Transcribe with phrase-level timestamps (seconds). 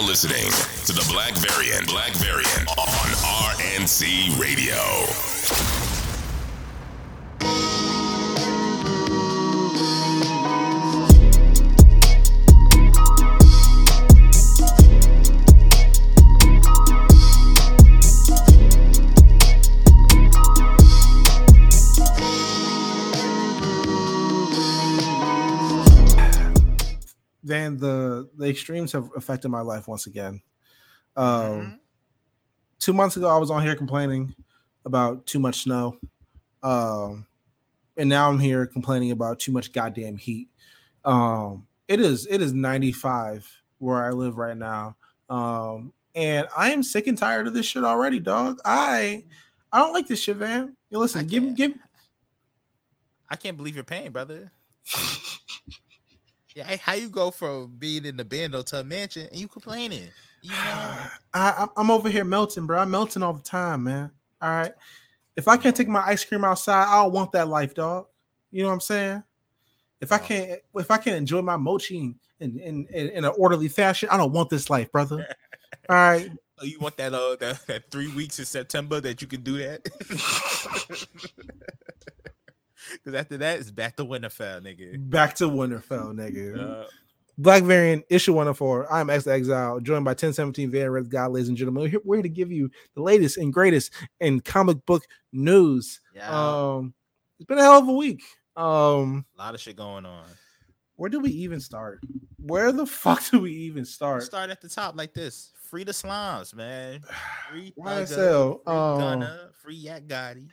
[0.00, 0.50] now listening
[0.86, 1.88] to the Black Variant.
[1.88, 2.86] Black Variant on
[3.56, 5.77] RNC Radio.
[28.36, 30.40] The extremes have affected my life once again.
[31.16, 31.76] Um, Mm-hmm.
[32.78, 34.34] two months ago, I was on here complaining
[34.84, 35.98] about too much snow,
[36.62, 37.26] um,
[37.96, 40.48] and now I'm here complaining about too much goddamn heat.
[41.04, 43.48] Um, it is it is 95
[43.78, 44.96] where I live right now,
[45.30, 48.58] um, and I am sick and tired of this shit already, dog.
[48.64, 49.24] I
[49.72, 50.76] I don't like this shit, man.
[50.90, 51.56] You listen, I give can't.
[51.56, 51.72] give.
[53.30, 54.50] I can't believe your pain, brother.
[56.64, 60.08] How you go from being in the bando to a mansion and you complaining?
[60.42, 60.96] You know,
[61.34, 62.78] I, I'm- I'm over here melting, bro.
[62.78, 64.10] I'm melting all the time, man.
[64.40, 64.72] All right.
[65.36, 68.06] If I can't take my ice cream outside, I don't want that life, dog.
[68.50, 69.22] You know what I'm saying?
[70.00, 73.68] If I can't, if I can't enjoy my mochi in in, in, in an orderly
[73.68, 75.26] fashion, I don't want this life, brother.
[75.88, 76.30] All right.
[76.60, 79.58] Oh, you want that uh that, that three weeks in September that you can do
[79.58, 79.88] that?
[82.92, 85.10] Because after that, it's back to Winterfell, nigga.
[85.10, 86.58] Back to Winterfell, nigga.
[86.58, 86.84] Uh,
[87.36, 88.92] Black Variant issue 104.
[88.92, 91.84] I'm Ex Exile, joined by 1017 Van Red God, ladies and gentlemen.
[91.84, 96.00] We're here, we're here to give you the latest and greatest in comic book news.
[96.14, 96.94] yeah, Um,
[97.38, 98.22] it's been a hell of a week.
[98.56, 100.24] Um, a lot of shit going on.
[100.96, 102.00] where do we even start?
[102.40, 104.24] Where the fuck do we even start?
[104.24, 107.02] Start at the top like this: free the slimes, man.
[107.50, 110.48] Free YSL, Thugger, free um, Gunna, free Yak Gotti.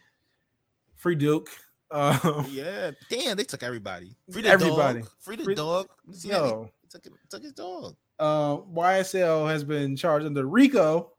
[0.95, 1.49] Free Duke.
[1.95, 4.15] Um, Yeah, damn, they took everybody.
[4.31, 4.99] Free the Everybody.
[4.99, 5.09] dog.
[5.19, 5.87] Free the Free- dog.
[6.07, 7.95] You see yo, took, took his dog.
[8.19, 11.11] uh, YSL has been charged under RICO.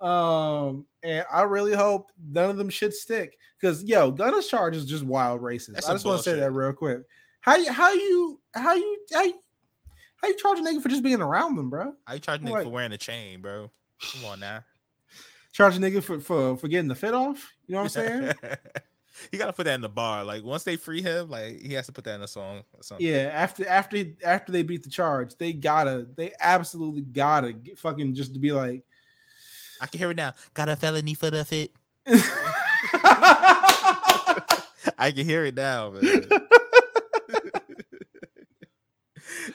[0.00, 4.84] Um, and I really hope none of them should stick because yo, Gunna's charge is
[4.86, 5.74] just wild racist.
[5.74, 7.00] That's I just want to say that real quick.
[7.40, 9.34] How you how you how you how you,
[10.16, 11.94] how you charge a nigga for just being around them, bro?
[12.04, 13.70] How you a nigga Like- for wearing a chain, bro?
[14.12, 14.62] Come on now.
[15.52, 17.52] Charge a nigga for for for getting the fit off.
[17.66, 18.56] You know what I'm saying?
[19.32, 20.24] You gotta put that in the bar.
[20.24, 22.82] Like once they free him, like he has to put that in a song or
[22.82, 23.06] something.
[23.06, 28.14] Yeah, after after after they beat the charge, they gotta they absolutely gotta get fucking
[28.14, 28.82] just to be like
[29.80, 30.34] I can hear it now.
[30.54, 31.70] Got a felony for the fit.
[35.00, 36.02] I can hear it now, man.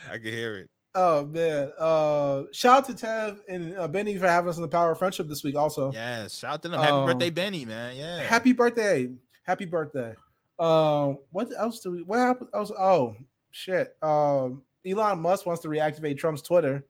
[0.09, 0.69] I can hear it.
[0.95, 1.71] oh man.
[1.77, 4.99] Uh shout out to Tev and uh, Benny for having us on the power of
[4.99, 5.91] friendship this week also.
[5.91, 6.79] Yes, shout out to them.
[6.79, 7.95] Happy Um, birthday, Benny, man.
[7.97, 8.21] Yeah.
[8.21, 9.09] Happy birthday.
[9.43, 10.15] Happy birthday.
[10.59, 12.49] Um what else do we what happened?
[12.53, 12.71] else?
[12.77, 13.15] Oh
[13.51, 13.95] shit.
[14.01, 16.85] Um Elon Musk wants to reactivate Trump's Twitter.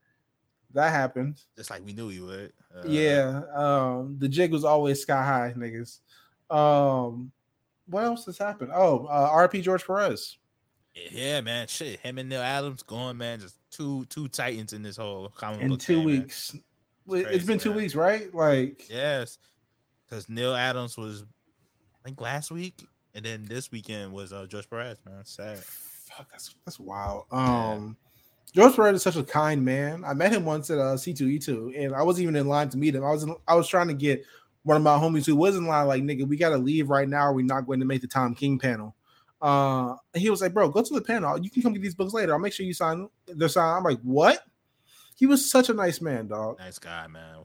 [0.73, 1.39] That happened.
[1.55, 2.51] just like we knew he would.
[2.75, 3.41] Uh, yeah.
[3.55, 5.99] Um the jig was always sky high, niggas.
[6.49, 7.31] Um
[7.87, 8.71] what else has happened?
[8.73, 10.37] Oh, uh, RP George Perez.
[11.11, 11.67] Yeah, man.
[11.67, 11.99] Shit.
[11.99, 13.39] Him and Neal Adams going, man.
[13.39, 16.55] Just two two titans in this whole comic in two game, weeks.
[17.09, 17.77] It's crazy, been two man.
[17.79, 18.33] weeks, right?
[18.33, 19.37] Like, Yes.
[20.05, 21.25] Because Neal Adams was
[22.03, 22.85] Think last week.
[23.15, 25.23] And then this weekend was uh George Perez, man.
[25.23, 25.59] Sad.
[25.59, 27.25] fuck, that's that's wild.
[27.31, 27.97] Um,
[28.53, 30.03] George Perez is such a kind man.
[30.05, 32.95] I met him once at uh, C2E2, and I wasn't even in line to meet
[32.95, 33.03] him.
[33.03, 34.23] I was in, I was trying to get
[34.63, 37.31] one of my homies who was in line, like, nigga, we gotta leave right now.
[37.31, 38.95] We're not going to make the Tom King panel.
[39.41, 41.37] Uh, he was like, bro, go to the panel.
[41.37, 42.33] You can come get these books later.
[42.33, 43.77] I'll make sure you sign the sign.
[43.77, 44.45] I'm like, what?
[45.17, 46.59] He was such a nice man, dog.
[46.59, 47.39] Nice guy, man.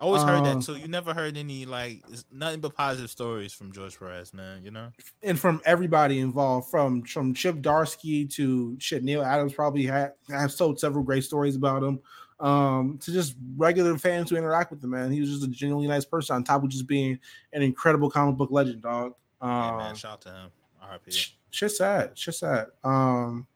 [0.00, 0.76] I always heard Um, that too.
[0.76, 2.02] You never heard any like
[2.32, 4.64] nothing but positive stories from George Perez, man.
[4.64, 4.92] You know?
[5.22, 10.56] and from everybody involved, from from Chip Zdarsky to shit, Neal Adams probably had have
[10.56, 12.00] told several great stories about him.
[12.38, 15.12] Um, to just regular fans who interact with him, man.
[15.12, 17.18] He was just a genuinely nice person on top of just being
[17.52, 19.14] an incredible comic book legend, dog.
[19.42, 19.94] Um, yeah, man.
[19.94, 20.50] Shout out to him.
[20.82, 21.12] RP.
[21.12, 22.68] sh- shit sad, shit sad.
[22.82, 23.46] Um,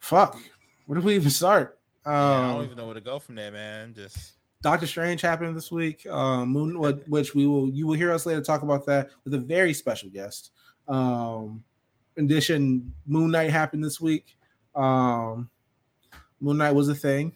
[0.00, 0.38] fuck,
[0.86, 1.78] where do we even start?
[2.06, 3.92] Um, Yeah, I don't even know where to go from there, man.
[3.92, 4.32] Just
[4.62, 6.06] Doctor Strange happened this week.
[6.06, 6.74] Um, Moon,
[7.06, 10.08] which we will you will hear us later talk about that with a very special
[10.08, 10.50] guest.
[10.88, 11.62] Um,
[12.16, 14.36] in addition, Moon Knight happened this week.
[14.74, 15.50] Um,
[16.40, 17.32] Moon Knight was a thing.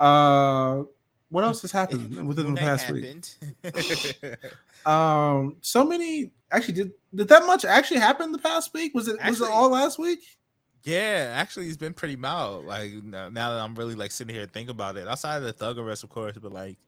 [0.00, 0.82] Uh,
[1.28, 3.24] what else has happened within Moon the past week?
[4.86, 6.32] Um, so many.
[6.50, 8.94] Actually, did did that much actually happen the past week?
[8.94, 10.20] Was it was it all last week?
[10.84, 12.66] Yeah, actually, it's been pretty mild.
[12.66, 15.78] Like now, that I'm really like sitting here thinking about it, outside of the thug
[15.78, 16.78] arrest, of course, but like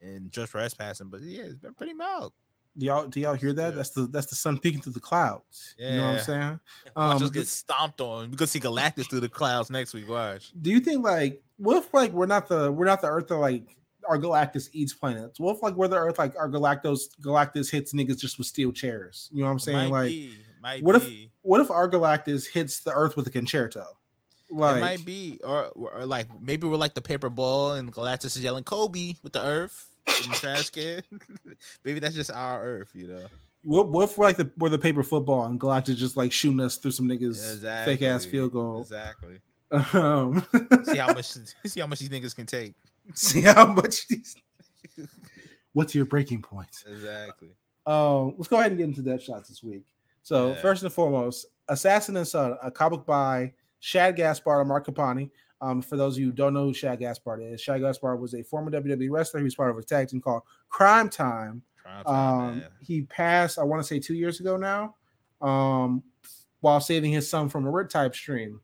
[0.00, 2.32] and just Perez passing, but yeah, it's been pretty mild.
[2.76, 3.70] Do y'all do y'all hear that?
[3.70, 3.76] Yeah.
[3.76, 5.74] That's the that's the sun peeking through the clouds.
[5.78, 6.22] You know what I'm Yeah.
[6.22, 6.60] saying?
[6.96, 8.30] Watch Um, us get stomped on.
[8.30, 10.08] We could see Galactus through the clouds next week.
[10.08, 10.52] Watch.
[10.60, 13.36] Do you think like what if like we're not the we're not the Earth that
[13.38, 13.76] like
[14.08, 15.40] our Galactus eats planets?
[15.40, 18.70] What if like we're the Earth like our Galactus Galactus hits niggas just with steel
[18.70, 19.28] chairs?
[19.32, 19.90] You know what I'm saying?
[19.90, 20.36] Might like, be,
[20.74, 21.08] might what if-
[21.42, 23.84] what if our Galactus hits the Earth with a concerto?
[24.50, 28.36] Like, it might be, or, or like maybe we're like the paper ball, and Galactus
[28.36, 29.90] is yelling Kobe with the Earth
[30.24, 31.02] in the trash can.
[31.84, 33.26] maybe that's just our Earth, you know.
[33.62, 36.60] what, what if we're like the we're the paper football and Galactus just like shooting
[36.60, 38.80] us through some niggas fake ass field goal?
[38.80, 39.40] Exactly.
[39.70, 40.46] Um,
[40.84, 41.26] See how much.
[41.66, 42.72] see how much these niggas can take.
[43.14, 44.34] see how much these.
[45.74, 46.84] What's your breaking point?
[46.90, 47.50] Exactly.
[47.86, 49.84] Um, let's go ahead and get into death shots this week.
[50.28, 50.60] So Yeah.
[50.60, 55.30] first and foremost, Assassin and Son, a comic by Shad Gaspard and Mark Capani.
[55.62, 58.34] Um, for those of you who don't know who Shad Gaspard is, Shad Gaspard was
[58.34, 59.40] a former WWE wrestler.
[59.40, 61.62] He was part of a tag team called Cryme Tyme.
[61.82, 64.96] Prime time, Um, he passed, I want to say two years ago now,
[65.40, 66.02] um,
[66.60, 68.60] while saving his son from a red type stream.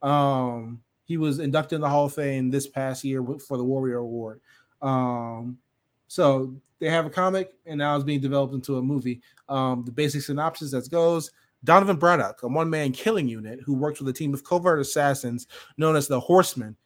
[0.00, 3.98] Um, he was inducted in the Hall of Fame this past year for the Warrior
[3.98, 4.40] Award.
[4.80, 5.58] Um,
[6.08, 9.22] so they have a comic, and now it's being developed into a movie.
[9.48, 11.30] Um, the basic synopsis as goes:
[11.62, 15.46] Donovan Braddock, a one-man killing unit who works with a team of covert assassins
[15.78, 16.76] known as the Horsemen.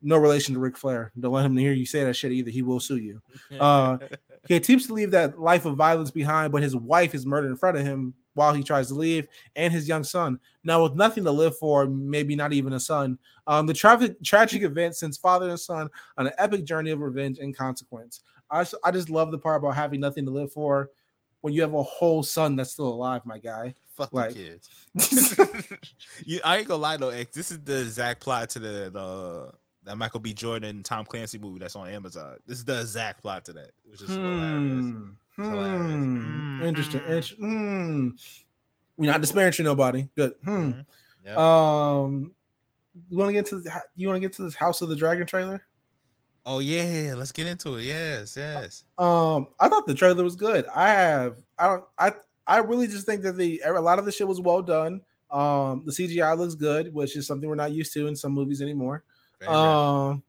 [0.00, 1.12] No relation to Ric Flair.
[1.20, 2.50] Don't let him hear you say that shit either.
[2.50, 3.20] He will sue you.
[3.60, 3.98] uh,
[4.48, 7.56] He attempts to leave that life of violence behind, but his wife is murdered in
[7.56, 10.40] front of him while he tries to leave, and his young son.
[10.64, 14.62] Now, with nothing to live for, maybe not even a son, um, the tragic tragic
[14.62, 18.22] event sends father and son on an epic journey of revenge and consequence.
[18.52, 20.90] I, just I just love the part about having nothing to live for
[21.40, 23.74] when you have a whole son that's still alive, my guy.
[23.96, 24.68] Fuck like- kids.
[26.24, 27.34] you, I ain't gonna lie though, X.
[27.34, 29.52] This is the exact plot to the the
[29.84, 30.32] that Michael B.
[30.32, 32.36] Jordan Tom Clancy movie that's on Amazon.
[32.46, 34.60] This is the exact plot to that, which is hilarious.
[34.60, 35.10] Hmm.
[35.36, 35.80] hilarious.
[35.82, 36.62] Hmm.
[36.62, 37.00] Mm, Interesting.
[37.00, 37.10] mm.
[37.16, 38.08] Int- hmm.
[38.96, 40.08] We're not disparaging nobody.
[40.16, 40.34] Good.
[40.44, 40.50] Hmm.
[40.50, 40.86] Mhm.
[41.24, 41.38] Yep.
[41.38, 42.32] Um,
[43.08, 44.96] you want to get to the, you want to get to this House of the
[44.96, 45.62] Dragon trailer?
[46.46, 47.84] Oh yeah, let's get into it.
[47.84, 48.84] Yes, yes.
[48.98, 50.66] Um, I thought the trailer was good.
[50.74, 52.12] I have I don't I
[52.46, 55.00] I really just think that the a lot of the shit was well done.
[55.30, 58.60] Um, the CGI looks good, which is something we're not used to in some movies
[58.60, 59.02] anymore.
[59.40, 59.52] Very.
[59.52, 60.22] Um,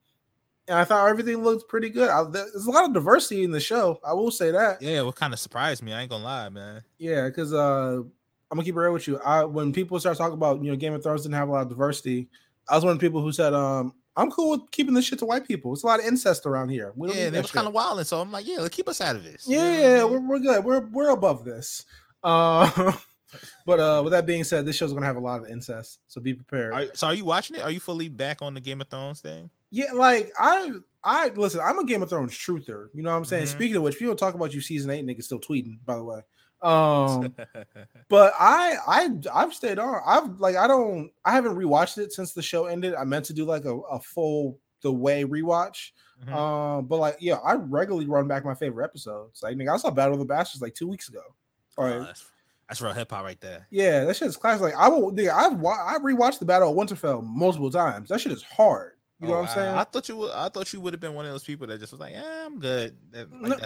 [0.68, 2.10] and I thought everything looked pretty good.
[2.10, 4.00] I, there's a lot of diversity in the show.
[4.06, 4.82] I will say that.
[4.82, 5.92] yeah, what kind of surprised me?
[5.92, 6.84] I ain't gonna lie, man.
[6.98, 9.20] Yeah, because uh, I'm gonna keep it real with you.
[9.20, 11.64] I when people start talking about you know Game of Thrones didn't have a lot
[11.64, 12.30] of diversity,
[12.70, 15.20] I was one of the people who said um I'm cool with keeping this shit
[15.20, 15.74] to white people.
[15.74, 16.94] It's a lot of incest around here.
[16.96, 18.88] We don't Yeah, they was kind of wild, and so I'm like, yeah, let's keep
[18.88, 19.46] us out of this.
[19.48, 20.64] Yeah, yeah, we're, we're good.
[20.64, 21.86] We're we're above this.
[22.24, 22.94] Uh,
[23.66, 26.22] but uh, with that being said, this show's gonna have a lot of incest, so
[26.22, 26.74] be prepared.
[26.74, 27.64] Are, so are you watching it?
[27.64, 29.50] Are you fully back on the Game of Thrones thing?
[29.72, 30.72] yeah, like I
[31.04, 31.60] I listen.
[31.62, 32.90] I'm a Game of Thrones truther.
[32.94, 33.46] You know what I'm saying?
[33.46, 33.50] Mhm.
[33.50, 35.80] Speaking of which, people talk about you season eight niggas still tweeting.
[35.84, 36.20] By the way,
[36.64, 37.36] um.
[38.10, 40.02] But I I I've stayed on.
[40.06, 42.94] I've like I don't I haven't rewatched it since the show ended.
[42.96, 45.92] I meant to do like a, a full the way rewatch.
[46.26, 46.34] Mhm.
[46.34, 49.42] Um, but like yeah, I regularly run back my favorite episodes.
[49.42, 51.22] Like nigga, I saw Battle of the Bastards like two weeks ago.
[51.78, 52.30] Or Oh, that's,
[52.70, 53.68] that's real hip hop right there.
[53.72, 54.62] yeah, that shit is classic.
[54.62, 58.10] Like I will nigga, I've wa- I rewatched the Battle of Winterfell multiple times.
[58.10, 58.92] That shit is hard.
[59.20, 59.76] You know Oh, what I'm saying?
[59.76, 60.32] I, I thought you would.
[60.32, 62.46] I thought you would have been one of those people that just was like, "Yeah,
[62.46, 63.58] I'm good." Like, No.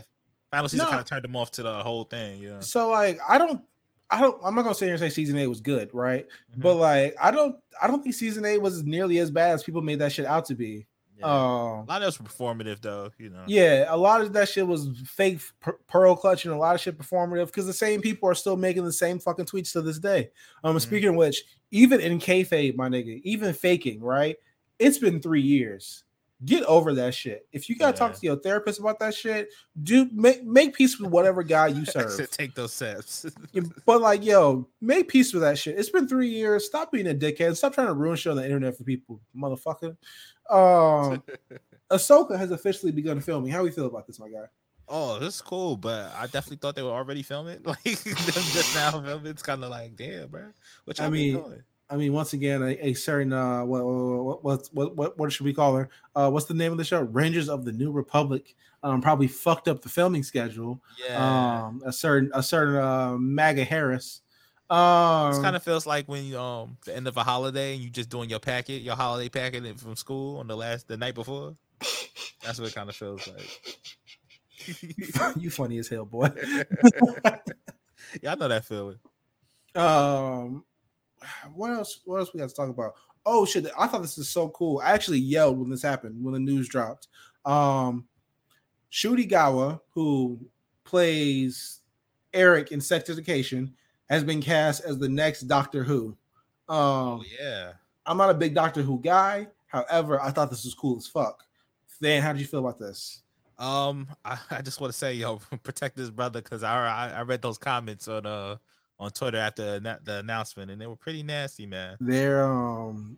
[0.51, 0.89] Final season No.
[0.89, 2.41] kind of turned them off to the whole thing.
[2.41, 3.61] Yeah, so like I don't
[4.09, 6.25] I don't I'm not gonna sit here and say season eight was good, right?
[6.57, 6.61] Mhm.
[6.61, 9.81] But like I don't I don't think season eight was nearly as bad as people
[9.81, 10.85] made that shit out to be.
[11.19, 11.25] Yeah.
[11.25, 11.31] Um
[11.79, 13.11] a lot of were performative, though.
[13.18, 13.44] You know.
[13.47, 16.81] Yeah, a lot of that shit was fake per- pearl clutching, and a lot of
[16.81, 19.97] shit performative because the same people are still making the same fucking tweets to this
[19.99, 20.30] day.
[20.63, 20.81] Um, Mhm.
[20.81, 24.35] speaking of which, even in kayfabe, my nigga, even faking, right?
[24.80, 26.04] It's been three years.
[26.45, 27.47] Get over that shit.
[27.51, 29.49] If you gotta talk to your therapist about that shit,
[29.81, 32.29] do make make peace with whatever guy you serve.
[32.29, 33.25] Take those steps.
[33.85, 35.79] But like, yo, make peace with that shit.
[35.79, 36.65] It's been three years.
[36.65, 37.57] Stop being a dickhead.
[37.57, 39.97] Stop trying to ruin shit on the internet for people, motherfucker.
[40.49, 41.23] Um,
[41.91, 43.51] Ahsoka has officially begun filming.
[43.51, 44.45] How we feel about this, my guy?
[44.89, 47.59] oh, this is cool, but I definitely thought they were already filming.
[47.65, 49.27] Like just now filming.
[49.27, 50.51] It's kind of like, damn, bro.
[50.85, 51.63] What I y'all mean, doing?
[51.89, 55.53] I mean, once again, a, a certain uh, what, what what what what should we
[55.53, 55.89] call her?
[56.15, 57.01] Uh, what's the name of the show?
[57.01, 58.56] Rangers of the New Republic.
[58.83, 60.81] Um, probably fucked up the filming schedule.
[61.03, 61.65] Yeah.
[61.65, 64.21] Um, a certain a certain uh, MAGA Harris.
[64.69, 67.81] Um, This kind of feels like when you um the end of a holiday and
[67.81, 71.15] you just doing your packet, your holiday packet from school on the last the night
[71.15, 71.56] before.
[72.44, 73.77] That's what it kind of feels like.
[75.37, 76.29] you funny as hell, boy.
[78.21, 78.99] yeah, I know that feeling.
[79.75, 80.63] Um,
[81.54, 82.02] what else?
[82.06, 82.94] What else we got to talk about?
[83.26, 83.68] Oh shit!
[83.78, 84.81] I thought this is so cool.
[84.83, 87.07] I actually yelled when this happened when the news dropped.
[87.45, 88.06] Um,
[88.92, 90.40] Ncuti Gatwa, who
[90.83, 91.81] plays
[92.33, 93.74] Eric in Sex Education,
[94.09, 96.18] has been cast as the next Doctor Who.
[96.69, 97.74] Um, Oh yeah.
[98.06, 99.47] I'm not a big Doctor Who guy.
[99.68, 101.44] However, I thought this was cool as fuck.
[102.00, 103.21] Van, how did you feel about this?
[103.59, 107.21] Um, I, I just want to say, yo, protect this brother because I, I I
[107.24, 108.57] read those comments on uh
[108.99, 111.97] on Twitter after the, announcement, and they were pretty nasty, man.
[111.99, 113.18] They're um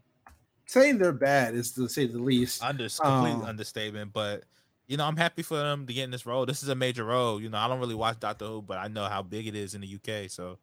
[0.65, 2.63] saying they're bad is to say the least.
[2.63, 4.43] Under complete Um, understatement, but
[4.87, 6.45] you know, I'm happy for them to get in this role.
[6.45, 7.39] This is a major role.
[7.39, 9.75] You know, I don't really watch Doctor Who, but I know how big it is
[9.75, 10.29] in the UK.
[10.29, 10.57] So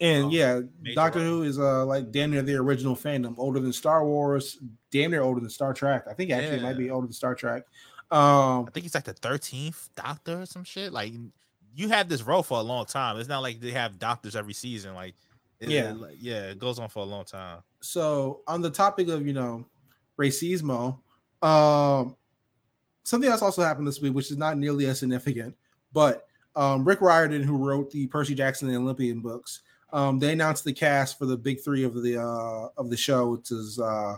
[0.00, 0.60] And um, yeah,
[0.94, 1.28] Doctor role.
[1.28, 4.58] Who is uh like damn near the original fandom, older than Star Wars,
[4.90, 6.04] damn near older than Star Trek.
[6.08, 7.64] I think actually it might be older than Star Trek.
[8.10, 10.92] Um I think he's like the 13th Doctor or some shit.
[10.92, 11.12] Like
[11.74, 13.18] you have this role for a long time.
[13.18, 14.94] It's not like they have doctors every season.
[14.94, 15.14] Like
[15.60, 15.94] Yeah.
[15.94, 17.62] it- yeah, it goes on for a long time.
[17.80, 19.64] so on the topic of you know
[20.18, 20.98] racismo
[21.42, 22.14] um
[23.04, 25.56] something else also happened this week which is not nearly as significant
[25.94, 29.62] but um rick riordan who wrote the percy jackson and olympian books
[29.94, 33.30] um they announced the cast for the big three of the uh of the show
[33.30, 34.16] which is uh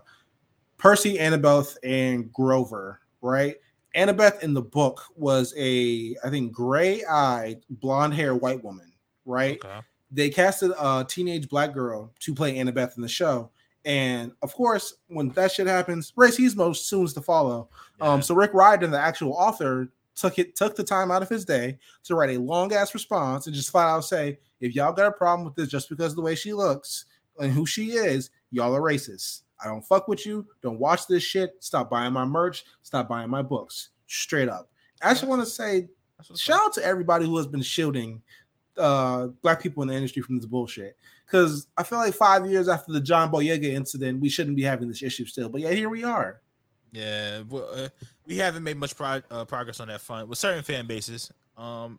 [0.79, 3.57] percy annabeth and grover right
[3.95, 8.93] annabeth in the book was a i think gray-eyed blonde hair white woman
[9.25, 9.81] right Okay.
[10.11, 13.51] they casted a teenage black girl to play Annabeth in the show.
[13.85, 17.69] And of course, when that shit happens, racismo soon to follow.
[17.99, 18.13] Yeah.
[18.13, 21.45] Um, so Rick Riordan, the actual author, took it took the time out of his
[21.45, 25.07] day to write a long ass response and just flat out say, if y'all got
[25.09, 27.07] a problem with this just because of the way she looks
[27.41, 29.43] and who she is, y'all are racist.
[29.63, 30.47] I don't fuck with you.
[30.63, 31.55] Don't watch this shit.
[31.61, 32.65] Stop buying my merch.
[32.83, 33.91] Stop buying my books.
[34.07, 34.69] Straight up.
[35.03, 35.89] I just want to say
[36.35, 38.23] shout out to everybody who has been shielding
[38.79, 42.69] uh black people in the industry from this bullshit because i feel like five years
[42.69, 45.91] after the john boyega incident we shouldn't be having this issue still but yeah here
[45.91, 46.41] we are
[46.93, 47.89] Yeah, well, uh,
[48.27, 51.31] we haven't made much pro- uh, progress on that front with certain fan bases.
[51.57, 51.99] Um,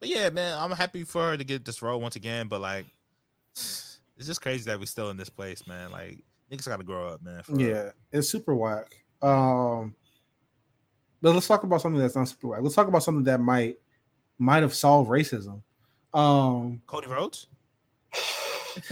[0.00, 2.46] but yeah, man, I'm happy for her to get this role once again.
[2.46, 2.84] But like,
[3.54, 5.90] it's just crazy that we're still in this place, man.
[5.90, 6.22] Like,
[6.52, 7.42] niggas got to grow up, man.
[7.42, 7.68] for real.
[7.68, 9.94] yeah it's super whack um
[11.20, 13.76] but let's talk about something that's not super whack let's talk about something that might
[14.38, 15.62] might have solved racism
[16.14, 17.46] um Cody Rhodes.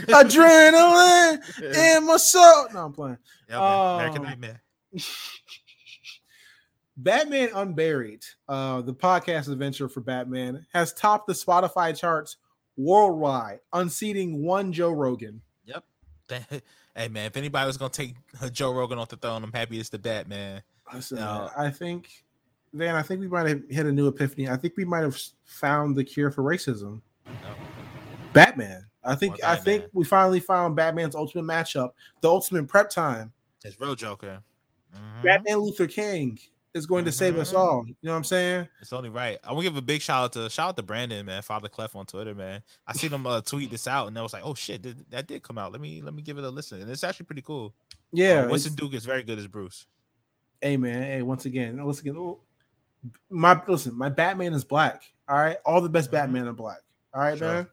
[0.09, 1.39] adrenaline
[1.99, 3.95] in my soul no i'm playing Yeah, man.
[3.97, 4.63] American Um, Nightmare.
[6.97, 12.37] Batman Unburied, uh, the podcast adventure for Batman, has topped the Spotify charts
[12.77, 15.41] worldwide, unseating one Joe Rogan.
[15.65, 15.85] Yep.
[16.97, 18.15] hey man, if anybody was gonna take
[18.53, 20.63] Joe Rogan off the throne, I'm happy it's the Batman.
[20.93, 22.25] Listen, man, I think,
[22.73, 24.49] Van, I think we might have hit a new epiphany.
[24.49, 27.01] I think we might have found the cure for racism.
[27.27, 27.33] No.
[28.33, 28.87] Batman.
[29.05, 33.33] I think Or I think we finally found Batman's ultimate matchup, the ultimate prep time.
[33.65, 34.43] It's real Joker.
[34.95, 35.23] Mhm.
[35.23, 36.39] Batman Luther King
[36.75, 37.59] is going to save us Mhm.
[37.59, 37.85] all.
[37.87, 38.69] You know what I'm saying?
[38.81, 39.39] It's only right.
[39.43, 41.69] I want to give a big shout out to shout out to Brandon, man, Father
[41.69, 42.63] Clef on Twitter, man.
[42.87, 45.27] I seen him uh, tweet this out, and I was like, "Oh shit, did, that
[45.27, 45.73] did come out.
[45.73, 47.75] Let me let me give it a listen." And it's actually pretty cool.
[48.13, 48.43] Yeah.
[48.45, 49.87] uh, Winston Duke is very good as Bruce.
[50.63, 52.41] hey man, hey, once again, once again, oh,
[53.31, 55.03] my listen, my Batman is black.
[55.29, 56.13] All right, all the best Mhm.
[56.13, 56.81] Batman are black.
[57.15, 57.49] All right, Sure.
[57.49, 57.67] man.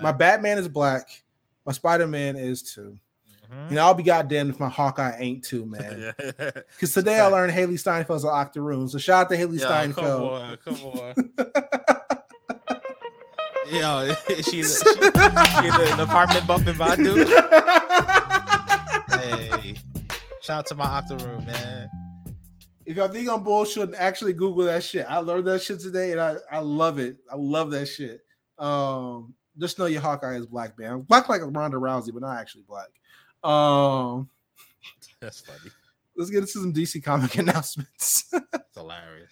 [0.00, 0.12] My.
[0.12, 1.08] Batman is black.
[1.66, 2.98] My Spider Man is too.
[3.54, 3.70] Mhm.
[3.70, 6.14] You know, I'll be goddamn if my Hawkeye ain't too, man.
[6.18, 6.50] yeah.
[6.72, 8.88] Because today I learned Hailee Steinfeld's an Octoroon.
[8.88, 10.32] So shout out to Hailee come Steinfeld.
[10.32, 11.14] on, come on.
[13.70, 15.12] Yo, she's she, is she, she in
[15.96, 17.24] the, apartment bumping Badu?
[19.18, 19.74] Hey,
[20.42, 21.88] shout out to my Octoroom, man.
[22.84, 25.06] if y'all think I'm bullshit, actually Google that shit.
[25.08, 27.16] I learned that shit today, and I, I love it.
[27.30, 28.20] I love that shit.
[28.58, 31.00] Um, just know your Hawkeye is black, man.
[31.00, 32.88] Black like Ronda Rousey, but not actually black.
[33.44, 34.28] Um,
[35.20, 35.70] That's funny.
[36.16, 38.24] let's get into some DC comic announcements.
[38.32, 39.30] It's hilarious.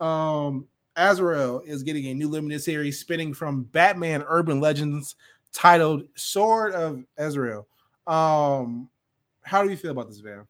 [0.00, 5.14] um, Azrael is getting a new limited series spinning from Batman Urban Legends
[5.52, 7.66] titled Sword of Azrael.
[8.06, 8.88] Um,
[9.42, 10.46] how do you feel about this, Van?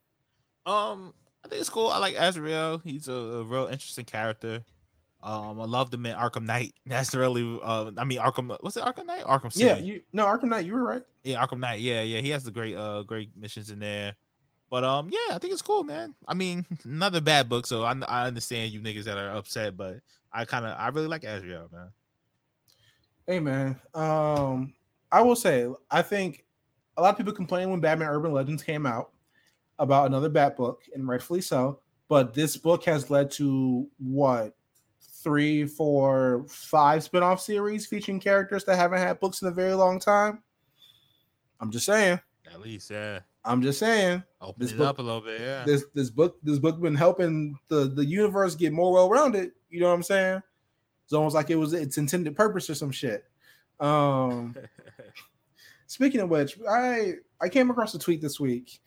[0.65, 1.13] Um,
[1.43, 1.87] I think it's cool.
[1.87, 2.79] I like Azrael.
[2.83, 4.63] He's a, a real interesting character.
[5.23, 6.73] Um, I loved him in Arkham Knight.
[6.85, 8.55] That's really, uh, I mean, Arkham.
[8.63, 9.23] Was it Arkham Knight?
[9.23, 9.65] Arkham City.
[9.65, 11.03] Yeah, you no Arkham Knight, you were right.
[11.23, 11.79] Yeah, Arkham Knight.
[11.79, 12.19] Yeah, yeah.
[12.21, 14.15] He has the great, uh, great missions in there.
[14.71, 16.15] But um, yeah, I think it's cool, man.
[16.27, 19.97] I mean, another bad book, so I, I understand you niggas that are upset, but
[20.31, 21.89] I kind of, I really like Azrael, man.
[23.27, 24.73] Hey man, um,
[25.11, 26.45] I will say I think
[26.97, 29.11] a lot of people complained when Batman Urban Legends came out
[29.77, 31.79] about another Bat book, and rightfully so.
[32.07, 34.55] But this book has led to what
[35.23, 39.99] three, four, five spin-off series featuring characters that haven't had books in a very long
[39.99, 40.41] time.
[41.59, 42.19] I'm just saying.
[42.51, 43.19] At least, yeah.
[43.45, 44.23] I'm just saying.
[44.41, 45.63] Open This it book- up a little bit, yeah.
[45.65, 49.51] This this book this book been helping the the universe get more well-rounded.
[49.69, 50.41] You know what I'm saying?
[51.05, 53.25] It's almost like it was its intended purpose or some shit.
[53.79, 54.55] Um
[55.87, 58.79] Speaking of which, I I came across a tweet this week,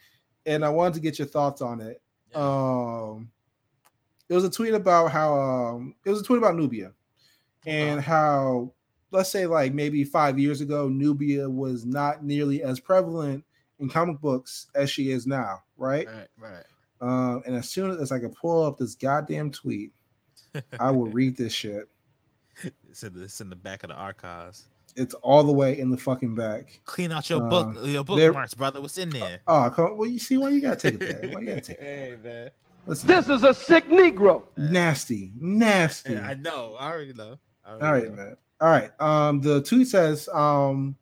[0.46, 2.00] and I wanted to get your thoughts on it.
[2.34, 3.30] Um,
[4.28, 6.92] it was a tweet about how um, it was a tweet about Nubia
[7.66, 8.72] and how
[9.10, 13.44] let's say like maybe five years ago, Nubia was not nearly as prevalent
[13.78, 16.06] in comic books as she is now, right?
[16.06, 16.64] Right, right.
[17.00, 19.92] Um, and as soon as I can pull up this goddamn tweet,
[20.80, 21.88] I will read this shit.
[22.88, 24.66] It's in, the, it's in the back of the archives.
[24.96, 26.80] It's all the way in the fucking back.
[26.84, 28.80] Clean out your Uh, book, your there- bookmarks, brother.
[28.80, 29.40] What's in there?
[29.46, 31.30] Oh, come, well, you see why you gotta take it there.
[31.32, 31.82] Why you gotta take it?
[31.82, 32.50] hey, man.
[32.86, 34.42] Listen, This is a sick Negro.
[34.56, 36.12] nasty, nasty.
[36.14, 36.76] Yeah, I know.
[36.78, 37.38] I already know.
[37.64, 38.16] I already All right, know.
[38.16, 38.36] man.
[38.60, 38.90] All right.
[39.00, 40.96] Um, the tweet says, um,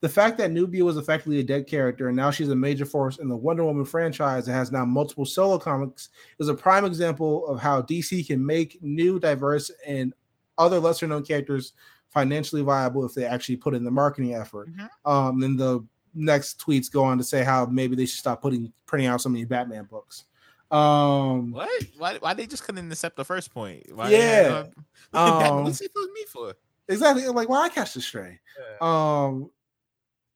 [0.00, 3.18] the fact that Nubia was effectively a dead character and now she's a major force
[3.18, 7.46] in the Wonder Woman franchise that has now multiple solo comics is a prime example
[7.48, 10.14] of how DC can make new, diverse, and
[10.56, 11.72] other lesser known characters
[12.10, 14.68] financially viable if they actually put in the marketing effort.
[14.72, 14.88] Mhm.
[15.04, 18.72] Um, then the next tweets go on to say how maybe they should stop putting
[18.86, 20.24] printing out so many Batman books.
[20.70, 21.82] Um, What?
[21.96, 22.18] Why?
[22.18, 23.84] Why they just couldn't accept the first point?
[23.94, 24.66] Why Yeah.
[25.14, 26.54] Um, What's it for me for?
[26.88, 27.26] exactly.
[27.28, 28.38] Like, why I catch the stray?
[28.80, 29.50] Um,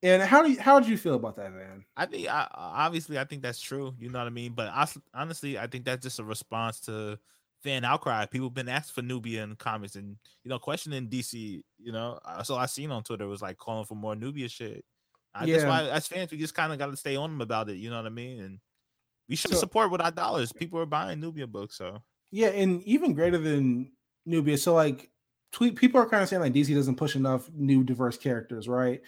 [0.02, 1.84] and how do you, how did you feel about that, man?
[1.96, 3.94] I think I, obviously I think that's true.
[3.98, 4.52] You know what I mean.
[4.54, 7.18] But I, honestly, I think that's just a response to
[7.62, 8.26] fan outcry.
[8.26, 11.62] People been asking for Nubia in comics and you know questioning DC.
[11.78, 14.84] You know, Uh, so I seen on Twitter was like calling for more Nubia shit.
[15.34, 15.68] I, That's Yeah.
[15.68, 17.76] why as fans we just kind of got to stay on them about it.
[17.76, 18.40] You know what I mean?
[18.40, 18.58] And
[19.28, 20.52] we should So- support with our dollars.
[20.52, 23.92] People are buying Nubia books, so Yeah, and even greater than
[24.26, 24.56] Nubia.
[24.58, 25.10] So like,
[25.52, 29.00] tweet people are kind of saying like DC doesn't push enough new diverse characters, right?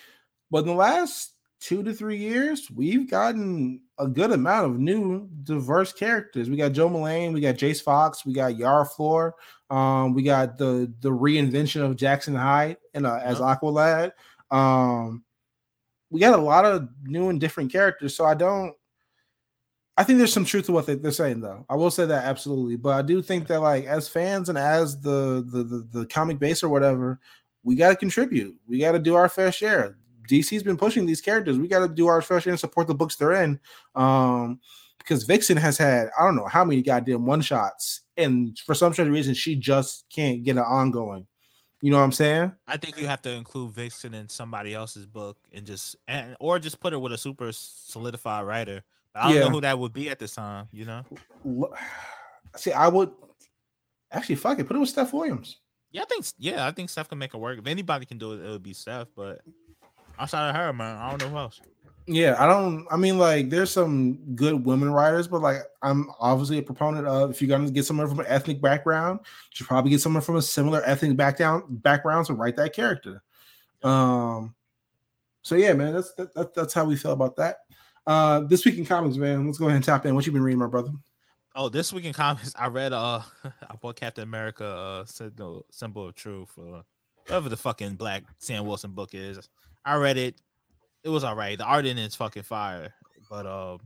[0.51, 5.27] But in the last two to three years, we've gotten a good amount of new
[5.45, 6.51] diverse characters.
[6.51, 9.35] We got Jo Mullein, we got Jace Fox, we got Yara Flor,
[9.71, 14.13] um, we got the the reinvention of Jackson Hyde and uh, as Aqualad.
[14.51, 15.25] Um,
[16.11, 18.15] we got a lot of new and different characters.
[18.15, 18.75] So I don't.
[19.97, 21.65] I think there's some truth to what they, they're saying, though.
[21.69, 25.01] I will say that absolutely, but I do think that, like, as fans and as
[25.01, 27.21] the the the, the comic base or whatever,
[27.63, 28.57] we got to contribute.
[28.67, 29.97] We got to do our fair share.
[30.29, 31.59] DC's been pushing these characters.
[31.59, 33.61] We got to do our fair share and support the books they're in.
[33.95, 34.61] Um,
[34.99, 38.93] because Vixen has had I don't know how many goddamn one shots, and for some
[38.93, 41.27] strange reason, she just can't get an ongoing.
[41.83, 42.53] You know what I'm saying?
[42.67, 46.59] I think you have to include Vixen in somebody else's book and just and or
[46.59, 48.83] just put her with a super solidified writer.
[49.15, 49.41] I don't Yeah.
[49.45, 50.69] know who that would be at this time.
[50.73, 51.05] You know?
[52.57, 53.11] See, I would
[54.11, 54.67] actually fuck it.
[54.67, 55.59] Put it with Steph Williams.
[55.91, 57.59] Yeah, I think yeah, I think Steph can make it work.
[57.59, 59.09] If anybody can do it, it would be Steph.
[59.15, 59.41] But
[60.19, 61.61] outside of her, man, I don't know who else.
[62.07, 62.87] Yeah, I don't.
[62.91, 67.31] I mean, like, there's some good women writers, but like, I'm obviously a proponent of
[67.31, 70.37] if you're gonna get someone from an ethnic background, you should probably get someone from
[70.37, 73.23] a similar ethnic background background to write that character.
[73.83, 74.55] Um.
[75.43, 77.59] So yeah, man, that's that, that, that's how we feel about that.
[78.07, 79.47] Uh, this week in comics, man.
[79.47, 80.15] Let's go ahead and tap in.
[80.15, 80.91] What you been reading, my brother?
[81.57, 86.09] Oh, this week in comics, I read uh I bought Captain America uh symbol symbol
[86.09, 86.83] of truth uh
[87.27, 89.49] whatever the fucking black Sam Wilson book is.
[89.85, 90.41] I read it.
[91.03, 91.59] It was all right.
[91.59, 92.95] The art in it's fucking fire,
[93.29, 93.81] but um,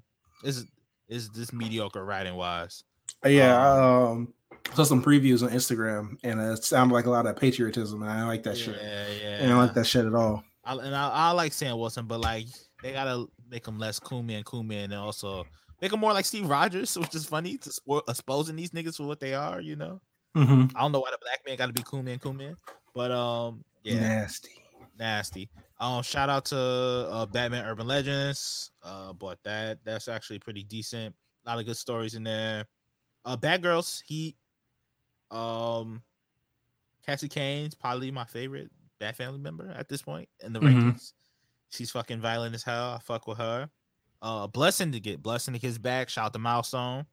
[0.45, 0.65] it's
[1.09, 2.85] is this mediocre writing wise.
[3.25, 4.33] Uh, Yeah, I um,
[4.75, 8.25] saw some previews on Instagram, and it sounded like a lot of patriotism, and I
[8.27, 8.77] like that shit.
[8.81, 9.39] Yeah, yeah.
[9.43, 10.45] I don't like that shit at all.
[10.65, 12.47] I, and I, I like Sam Wilson, but like
[12.83, 15.45] they gotta make him less cool man, cool man, and also
[15.81, 19.05] make him more like Steve Rogers, which is funny to spo- exposing these niggas for
[19.05, 19.61] what they are.
[19.61, 20.01] You know,
[20.37, 20.77] Mm-hmm.
[20.77, 22.57] I don't know why the black man got to be cool man, cool man,
[22.95, 24.51] but um, yeah, Nasty.
[24.99, 25.49] nasty.
[25.81, 28.71] Um, shout out to uh, Batman Urban Legends.
[28.83, 29.79] Uh, bought that.
[29.85, 31.15] That's actually pretty decent.
[31.47, 32.67] A lot of good stories in there.
[33.25, 34.37] Uh, Bad Girls Heat.
[35.31, 36.03] Um,
[37.07, 40.75] Cassie Cain's probably my favorite Bat Family member at this point in the Mhm.
[40.93, 41.13] rankings.
[41.71, 42.93] She's fucking violent as hell.
[42.93, 43.69] I fuck with her.
[44.23, 46.09] Uh, blessing to get blessing to his back.
[46.09, 47.07] Shout out to Milestone.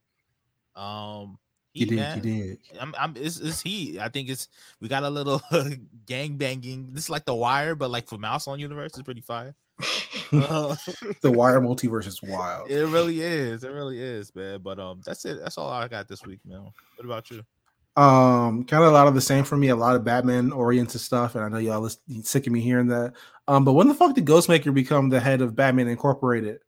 [0.76, 1.38] Um,
[1.74, 2.18] You Heat, did, man.
[2.18, 2.60] you did.
[2.80, 4.00] I'm, I'm it's, it's he.
[4.00, 4.48] I think it's
[4.80, 5.42] we got a little
[6.06, 6.90] gang banging.
[6.94, 9.56] This is like the wire, but like for Mouse on Universe, it's pretty fire.
[10.32, 10.76] Uh,
[11.22, 12.70] the Wire multiverse is wild.
[12.70, 13.64] it really is.
[13.64, 14.60] It really is, man.
[14.64, 15.38] But um, that's it.
[15.40, 16.62] That's all I got this week, man.
[16.96, 17.44] What about you?
[17.98, 19.70] Um, kind of a lot of the same for me.
[19.70, 22.88] A lot of Batman oriented stuff, and I know y'all is sick of me hearing
[22.88, 23.14] that.
[23.48, 26.60] Um, but when the fuck did Ghostmaker become the head of Batman Incorporated?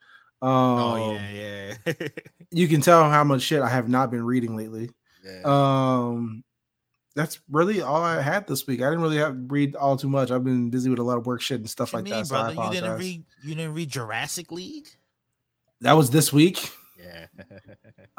[0.41, 1.93] Um, Oh yeah, yeah,
[2.51, 4.89] you can tell how much shit I have not been reading lately.
[5.25, 5.41] yeah.
[5.43, 6.43] Um,
[7.15, 8.81] that's really all I had this week.
[8.81, 10.29] I didn't really have read all too much.
[10.29, 12.27] I've been busy with a lot of work shit and stuff like mean, that.
[12.27, 12.51] So I?
[12.51, 13.23] You didn't read.
[13.43, 14.87] You didn't read Jurassic League.
[15.81, 16.71] that was this week.
[17.07, 17.27] Yeah.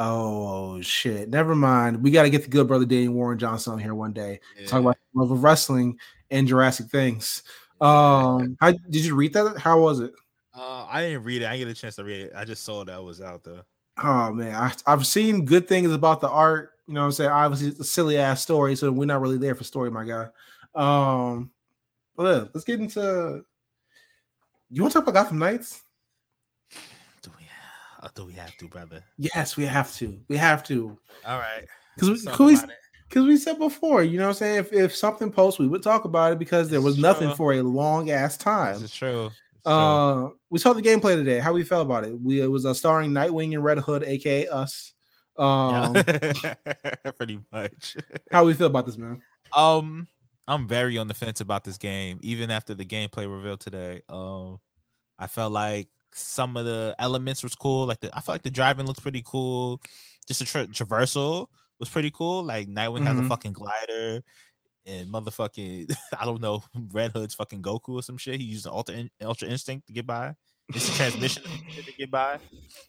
[0.01, 1.29] Oh shit!
[1.29, 2.05] Never mind.
[2.05, 4.38] We got to get the good brother Danny Warren Johnson on here one day.
[4.68, 5.98] Talk about love of wrestling
[6.31, 7.42] and Jurassic things.
[7.81, 9.59] Um, how did you read that?
[9.59, 10.12] How was it?
[10.55, 11.46] Uh, I didn't read it.
[11.46, 12.33] I didn't get a chance to read it.
[12.37, 13.62] I just saw that was out there.
[14.01, 16.74] Oh man, I, I've seen good things about the art.
[16.87, 17.31] You know what I'm saying?
[17.31, 20.29] Obviously, it's a silly ass story, so we're not really there for story, my guy.
[20.74, 21.51] Um,
[22.16, 23.44] but yeah, let's get into.
[24.70, 25.83] You want to talk about Gotham Knights?
[28.15, 28.33] Do we?
[28.35, 29.03] Have to, brother?
[29.17, 30.19] Yes, we have to.
[30.29, 30.99] We have to.
[31.27, 31.65] All right.
[31.95, 32.57] Because we,
[33.09, 34.59] because we said before, you know what I'm saying?
[34.59, 37.37] If, if something posts, we would talk about it because there was is nothing true.
[37.37, 38.75] for a long ass time.
[38.75, 39.27] This is true.
[39.27, 39.35] It's
[39.65, 39.73] true.
[39.73, 41.39] Uh, we saw the gameplay today.
[41.41, 42.19] How we felt about it?
[42.21, 44.93] We it was uh, starring Nightwing and Red Hood, aka us.
[45.37, 46.55] Um, Yeah.
[47.17, 47.97] pretty much.
[48.31, 49.23] how we feel about this, man?
[49.57, 50.07] Um,
[50.47, 54.03] I'm very on the fence about this game, even after the gameplay revealed today.
[54.09, 54.59] Um,
[55.19, 57.87] I felt like some of the elements was cool.
[57.87, 59.81] Like the, I felt like the driving looks pretty cool.
[60.27, 61.47] Just the tra- traversal
[61.79, 62.42] was pretty cool.
[62.42, 63.29] Like Nightwing has a Mhm.
[63.29, 64.23] fucking glider,
[64.87, 68.40] and motherfucking I don't know Red Hood's fucking Goku or some shit.
[68.40, 70.35] He used the Ultra In- Ultra Instinct to get by.
[70.75, 72.38] It's a transmission to get by.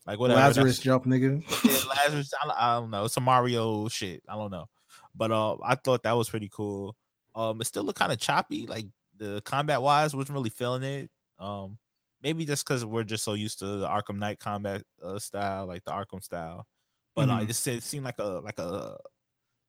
[0.05, 0.39] Like whatever.
[0.39, 1.41] that's- Lazarus jump, nigga.
[1.63, 2.33] yeah, Lazarus.
[2.43, 3.05] I, don't- I don't know.
[3.05, 4.21] It's a Mario shit.
[4.27, 4.65] I don't know,
[5.15, 6.95] but uh, I thought that was pretty cool.
[7.35, 8.65] Um, it still looked kind of choppy.
[8.67, 8.85] Like
[9.17, 11.09] the combat wise, wasn't really feeling it.
[11.37, 11.77] Um,
[12.21, 15.83] maybe just because we're just so used to the Arkham Knight combat uh, style, like
[15.85, 16.67] the Arkham style.
[17.15, 17.43] But uh, Mhm.
[17.43, 18.97] it just it seemed like a like a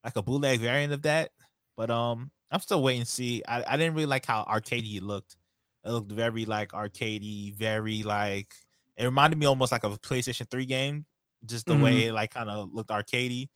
[0.04, 1.32] like a bootleg variant of that.
[1.76, 3.42] But um, I'm still waiting to see.
[3.46, 5.36] I, I didn't really like how arcadey it looked.
[5.84, 8.54] It looked very like arcadey, very like
[8.96, 11.06] it reminded me almost like of a PlayStation 3 game,
[11.46, 13.48] just the way it like kind of looked arcadey.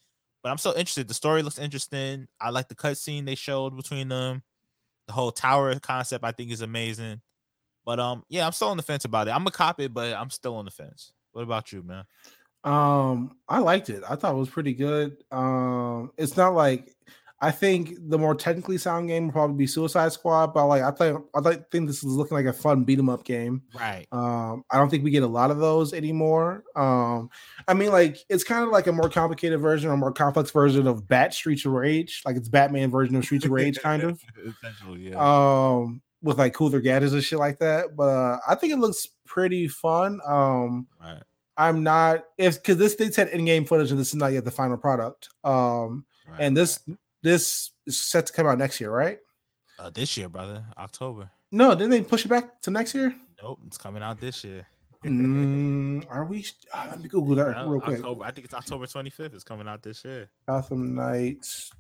[0.43, 1.09] But I'm still interested.
[1.09, 2.29] The story looks interesting.
[2.41, 4.43] I like the cutscene they showed between them.
[5.07, 7.23] The whole tower concept I think is amazing.
[7.85, 9.33] But um, yeah, I'm still on the fence about it.
[9.33, 11.13] I'm a cop it, but I'm still on the fence.
[11.33, 12.05] What about you, man?
[12.65, 14.03] Um, I liked it.
[14.09, 15.23] I thought it was pretty good.
[15.31, 16.95] Um, it's not like
[17.41, 20.91] I think the more technically sound game would probably be Suicide Squad, but like I
[20.93, 23.63] think I like, think this is looking like a fun beat 'em up game.
[23.79, 24.07] Right.
[24.13, 26.65] Um, I don't think we get a lot of those anymore.
[26.75, 27.29] Um,
[27.69, 30.87] I mean, like it's kind of like a more complicated version or more complex version
[30.87, 34.23] of Bat Streets of Rage, like it's Batman version of Streets of Rage, kind of.
[34.47, 35.17] Essentially, yeah.
[35.19, 37.95] Um, with like cooler gadgets and shit like that.
[37.95, 40.21] But uh, I think it looks pretty fun.
[40.27, 41.23] Um, right.
[41.57, 44.51] I'm not if because this they said in-game footage and this is not yet the
[44.51, 45.29] final product.
[45.45, 46.99] Um, right, and this right.
[47.23, 49.19] this is set to come out next year, right?
[49.79, 51.31] uh, this year, brother, October.
[51.53, 53.15] No, didn't they push it back to next year?
[53.43, 54.67] Nope, it's coming out this year.
[55.05, 56.47] Mm, are we?
[56.73, 57.99] ah, let me Google that Yeah, real quick.
[57.99, 59.35] October, I think it's October 25th.
[59.35, 60.31] It's coming out this year.
[60.49, 61.71] Gotham Knights.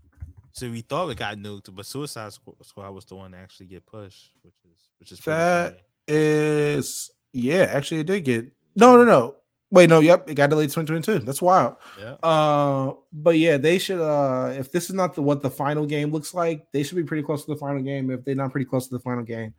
[0.54, 3.84] So we thought it got nuked, but Suicide Squad was the one to actually get
[3.86, 7.68] pushed, which is which is That is yeah.
[7.72, 9.34] Actually, it did get no, no, no.
[9.72, 9.98] Wait, no.
[9.98, 11.26] Yep, it got delayed to 2022.
[11.26, 11.74] That's wild.
[11.98, 12.12] Yeah.
[12.22, 14.00] Uh, but yeah, they should.
[14.00, 17.02] Uh, if this is not the what the final game looks like, they should be
[17.02, 18.08] pretty close to the final game.
[18.12, 19.54] If they're not pretty close to the final game,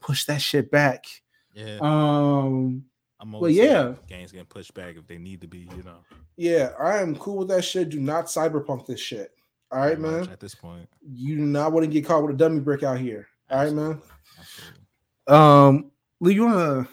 [0.00, 1.06] push that shit back.
[1.54, 1.78] Yeah.
[1.80, 2.84] Um,
[3.18, 3.94] I'm always saying yeah.
[4.06, 6.00] games getting pushed back if they need to be, you know.
[6.36, 7.88] yeah, I am cool with that shit.
[7.88, 9.32] Do not cyberpunk this shit.
[9.70, 10.28] All right, man.
[10.30, 10.88] At this point.
[11.02, 13.26] You do not want to get caught with a dummy brick out here.
[13.50, 14.00] All right, man.
[14.38, 14.80] Absolutely.
[15.26, 16.88] Um, Lee, you wanna?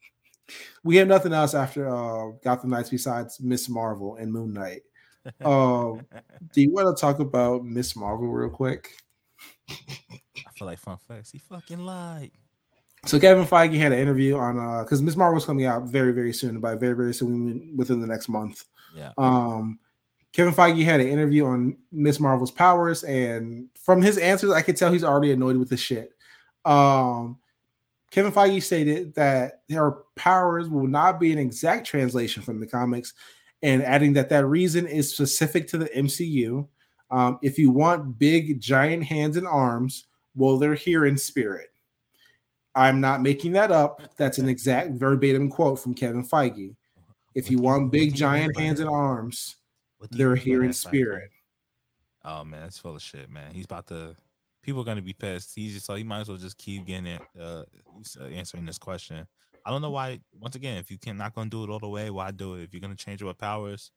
[0.84, 4.82] we have nothing else after uh Gotham Knights besides Miss Marvel and Moon Knight.
[5.44, 6.06] Um,
[6.54, 8.96] do you want to talk about Miss Marvel real quick?
[9.68, 11.30] I feel like fun facts.
[11.30, 12.30] He fucking lied.
[13.04, 16.32] So Kevin Feige had an interview on uh because Miss Marvel's coming out very very
[16.32, 18.64] soon, by very very soon within the next month.
[18.96, 19.12] Yeah.
[19.18, 19.78] Um,
[20.32, 24.76] Kevin Feige had an interview on Miss Marvel's powers, and from his answers, I could
[24.76, 26.12] tell he's already annoyed with the shit.
[26.64, 27.38] Um,
[28.10, 33.14] Kevin Feige stated that her powers will not be an exact translation from the comics,
[33.62, 36.66] and adding that that reason is specific to the MCU.
[37.10, 41.68] Um, if you want big giant hands and arms, well, they're here in spirit.
[42.74, 44.00] I'm not making that up.
[44.16, 46.76] That's an exact verbatim quote from Kevin Feige.
[47.34, 49.56] If you want big giant hands and arms,
[50.10, 50.88] they're here in that, Feige?
[50.88, 51.30] spirit.
[52.24, 53.52] Oh man, it's full of shit, man.
[53.52, 54.14] He's about to.
[54.62, 55.52] People are gonna be pissed.
[55.54, 57.62] He's just so he might as well just keep getting it, uh,
[58.20, 59.26] uh, answering this question.
[59.64, 60.20] I don't know why.
[60.38, 62.64] Once again, if you can not gonna do it all the way, why do it?
[62.64, 63.90] If you're gonna change your powers,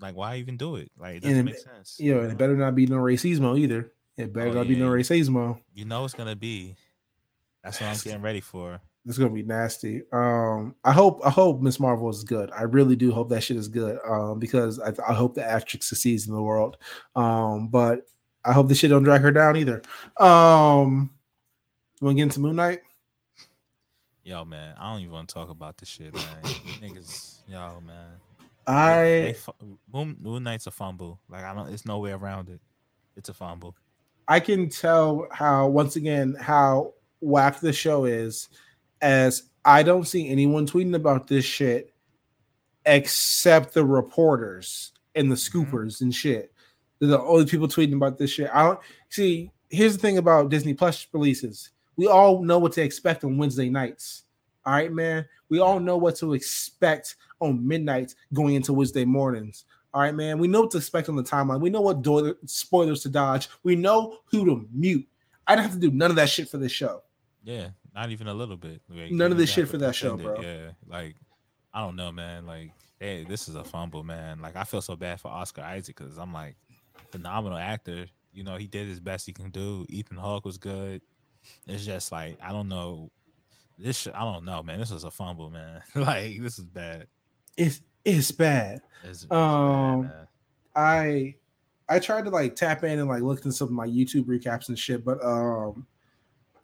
[0.00, 0.90] like why even do it?
[0.98, 1.96] Like it doesn't And- make sense.
[1.98, 3.92] You know, and it better not be no racismo either.
[4.16, 5.00] It better Oh, not be no yeah.
[5.02, 5.60] racismo.
[5.74, 6.76] You know it's gonna be.
[7.64, 8.80] That's what I'm getting ready for.
[9.08, 10.02] It's gonna be nasty.
[10.12, 12.50] Um, I hope I hope Miss Marvel is good.
[12.52, 13.98] I really do hope that shit is good.
[14.06, 16.76] Um, because I, I hope the actress succeeds in the world.
[17.16, 18.06] Um, but
[18.44, 19.80] I hope this shit don't drag her down either.
[20.20, 21.10] Um,
[21.98, 22.80] you want to get into Moon Knight?
[24.24, 26.42] Yo, man, I don't even want to talk about this shit, man.
[26.82, 28.10] Niggas, yo, man.
[28.66, 29.36] I They
[29.90, 31.18] Moon, Moon Knight's a fumble.
[31.30, 31.72] Like I don't.
[31.72, 32.60] It's no way around it.
[33.16, 33.74] It's a fumble.
[34.28, 38.50] I can tell how once again how whack the show is,
[39.00, 41.94] as I don't see anyone tweeting about this shit
[42.86, 45.58] except the reporters and the mm-hmm.
[45.58, 46.52] scoopers and shit.
[46.98, 48.50] They're the only people tweeting about this shit.
[48.52, 48.80] I don't
[49.10, 49.52] see.
[49.70, 51.70] Here's the thing about Disney Plus releases.
[51.96, 54.24] We all know what to expect on Wednesday nights.
[54.64, 55.26] All right, man.
[55.48, 59.64] We all know what to expect on midnight going into Wednesday mornings.
[59.94, 60.38] All right, man.
[60.38, 61.60] We know what to expect on the timeline.
[61.60, 63.48] We know what do- spoilers to dodge.
[63.62, 65.06] We know who to mute.
[65.46, 67.02] I don't have to do none of that shit for this show.
[67.44, 68.80] Yeah, not even a little bit.
[68.88, 70.40] Like, None of this shit for that show, bro.
[70.40, 71.16] Yeah, like
[71.72, 72.46] I don't know, man.
[72.46, 74.40] Like, hey, this is a fumble, man.
[74.40, 76.56] Like I feel so bad for Oscar Isaac because I'm like
[77.10, 78.06] phenomenal actor.
[78.32, 79.86] You know, he did his best he can do.
[79.88, 81.02] Ethan Hawke was good.
[81.66, 83.10] It's just like I don't know.
[83.78, 84.78] This sh- I don't know, man.
[84.80, 85.82] This was a fumble, man.
[85.94, 87.06] like this is bad.
[87.56, 88.80] It's it's bad.
[89.04, 90.28] It's, it's Um, bad.
[90.76, 91.34] I
[91.88, 94.68] I tried to like tap in and like look into some of my YouTube recaps
[94.68, 95.86] and shit, but um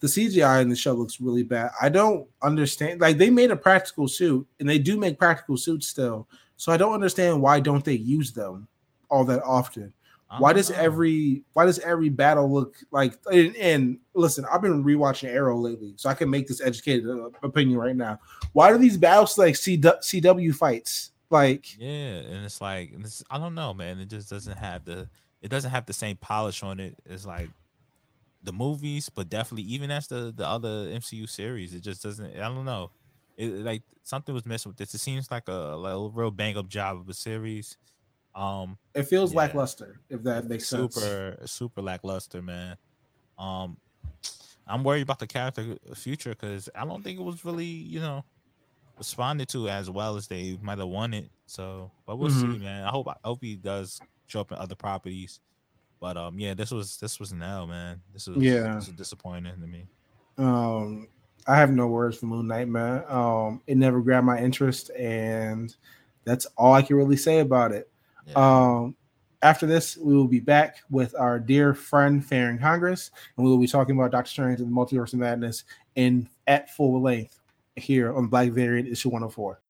[0.00, 1.70] the CGI in the show looks really bad.
[1.80, 5.86] I don't understand like they made a practical suit and they do make practical suits
[5.86, 6.28] still.
[6.56, 8.68] So I don't understand why don't they use them
[9.10, 9.92] all that often.
[10.38, 10.76] Why does know.
[10.76, 15.94] every why does every battle look like and, and listen, I've been rewatching Arrow lately,
[15.96, 18.18] so I can make this educated uh, opinion right now.
[18.52, 21.12] Why do these battles like CW, CW fights?
[21.30, 23.98] Like Yeah, and it's like it's, I don't know, man.
[24.00, 25.08] It just doesn't have the
[25.40, 27.50] it doesn't have the same polish on it as like
[28.44, 32.36] the movies, but definitely even as the the other MCU series, it just doesn't.
[32.36, 32.92] I don't know.
[33.36, 34.94] It like something was missing with this.
[34.94, 37.78] It seems like a, like a real bang up job of a series.
[38.34, 39.34] Um, it feels Yeah.
[39.34, 41.18] lackluster, if that makes sense.
[41.18, 42.76] super super lackluster, man.
[43.38, 43.78] Um,
[44.66, 48.24] I'm worried about the character future because I don't think it was really you know
[48.98, 51.30] responded to as well as they might have wanted.
[51.46, 52.60] So, but we'll see, Mhm.
[52.60, 52.84] man.
[52.84, 55.40] I hope I hope he does show up in other properties.
[56.00, 58.00] But um, yeah, this was this was now, man.
[58.12, 58.74] This was Yeah.
[58.74, 59.86] this was disappointing to me.
[60.36, 61.08] Um,
[61.46, 63.04] I have no words for Moon Knight, man.
[63.08, 65.74] Um, it never grabbed my interest, and
[66.24, 67.90] that's all I can really say about it.
[68.26, 68.34] Yeah.
[68.34, 68.96] Um,
[69.42, 73.58] after this, we will be back with our dear friend Farren Congress, and we will
[73.58, 75.64] be talking about Doctor Strange and the Multiverse of Madness
[75.96, 77.38] in at full length
[77.76, 79.60] here on Black Variant issue 104.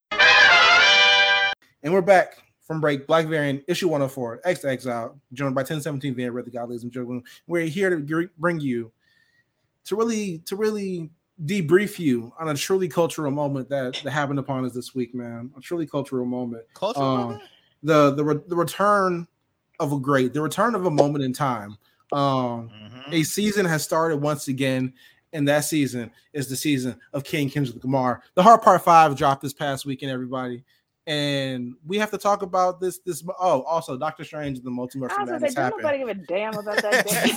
[1.83, 3.07] And we're back from break.
[3.07, 6.93] Black Variant issue 104, X Exile, joined by 1017 Van Red, the God, ladies and
[6.93, 7.23] gentlemen.
[7.47, 8.91] We're here to bring you
[9.85, 11.11] to really to really
[11.45, 15.51] debrief you on a truly cultural moment that, that happened upon us this week, man.
[15.57, 17.43] A truly cultural moment Cultural um, moment?
[17.83, 19.27] the the re- the return
[19.81, 21.77] of a great, the return of a moment in time.
[22.13, 23.13] Um, Mhm.
[23.13, 24.93] a season has started once again,
[25.33, 28.23] and that season is the season of King Kendrick Lamar.
[28.35, 30.65] The Heart Part Five dropped this past weekend, everybody,
[31.07, 32.99] and we have to talk about this.
[32.99, 35.83] This oh, also Doctor Strange and the Multiverse I of was gonna say, Madness don't
[35.83, 37.33] nobody give a damn about that day.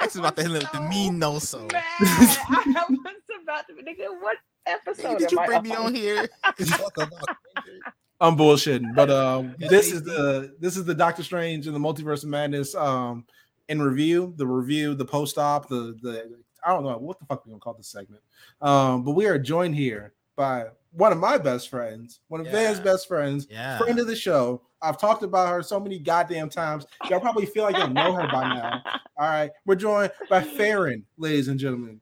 [0.00, 1.66] I was about to hit the mean no so.
[1.72, 1.84] Mad.
[2.00, 2.98] I was
[3.42, 5.18] about to nigga, what episode?
[5.18, 6.28] Did you bring me on here?
[8.20, 12.24] I'm bullshitting, but um, this is the this is the Doctor Strange and the Multiverse
[12.24, 13.24] of Madness um
[13.68, 17.44] in review, the review, the post op, the the I don't know what the fuck
[17.46, 18.22] we gonna call this segment.
[18.60, 20.66] Um, but we are joined here by
[20.98, 23.78] one of my best friends, one of Van's best friends, Yeah.
[23.78, 24.62] friend of the show.
[24.82, 26.86] I've talked about her so many goddamn times.
[27.08, 28.82] Y'all probably feel like y'all know her by now.
[29.18, 32.00] All right, we're joined by Farren, ladies and gentlemen,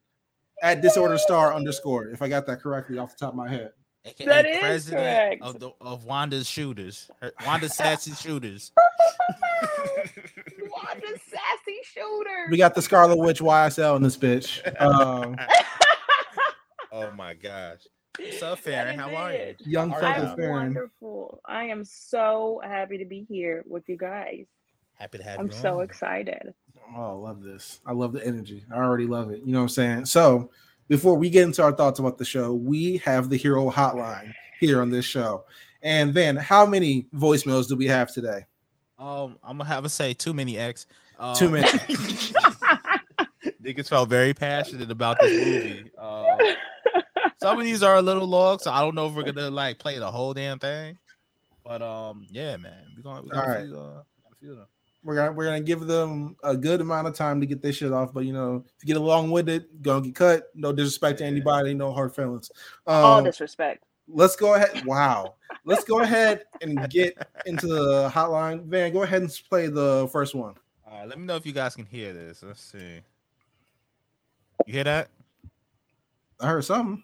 [0.63, 2.09] at Disorder Star underscore.
[2.09, 3.73] If I got that correctly off the top of my head.
[4.05, 5.43] AKA That is president correct.
[5.43, 8.73] of the of Wanda's shooters, her, Wanda's sassy shooters.
[10.69, 12.49] What a sassy shooter.
[12.51, 14.61] We got the Scarlet Witch YSL in this bitch.
[14.81, 15.37] Um,
[16.93, 17.81] Oh my gosh.
[18.19, 18.99] What's up, That Farren?
[18.99, 19.55] How are you?
[19.65, 20.23] young How are Frank you?
[20.23, 20.53] and I'm Farren.
[20.75, 21.41] wonderful.
[21.47, 24.47] I am so happy to be here with you guys.
[24.95, 25.45] Happy to have you.
[25.45, 25.85] I'm so on.
[25.85, 26.55] excited.
[26.97, 27.81] Oh, I love this.
[27.87, 28.65] I love the energy.
[28.73, 29.43] I already love it.
[29.45, 30.05] You know what I'm saying?
[30.07, 30.51] So,
[30.89, 34.81] before we get into our thoughts about the show, we have the hero hotline here
[34.81, 35.45] on this show.
[35.83, 38.47] And then, how many voicemails do we have today?
[38.99, 40.87] Um, I'm gonna have to say too many X.
[41.19, 41.67] Um, Too many.
[43.63, 45.91] Niggas felt very passionate about this movie.
[45.99, 46.36] Uh,
[47.47, 49.79] some of these are a little long, so I don't know if we're gonna like
[49.79, 50.99] play the whole damn thing.
[51.65, 53.65] But um, yeah, man, we gonna we got All a right.
[53.67, 54.67] few, uh, got a few of them.
[55.05, 57.93] We're gonna we're gonna give them a good amount of time to get this shit
[57.93, 58.13] off.
[58.13, 60.51] But you know, if you get along with it, gonna get cut.
[60.57, 62.51] No disrespect to anybody, no hard feelings.
[62.85, 63.85] All Um, disrespect.
[64.09, 64.85] let's go ahead.
[64.85, 65.35] Wow.
[65.65, 68.67] Let's go ahead and get into the hotline.
[68.67, 70.55] Van, go ahead and play the first one.
[70.87, 72.41] All right, let me know if you guys can hear this.
[72.45, 73.01] Let's see.
[74.65, 75.09] You hear that?
[76.41, 77.03] I heard something.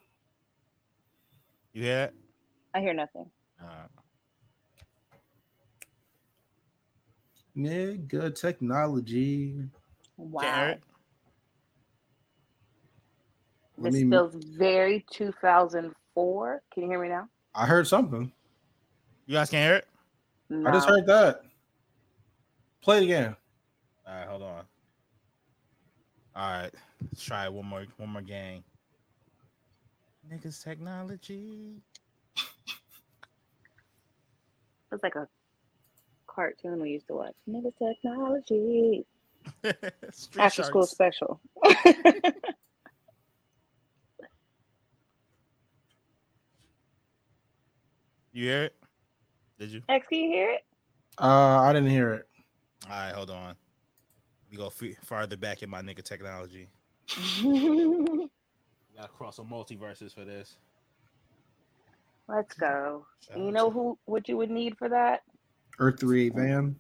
[1.73, 2.15] You hear that?
[2.75, 3.31] I hear nothing.
[3.61, 3.89] All right.
[7.57, 9.69] Nigga technology.
[10.17, 10.75] Wow.
[13.79, 16.63] Let This me- feels very 2004.
[16.73, 17.29] Can you hear me now?
[17.55, 18.33] I heard something.
[19.27, 19.89] You guys can't hear it?
[20.67, 21.43] I just heard that.
[22.83, 23.37] Play it again.
[24.07, 24.65] All right, hold on.
[26.35, 26.71] All right,
[27.11, 28.65] let's try it one more, one more gang.
[30.33, 31.83] Niggas technology.
[34.91, 35.29] It's like a
[36.27, 37.35] cartoon we used to watch.
[37.49, 39.05] Nigga technology.
[40.11, 41.41] Street After school special.
[48.35, 48.75] You hear it?
[49.59, 49.83] Did you?
[49.91, 50.65] X, can you hear it?
[51.19, 52.27] Uh, I didn't hear it.
[52.89, 53.55] All right, hold on.
[54.51, 56.69] We go f- farther back in my nigga technology.
[59.03, 60.57] Let's We gotta cross some multiverses for this.
[62.29, 63.05] Let's go.
[63.27, 65.23] Shout you know who what you would need for that?
[65.81, 66.77] Earth three van.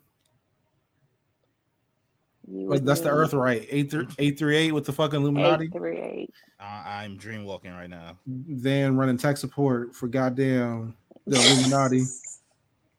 [2.46, 3.66] You Wait, that's the Earth, right?
[3.68, 5.64] Eight three eight three eight with the fucking Illuminati.
[5.64, 6.34] Eight three eight.
[6.60, 8.16] I- I'm dream walking right now.
[8.26, 10.94] Van running tech support for goddamn
[11.26, 12.02] the Illuminati.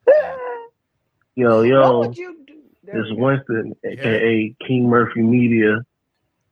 [1.36, 2.54] Yo, yo, This you do?
[2.84, 3.24] There it's we go.
[3.24, 5.78] Winston, aka King Murphy Media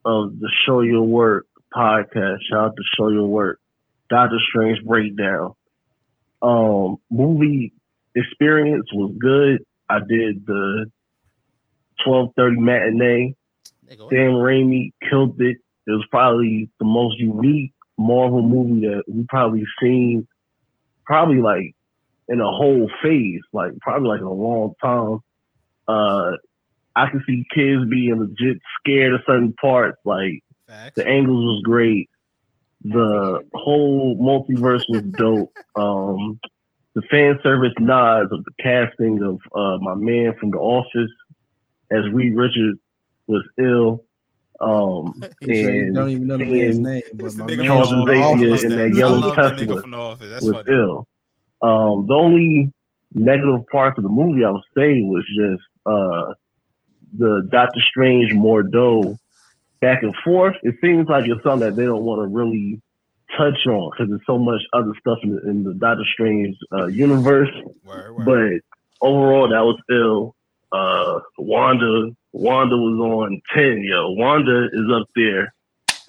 [0.06, 2.38] of the Show Your Work podcast.
[2.50, 3.60] Shout out to Show Your Work.
[4.10, 5.54] Doctor Strange breakdown.
[6.42, 7.74] Um, movie
[8.16, 9.66] experience was good.
[9.90, 10.92] I did the
[12.04, 13.36] twelve thirty matinee.
[13.90, 14.10] Nigga, what?
[14.10, 15.58] Sam Raimi killed it.
[15.88, 20.28] It was probably the most unique Marvel movie that we probably seen,
[21.06, 21.76] probably like
[22.28, 25.20] in a whole phase, like probably like in a long time.
[25.88, 26.38] Uh,
[26.96, 29.98] I can see kids being legit scared of certain parts.
[30.06, 30.96] Like Facts.
[30.96, 32.10] the angles was great.
[32.86, 35.56] The whole multiverse was dope.
[35.76, 36.40] Um,
[36.96, 41.10] the fan service nods of the casting of uh, my man from The Office
[41.90, 42.78] as Reed Richards
[43.28, 44.04] was ill.
[44.60, 48.06] Um, He said and don't even know the man's name, but my man Charles on
[48.06, 50.30] from the the Xavier in that yellow love Tesla from the office.
[50.30, 50.72] That's was funny.
[50.78, 51.08] ill.
[51.62, 52.74] Um, the only
[53.14, 56.34] negative parts of the movie I would say was just uh,
[57.18, 59.18] the Doctor Strange Mordo
[59.82, 60.56] back and forth.
[60.64, 62.82] It seems like it's something that they don't want to really
[63.38, 66.86] touch on because there's so much other stuff in the, in the Doctor Strange uh,
[66.88, 67.50] universe.
[67.84, 68.26] Word, word.
[69.02, 70.36] But overall, that was ill.
[70.72, 73.82] Uh, Wanda, Wanda was on ten.
[73.84, 75.54] Yo, Wanda is up there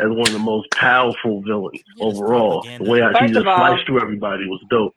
[0.01, 2.63] as one of the most powerful villains Yeah, overall.
[2.79, 4.95] The way I she First just all- sliced through everybody was dope.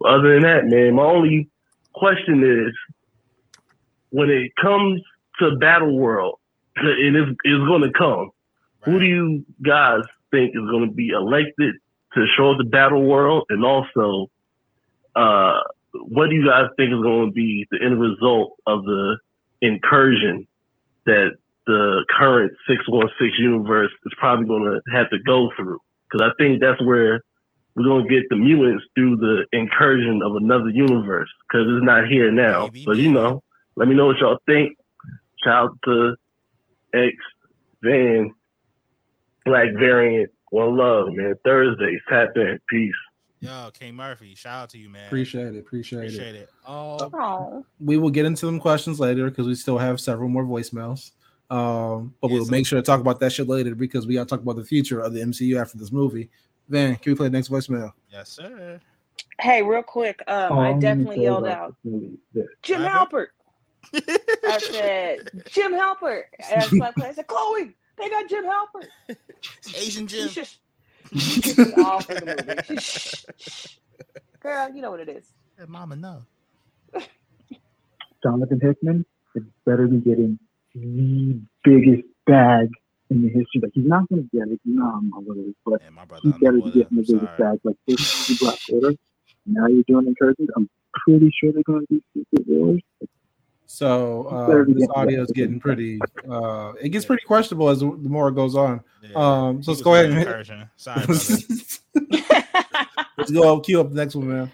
[0.00, 1.48] But other than that, man, my only
[1.92, 2.72] question is
[4.10, 5.00] when it comes
[5.40, 6.38] to Battle World,
[6.82, 8.30] it is is going to come.
[8.84, 11.74] Who do you guys think is going to be elected
[12.14, 13.44] to show the battle world?
[13.50, 14.30] And also,
[15.14, 15.60] uh,
[15.92, 19.18] what do you guys think is going to be the end result of the
[19.60, 20.46] incursion
[21.06, 21.30] that
[21.66, 25.80] the current 616 universe is probably going to have to go through?
[26.10, 27.22] Because I think that's where
[27.74, 32.08] we're going to get the mutants through the incursion of another universe because it's not
[32.08, 32.64] here now.
[32.64, 33.42] Maybe, but you know,
[33.76, 34.76] let me know what y'all think.
[35.44, 36.16] Shout out to
[36.94, 37.14] X
[37.82, 38.32] Van
[39.44, 40.30] Black Variant.
[40.50, 41.34] One love, man.
[41.44, 42.58] Thursdays, tap in.
[42.70, 42.92] Peace.
[43.40, 45.06] Yo, King Murphy, shout out to you, man.
[45.06, 45.58] Appreciate it.
[45.58, 46.14] Appreciate, it.
[46.14, 46.48] Appreciate it.
[46.66, 50.42] Oh, Oh, We will get into them questions later because we still have several more
[50.44, 51.12] voicemails.
[51.50, 54.14] Um, but Yeah, we'll so- make sure to talk about that shit later because we
[54.14, 56.30] got to talk about the future of the MCU after this movie.
[56.68, 57.92] Van, can we play the next voicemail?
[58.10, 58.80] yes, sir.
[59.40, 60.20] hey, real quick.
[60.26, 62.18] Um, Oh, I definitely yelled out, Jim
[62.82, 63.26] What Halpert.
[63.94, 66.24] I said, Jim Halpert.
[66.50, 69.16] And I slapped I said, Chloe, they got Jim Halpert.
[69.76, 70.22] Asian Jim.
[70.24, 70.48] You should-
[71.16, 72.80] She's off the movie.
[72.80, 73.66] Shh, shh.
[74.40, 75.32] Girl, you know what it is.
[75.58, 76.22] Let Mama know.
[78.22, 80.38] Jonathan Hickman is better than getting
[80.74, 82.68] the biggest bag
[83.10, 83.60] in the history.
[83.62, 84.60] Like he's not going to get it.
[84.64, 86.96] You know I'm a little, but And my brother, he's I'm better the than getting
[86.98, 87.58] the biggest bag.
[87.64, 88.96] Like this is the Black Widow.
[89.46, 90.50] Now you're doing incursions.
[90.56, 90.68] I'm
[91.04, 92.82] pretty sure they're going to do Secret Wars.
[93.70, 96.00] So uh, this audio is getting pretty.
[96.28, 98.82] Uh, it gets pretty questionable as the more it goes on.
[99.02, 99.10] Yeah.
[99.14, 100.68] Um, so let's go ahead and.
[100.76, 101.04] Sorry,
[103.18, 104.50] let's go cue up the next one, man.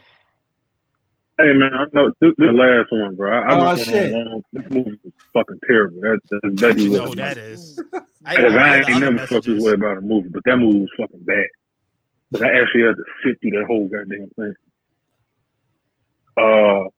[1.38, 3.38] Hey man, I know this, this the last one, bro.
[3.38, 4.12] I, I Oh, shit.
[4.14, 6.00] on, this movie was fucking terrible.
[6.00, 7.80] That, that, that you know who that is.
[8.24, 10.56] I, Cause I ain't the other never felt this way about a movie, but that
[10.56, 11.46] movie was fucking bad.
[12.32, 14.54] But I actually had to sit through that whole goddamn thing.
[16.36, 16.88] Uh,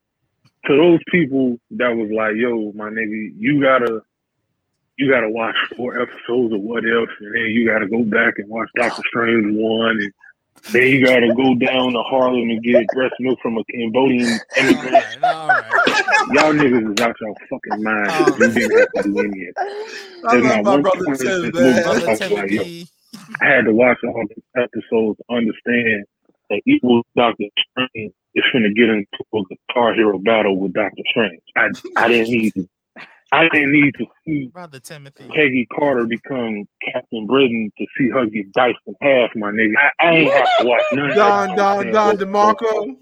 [0.67, 4.03] to those people that was like, "Yo, my nigga, you gotta,
[4.97, 8.49] you gotta watch four episodes of What If, and then you gotta go back and
[8.49, 10.13] watch Doctor Strange one, and
[10.73, 14.95] then you gotta go down to Harlem and get breast milk from a Cambodian immigrant."
[14.95, 15.87] right, all right.
[16.33, 18.09] Y'all niggas is out your fucking mind.
[18.11, 18.37] Oh.
[18.39, 19.55] You didn't have to do any of it.
[20.27, 21.79] I There's not my one brother point in Tim, this movie man.
[21.79, 22.63] I Brother was like, yo,
[23.41, 26.05] I had to watch all the episodes to understand
[26.51, 31.41] that evil Doctor Strange is gonna get into a Guitar Hero battle with Doctor Strange.
[31.57, 32.69] I I didn't need to.
[33.33, 35.25] I didn't need to see Brother Timothy.
[35.35, 39.75] Peggy Carter become Captain Britain to see her get diced in half, my nigga.
[39.77, 41.57] I, I ain't have to watch none of Don that.
[41.57, 42.97] Don Don Don DeMarco.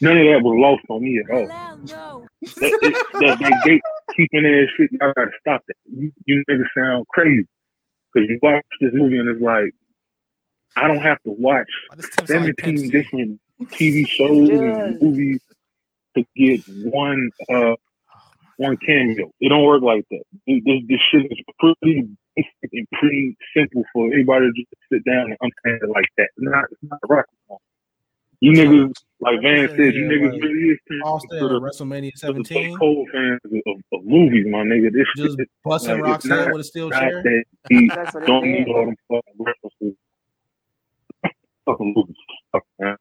[0.00, 1.46] None of that was lost on me at all.
[1.46, 2.26] That,
[2.60, 3.80] that, that, that
[4.18, 5.76] gatekeeping ass shit, y'all gotta stop that.
[5.86, 7.46] You, you niggas sound crazy.
[8.12, 9.72] Cause you watch this movie and it's like,
[10.76, 15.00] I don't have to watch Why does Tim sound like 17 different TV shows and
[15.00, 15.40] movies
[16.16, 17.74] to get one uh
[18.56, 19.30] one cameo.
[19.40, 20.22] It don't work like that.
[20.46, 25.04] This, this, this shit is pretty basic and pretty simple for anybody to just sit
[25.04, 26.28] down and understand it like that.
[26.36, 27.62] It's not, it's not rocket science.
[28.40, 31.48] You niggas, like Van said, you Yeah, niggas like really is turning Austin to at
[31.48, 32.76] the, WrestleMania to the 17.
[32.76, 34.92] cold fans of, of movies, my nigga.
[34.92, 37.22] This Just shit busting like, it's Roxanne with a steel chair.
[37.22, 37.44] that.
[37.94, 39.96] That's what Don't it need all them fucking references.
[41.64, 42.16] Fucking movies,
[42.52, 42.96] suck, man.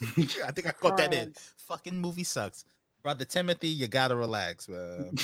[0.46, 1.34] I think I caught that in.
[1.68, 2.64] Fucking movie sucks.
[3.02, 5.14] Brother Timothy, you gotta relax, man.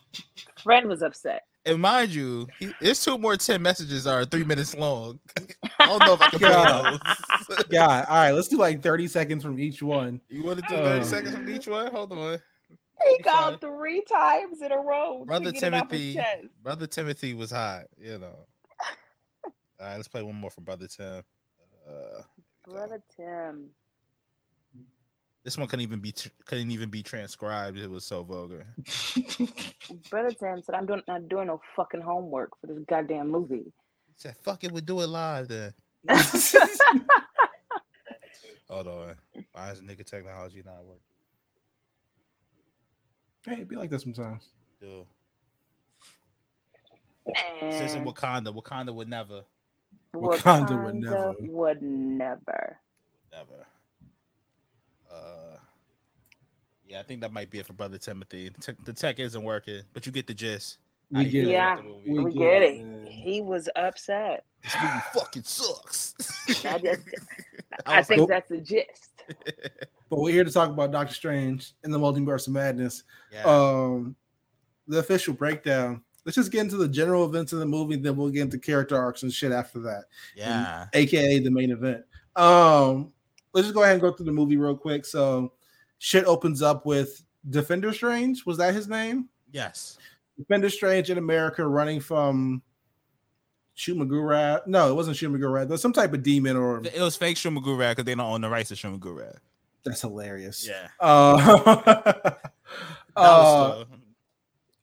[0.62, 1.42] Friend was upset.
[1.66, 5.18] And mind you, he, his two more 10 messages are three minutes long.
[5.80, 7.00] I don't know if I can play God.
[7.48, 7.64] those.
[7.70, 10.20] God, all right, let's do like 30 seconds from each one.
[10.28, 11.90] You want to do 30 Uh, seconds from each one?
[11.90, 12.38] Hold on.
[13.02, 15.24] He Be called three times in a row.
[15.26, 16.48] Brother get it off his Timothy.
[16.62, 18.46] Brother Timothy was hot, you know.
[19.80, 21.22] All right, let's play one more from Brother Tim.
[21.86, 22.22] Uh,
[22.66, 23.70] Brother Tim.
[25.44, 27.78] this one couldn't even be tr- couldn't even be transcribed.
[27.78, 28.66] It was so vulgar.
[30.10, 33.64] Brother Tim said, I'm doing, not doing no fucking homework for this goddamn movie.
[33.64, 35.74] He said, "Fuck it, we do it live then."
[38.68, 39.14] Hold on,
[39.52, 41.00] why is nigga technology not working?
[43.46, 44.48] Hey, it be like that sometimes.
[44.80, 45.04] Dude.
[47.60, 49.42] Since in Man, Wakanda, Wakanda would never,
[50.14, 51.34] Wakanda would never.
[51.40, 52.78] Would never.
[53.32, 53.66] never.
[55.12, 55.56] Uh,
[56.86, 58.48] yeah, I think that might be it for Brother Timothy.
[58.50, 60.78] The tech, the tech isn't working, but you get the gist.
[61.10, 61.52] We you get feel it.
[61.52, 62.06] Yeah, about.
[62.06, 62.86] We, get get it, it.
[62.86, 63.06] man.
[63.06, 64.44] He was upset.
[64.62, 66.14] This movie fucking sucks.
[66.64, 67.02] I just,
[67.86, 69.10] I I think like, that's the gist.
[70.10, 73.04] But we're here to talk about Doctor Strange and the Multiverse of Madness.
[73.32, 73.42] yeah.
[73.44, 74.14] Um,
[74.86, 76.02] the official breakdown.
[76.24, 78.96] Let's just get into the general events of the movie, then we'll get into character
[78.96, 80.04] arcs and shit after that.
[80.34, 80.86] yeah.
[80.94, 82.02] aka the main event.
[82.36, 83.12] Um,
[83.52, 85.04] let's just go ahead and go through the movie real quick.
[85.04, 85.52] So,
[85.98, 88.44] shit opens up with Defender Strange.
[88.46, 89.28] Was that his name?
[89.52, 89.98] Yes.
[90.38, 92.62] Defender Strange in America running from
[93.76, 94.66] Shuma-Gorath.
[94.66, 95.68] No, it wasn't Shuma-Gorath.
[95.68, 98.48] There's some type of demon or It was fake Shuma-Gorath because they don't own the
[98.48, 99.38] rights to Shuma-Gorath.
[99.84, 100.66] that's hilarious.
[100.68, 100.88] Yeah.
[101.00, 102.30] Uh,
[103.16, 103.96] That uh, was the-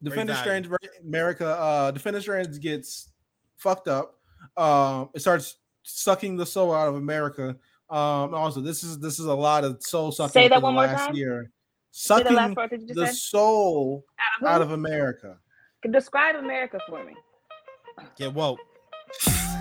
[0.03, 0.63] Defender value.
[0.63, 0.67] Strange
[1.03, 1.47] America.
[1.47, 3.09] Uh, Defender Strange gets
[3.57, 4.15] fucked up.
[4.57, 7.55] Um, it starts sucking the soul out of America.
[7.89, 10.31] Um, also, this is this is a lot of soul sucking.
[10.31, 11.15] Say that for the one more last time.
[11.15, 11.51] Year,
[11.91, 13.15] Say the sucking last part that you just the said.
[13.15, 14.05] soul
[14.39, 14.47] Who?
[14.47, 15.37] out of America.
[15.89, 17.13] Describe America for me.
[18.17, 18.59] Get woke.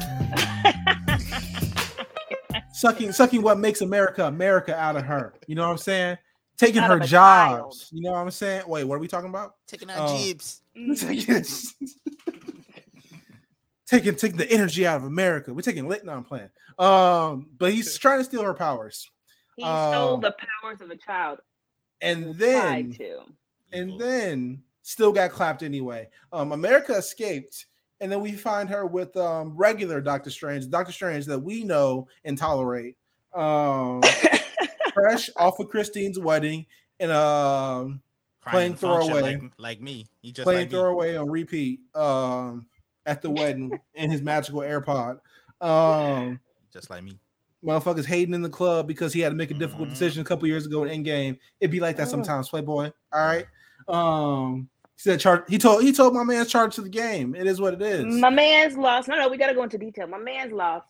[2.72, 5.34] Sucking, sucking what makes America America out of her.
[5.46, 6.16] You know what I'm saying?
[6.60, 7.88] Taking her of a jobs.
[7.90, 8.64] You know what I'm saying?
[8.66, 9.54] Wait, what are we talking about?
[9.66, 10.16] Taking our Oh.
[10.18, 10.60] jeeps.
[10.98, 11.42] taking,
[13.86, 15.52] taking taking the energy out of America.
[15.54, 16.04] We're taking lit.
[16.04, 16.50] No, I'm playing.
[16.78, 19.08] Um, but he's trying to steal her powers.
[19.56, 21.40] He stole Um, the powers of a child.
[22.02, 23.20] And and then to.
[23.72, 26.08] and then still got clapped anyway.
[26.32, 27.66] Um, America escaped,
[28.00, 32.06] and then we find her with um regular Doctor Strange, Doctor Strange that we know
[32.24, 32.96] and tolerate.
[33.34, 34.02] Um,
[35.00, 36.66] fresh off of Christine's wedding
[36.98, 38.02] and um
[38.48, 39.20] Playing throwaway.
[39.36, 40.06] Like, like me.
[40.22, 42.66] He just playing like throwaway on repeat um
[43.06, 45.20] at the wedding in his magical AirPod.
[45.60, 46.40] Um
[46.72, 47.18] Just like me.
[47.64, 49.92] motherfuckers hating in the club because he had to make a difficult Mhm.
[49.92, 51.38] decision a couple years ago in Endgame.
[51.60, 52.10] It'd be like that Mm.
[52.12, 52.90] sometimes, Playboy.
[53.12, 53.46] All right.
[53.88, 57.34] Um he said charge he told he told my man's charge to the game.
[57.34, 58.06] It is what it is.
[58.06, 59.08] My man's lost.
[59.08, 60.06] No, no, we got to go into detail.
[60.06, 60.88] My man's lost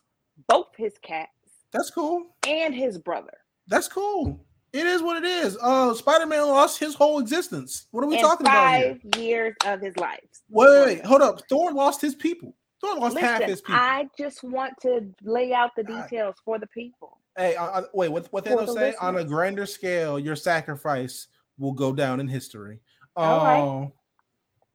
[0.49, 1.31] both his cats
[1.73, 2.27] That's cool.
[2.47, 3.33] and his brother.
[3.71, 4.45] That's cool.
[4.73, 5.57] It is what it is.
[5.63, 7.87] Uh Spider-Man lost his whole existence.
[7.93, 10.21] What are we in talking about five years of his life.
[10.51, 11.41] Wait, wait, wait, hold up.
[11.49, 12.55] Thor lost his people.
[12.81, 13.77] Thor lost half his people.
[13.77, 17.17] I just want to lay out the I- details for the people.
[17.37, 18.95] Hey, uh, uh, wait, what what Thanos the say?
[19.01, 22.81] On a grander scale, your sacrifice will go down in history.
[23.17, 23.61] All right.
[23.61, 23.93] Um,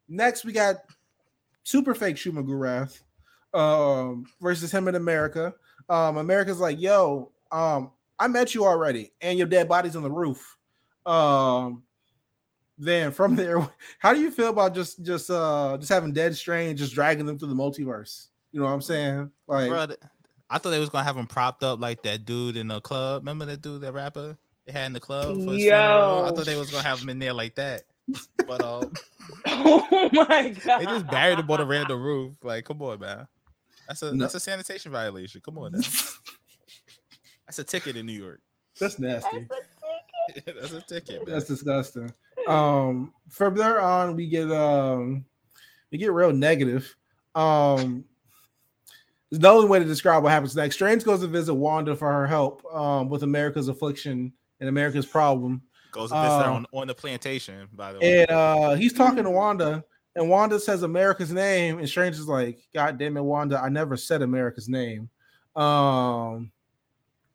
[0.08, 0.78] next we got
[1.64, 3.02] super fake Shuma-Gorath
[3.54, 5.54] um versus him in America.
[5.90, 10.12] Um, America's like, yo, um, I met you already, and your dead body's on the
[10.12, 10.58] roof.
[11.06, 11.84] Um,
[12.78, 13.68] then from there,
[14.00, 17.38] how do you feel about just just uh just having dead strange just dragging them
[17.38, 18.28] through the multiverse?
[18.52, 19.32] You know what I'm saying?
[19.48, 19.96] Like, Bruh,
[20.50, 23.22] I thought they was gonna have him propped up like that dude in the club.
[23.24, 25.36] Remember that dude, that rapper they had in the club?
[25.44, 26.26] For his funeral?
[26.26, 27.84] I thought they was gonna have him in there like that.
[28.48, 28.94] But um,
[29.48, 30.80] Oh my god!
[30.80, 32.36] they just buried him on a random roof.
[32.44, 33.28] Like, come on, man.
[33.88, 34.24] That's a No.
[34.24, 35.42] that's a sanitation violation.
[35.44, 35.80] Come on, now.
[37.48, 38.42] that's a ticket in New York.
[38.80, 39.48] That's nasty.
[40.46, 41.34] that's a ticket, man.
[41.34, 42.12] That's disgusting.
[42.48, 45.26] Um, from there on, we get um,
[45.92, 46.96] we get real negative.
[47.36, 48.06] Um,
[49.32, 50.76] the only way to describe what happens next.
[50.76, 55.62] Strange goes to visit Wanda for her help um with America's affliction and America's problem.
[55.92, 58.22] Goes to visit her Um, on, on the plantation, by the way.
[58.22, 59.84] And uh he's talking to Wanda,
[60.16, 63.98] and Wanda says America's name, and Strange is like, God damn it, Wanda, I never
[63.98, 65.10] said America's name.
[65.56, 66.52] Um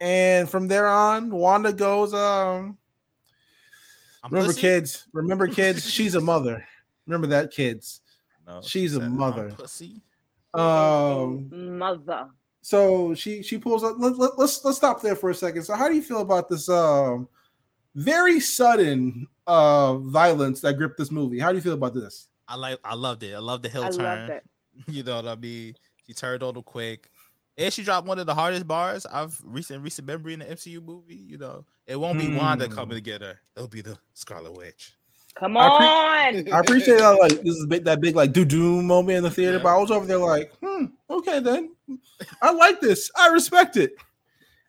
[0.00, 2.76] and from there on, Wanda goes, um,
[4.22, 4.60] I'm remember, pussy?
[4.60, 6.66] kids, remember, kids, she's a mother.
[7.06, 8.00] Remember that, kids.
[8.46, 10.02] No, she's a mother." Pussy.
[10.52, 12.28] Um mother.
[12.60, 15.62] so she she pulls up let, let, let's let's stop there for a second.
[15.62, 17.28] So how do you feel about this um
[17.94, 21.38] very sudden uh violence that gripped this movie?
[21.38, 22.26] How do you feel about this?
[22.48, 22.80] I like.
[22.82, 23.32] I loved it.
[23.34, 24.04] I love the hill I turn.
[24.04, 24.44] loved it.
[24.88, 25.76] You know what I mean?
[26.06, 27.08] She turned on the quick.
[27.60, 30.82] And she dropped one of the hardest bars I've recent recent memory in the MCU
[30.82, 31.14] movie.
[31.14, 32.72] You know, it won't be Wanda Hmm.
[32.74, 33.38] coming to get her.
[33.54, 34.94] It'll be the Scarlet Witch.
[35.34, 36.52] Come I on.
[36.52, 39.30] I appreciate that like this is big, that big like do doom moment in the
[39.30, 41.74] theater, but I was over there like, hmm, okay then.
[42.42, 43.10] I like this.
[43.16, 43.94] I respect it.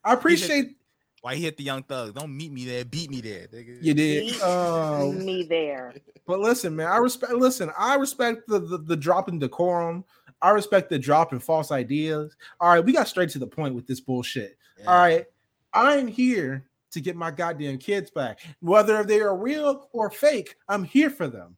[0.04, 0.76] I appreciate
[1.22, 2.16] Why he hit the young thug?
[2.16, 2.84] Don't meet me there.
[2.86, 3.48] Beat me there.
[3.48, 3.78] Nigga.
[3.82, 4.26] you did.
[4.26, 5.94] Meet Um, me there.
[6.26, 7.34] But listen, man, I respect.
[7.34, 10.04] Listen, I respect the, the the drop in decorum.
[10.42, 12.36] I respect the drop in false ideas.
[12.60, 14.58] All right, we got straight to the point with this bullshit.
[14.88, 15.26] All right,
[15.74, 20.56] I'm here to get my goddamn kids back, whether they are real or fake.
[20.68, 21.56] I'm here for them.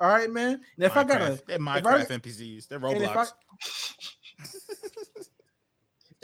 [0.00, 0.60] All right, man.
[0.76, 1.46] And if I gotta, Minecraft.
[1.46, 2.68] they're if I- Minecraft NPCs.
[2.68, 3.32] They're and Roblox.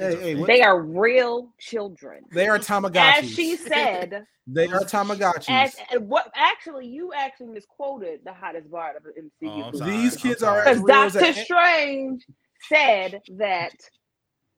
[0.01, 2.25] hey, hey, what- They are real children.
[2.33, 2.57] they are
[2.97, 5.49] As she said, they are Tamagotchis.
[5.51, 9.49] as uh, what actually you actually misquoted the hottest part of the MCU.
[9.49, 9.79] Oh, I'm movie.
[9.79, 9.91] sorry.
[9.93, 12.27] These kids are as Because real as Doctor Strange
[12.69, 13.73] said that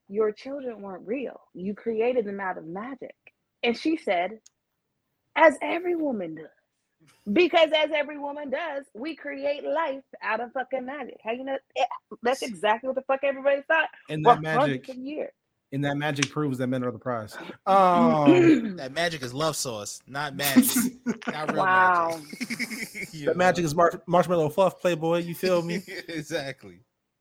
[0.08, 1.40] your children weren't real.
[1.54, 3.14] You created them out of magic.
[3.62, 4.38] And she said,
[5.36, 6.46] as every woman does.
[7.32, 11.18] Because as every woman does, we create life out of fucking magic.
[11.24, 11.56] How you know?
[11.76, 11.84] eh,
[12.22, 15.26] That's exactly what the fuck everybody thought and that magic, hundreds of
[15.74, 17.36] and that magic proves that men are the prize.
[17.66, 20.92] Um, That magic is love sauce, not magic.
[21.32, 22.20] not real Wow.
[22.40, 23.08] magic.
[23.12, 25.18] You that magic is mar- marshmallow fluff, Playboy.
[25.22, 25.82] You feel me?
[26.08, 26.80] exactly.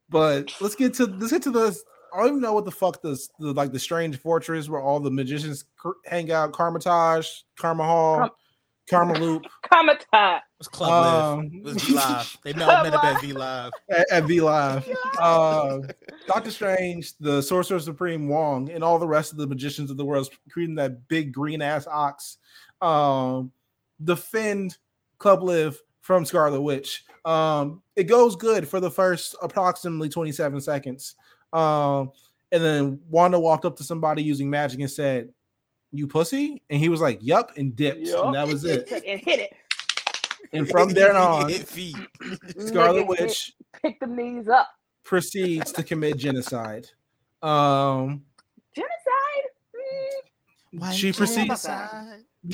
[0.10, 1.78] But let's get to let's get to the.
[2.14, 5.00] I don't even know what the fuck this the like the strange fortress where all
[5.00, 6.52] the magicians cr- hang out.
[6.54, 8.30] Karmatage, Karma Hall,
[8.88, 10.40] Kam- Karma Loop Comic-Con.
[10.60, 11.24] It's Club Live.
[11.40, 12.38] Um, It was V Live.
[12.44, 13.72] They met, met up at V Live.
[13.90, 14.88] at, at V Live.
[15.20, 15.80] Uh,
[16.28, 20.06] Doctor Strange, the Sorcerer Supreme Wong, and all the rest of the magicians of the
[20.06, 22.38] world, including that big green ass ox,
[22.82, 23.52] um,
[24.04, 24.78] defend
[25.20, 27.04] Club Live from Scarlet Witch.
[27.26, 31.16] Um, it goes good for the first approximately 27 seconds.
[31.54, 32.12] Um,
[32.52, 35.30] and then Wanda walked up to somebody using magic and said,
[35.92, 36.62] You pussy?
[36.70, 38.08] And he was like, Yup, and dipped.
[38.08, 38.26] Yup.
[38.28, 38.90] And that was it.
[39.08, 39.54] and hit it.
[40.54, 41.68] And from there on, Hit.
[42.58, 44.68] Scarlet Witch Pick them knees up.
[45.04, 46.88] proceeds to commit genocide.
[47.42, 48.24] Um,
[48.76, 48.92] Genocide?
[50.74, 51.46] Mm, White she proceeds.
[51.46, 52.24] genocide.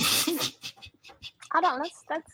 [1.53, 1.81] I don't.
[1.81, 2.31] That's that's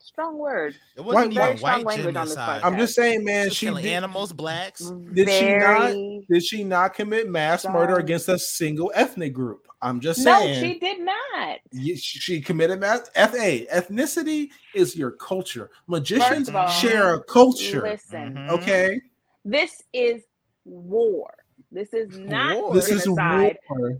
[0.00, 0.74] strong word.
[0.96, 2.62] It wasn't Very even white language on this genocide.
[2.62, 3.48] I'm just saying, man.
[3.50, 4.90] She She killing did, animals, blacks.
[5.12, 5.92] Did she not?
[6.30, 9.65] Did she not commit mass murder against a single ethnic group?
[9.82, 10.62] I'm just saying.
[10.62, 11.58] No, she did not.
[11.70, 13.08] Ye- she committed mass.
[13.10, 15.70] Fa ethnicity is your culture.
[15.86, 17.82] Magicians all, share a culture.
[17.82, 18.50] Listen, Mhm.
[18.50, 19.00] Okay,
[19.44, 20.22] this is
[20.64, 21.32] war.
[21.70, 22.74] This is not War?
[22.74, 23.58] this is genocide.
[23.68, 23.98] war.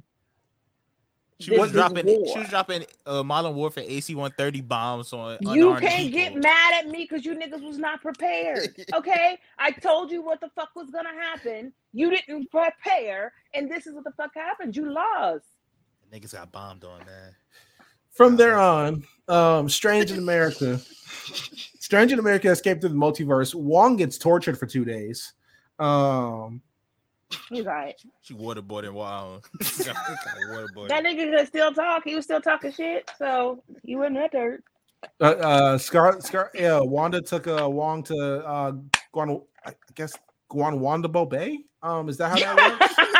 [1.39, 2.07] She This was dropping.
[2.07, 2.27] war.
[2.33, 5.37] She was dropping uh, Modern Warfare AC-130 bombs on.
[5.43, 8.75] You unarmed can't get mad at me because you niggas was not prepared.
[8.95, 11.75] Okay, I told you what the fuck was gonna happen.
[11.93, 14.75] You didn't prepare, and this is what the fuck happened.
[14.75, 15.45] You lost.
[16.13, 17.35] Niggas got bombed on, man.
[18.13, 20.81] From there on, um, Strange in America.
[21.81, 23.55] Strange in America escaped through the multiverse.
[23.55, 25.35] Wong gets tortured for two days.
[25.79, 26.63] Um,
[27.51, 27.95] He's right.
[28.23, 29.49] She waterboarding wild.
[29.61, 30.89] waterboarding.
[30.89, 32.05] That nigga could still talk.
[32.05, 33.11] He was still talking shit.
[33.19, 34.63] So you wouldn't that dirt.
[35.21, 38.73] uh, uh, Scar, Scar, yeah, Wanda took uh, Wong to uh,
[39.15, 40.17] Guan, I guess
[40.51, 41.59] Guanwandabo Bay.
[41.83, 42.95] Um, is that how that works?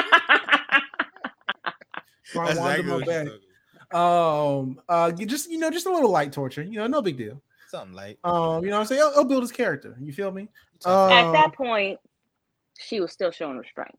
[2.35, 3.25] That's exactly Guanwandabo what she Bay.
[3.25, 3.95] took.
[3.95, 6.63] Um, uh, just you know, just a little light torture.
[6.63, 7.41] You know, no big deal.
[7.69, 8.19] Something like.
[8.25, 9.97] Um, you know, what I'm saying he'll, he'll build his character.
[10.01, 10.49] You feel me?
[10.85, 11.99] At Um, that point,
[12.79, 13.97] she was still showing restraint.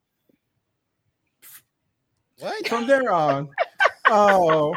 [2.39, 2.67] What?
[2.67, 3.49] From there on,
[4.07, 4.75] oh,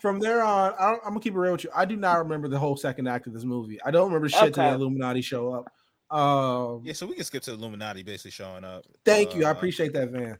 [0.00, 1.70] from there on, I don't, I'm gonna keep it real with you.
[1.74, 3.80] I do not remember the whole second act of this movie.
[3.84, 5.70] I don't remember shit till the Illuminati show up.
[6.10, 8.84] Um, Yeah, so we can skip to the Illuminati basically showing up.
[9.04, 9.44] thank you.
[9.44, 10.38] I Uh, appreciate that, man.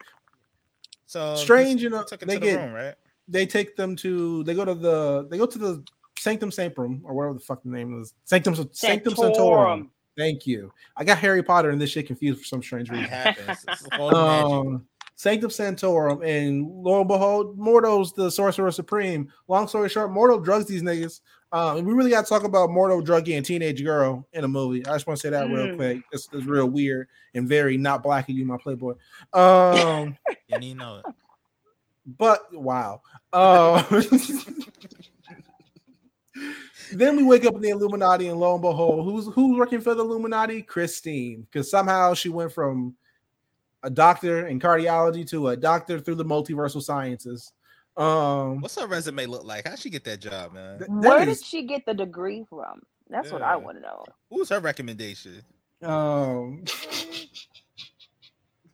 [1.09, 2.95] So Strange, you you know, took it they to the get- room, right?
[3.27, 4.43] They take them to.
[4.45, 5.27] They go to the.
[5.31, 5.85] They go to the
[6.19, 8.15] Sanctum Sanctorum or whatever the fuck the name is.
[8.25, 9.17] Sanctum Sanctum Sanctorum.
[9.17, 9.91] Sanctorum.
[10.17, 10.73] Thank you.
[10.97, 13.09] I got Harry Potter and this shit confused for some strange It reason.
[13.09, 13.65] happens.
[13.69, 14.73] It's all magic.
[14.73, 14.87] um,
[15.19, 19.29] Sanctum Sanctorum, and lo and behold, Mordo's the Sorcerer Supreme.
[19.49, 21.23] Long story short, Mordo drugs these niggas.
[21.51, 24.87] Um, we really got to talk about Mordo drugging a teenage girl in a movie.
[24.87, 25.77] I just want to say that real Mm.
[25.77, 26.03] quick.
[26.13, 28.95] It's, it's real weird and very not black of you, my playboy.
[29.33, 31.07] Um, You didn't even know it.
[32.07, 33.03] but wow.
[33.33, 33.83] Uh,
[36.93, 39.97] then we wake up in the Illuminati, and lo and behold, who's who's working for
[39.97, 40.63] the Illuminati?
[40.63, 42.95] Christine, because somehow she went from
[43.83, 47.53] a doctor in cardiology to a doctor through the multiversal sciences.
[47.97, 49.67] Um, What's her resume look like?
[49.67, 50.79] How'd she get that job, man?
[50.79, 52.81] th- Where that did she get the degree from?
[53.11, 54.05] That's what I want to know.
[54.31, 55.43] Who's her recommendation?
[55.83, 56.65] um,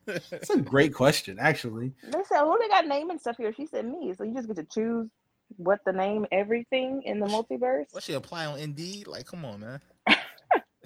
[0.07, 1.93] it's a great question, actually.
[2.03, 4.49] They said, "Who they got name and stuff here." She said, "Me." So you just
[4.49, 5.09] get to choose
[5.57, 7.85] what the name everything in the multiverse.
[7.93, 9.07] What she apply on Indeed?
[9.07, 9.81] Like, come on, man.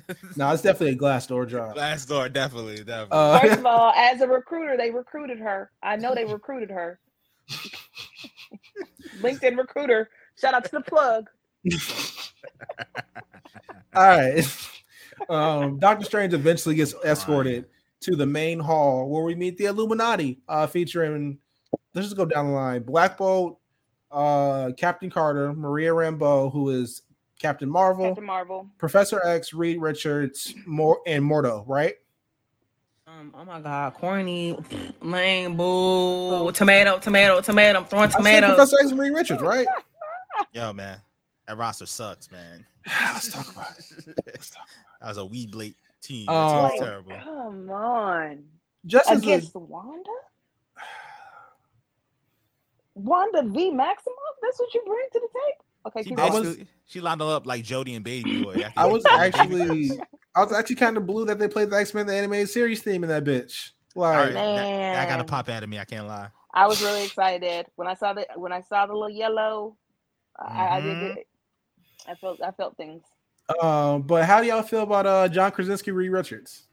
[0.37, 1.75] No, it's definitely a glass door job.
[1.75, 3.09] Glass door, definitely, definitely.
[3.11, 5.71] Uh, First of all, as a recruiter, they recruited her.
[5.83, 6.99] I know they recruited her.
[9.21, 10.09] LinkedIn recruiter.
[10.41, 11.29] Shout out to the plug.
[13.95, 14.71] All right.
[15.29, 17.67] Um, Doctor Strange eventually gets escorted
[18.01, 21.39] to the main hall where we meet the Illuminati, uh, featuring
[21.95, 22.83] let's just go down the line.
[22.83, 23.59] Black Bolt,
[24.11, 27.03] uh, Captain Carter, Maria Rambeau, who is
[27.39, 28.69] Captain Marvel, Captain Marvel.
[28.79, 31.95] Professor X, Reed Richards, Mor- and Mordo, right?
[33.07, 34.59] Um, oh my god, corny,
[35.01, 37.79] lame, boo, tomato, tomato, tomato.
[37.81, 38.51] I'm throwing tomatoes.
[38.51, 39.67] Professor X and Reed Richards, right?
[40.53, 41.01] Yo, man,
[41.47, 42.67] that roster sucks, man.
[42.87, 44.15] Let's talk about it.
[44.27, 44.67] Let's talk.
[45.01, 46.27] That was a wee blade team.
[46.27, 46.49] That Oh.
[46.49, 47.13] team was Like, terrible.
[47.23, 48.43] come on.
[48.85, 50.11] Just as a, Against Wanda?
[52.95, 54.37] Wanda V Maximoff?
[54.43, 55.65] That's what you bring to the table?
[55.87, 56.45] Okay, She keep I going.
[56.45, 58.63] was- she lined up like Jody and Baby Boy.
[58.63, 59.91] after I was actually,
[60.35, 62.83] I was actually kind of blue that they played the X Men the animated series
[62.83, 63.71] theme in that bitch.
[63.97, 65.79] All Like, right, that, that got to pop out of me.
[65.79, 66.29] I can't lie.
[66.55, 69.77] I was really excited when I saw the when I saw the little yellow.
[70.39, 71.17] I, I did Mhm.
[71.17, 71.27] it.
[72.07, 73.03] I felt I felt things.
[73.63, 76.69] Um, but how do y'all feel about uh John Krasinski, Reed Richards?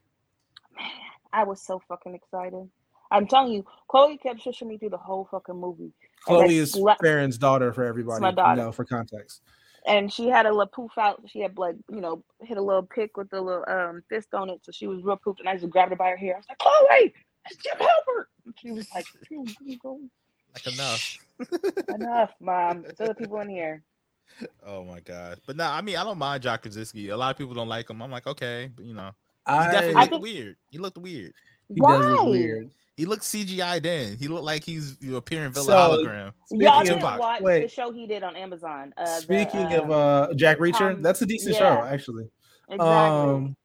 [0.76, 0.86] Man,
[1.34, 2.70] I was so fucking excited.
[3.12, 5.92] I'm telling you, Chloe kept shushing me through the whole fucking movie.
[6.28, 8.22] And Chloe is slept- Farren's daughter for everybody.
[8.22, 9.42] my you know, for context.
[9.86, 11.22] and she had a little poof out.
[11.28, 14.50] She had like you know hit a little pick with the little um fist on
[14.50, 15.40] it, so she was real poofed.
[15.40, 16.36] And I just grabbed her by her hair.
[16.36, 17.14] I was like, Chloe,
[17.50, 18.26] it's Jim Halpert.
[18.46, 20.10] And she was like, "Phew, phew, phew.
[20.54, 21.18] Like enough.
[21.90, 22.82] enough, mom.
[22.84, 23.84] There's other people in here.
[24.66, 25.40] Oh my god.
[25.46, 27.10] But no, I mean I don't mind John Krasinski.
[27.10, 28.02] A lot of people don't like him.
[28.02, 29.12] I'm like, okay, but you know,
[29.48, 30.56] he I, definitely I looked think- weird.
[30.72, 31.34] He looked weird.
[31.74, 31.98] He Why?
[31.98, 32.70] does look weird.
[32.98, 34.16] He looked CGI then.
[34.18, 36.32] He looked like he's you know, appearing Villa So, hologram.
[36.52, 37.62] Y'all Speaking didn't of, watch wait.
[37.64, 38.94] the show he did on Amazon.
[38.96, 41.60] Uh, the, speaking of um, uh Jack Reacher, Tom- that's a decent yeah.
[41.60, 42.30] show actually.
[42.70, 42.88] exactly.
[42.88, 43.56] Um,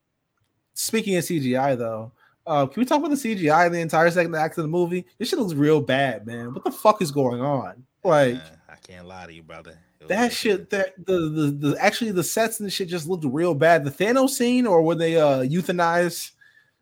[0.75, 2.11] speaking of CGI though,
[2.47, 5.07] uh, can we talk about the CGI in the entire second act of the movie?
[5.19, 6.53] This shit looks real bad, man.
[6.53, 7.85] What the fuck is going on?
[8.03, 9.79] Like Man, I can't lie to you, brother.
[10.01, 13.07] It that looking- shit, that the, the the actually the sets and the shit just
[13.07, 13.85] looked real bad.
[13.85, 16.33] The Thanos scene, or when they uh euthanize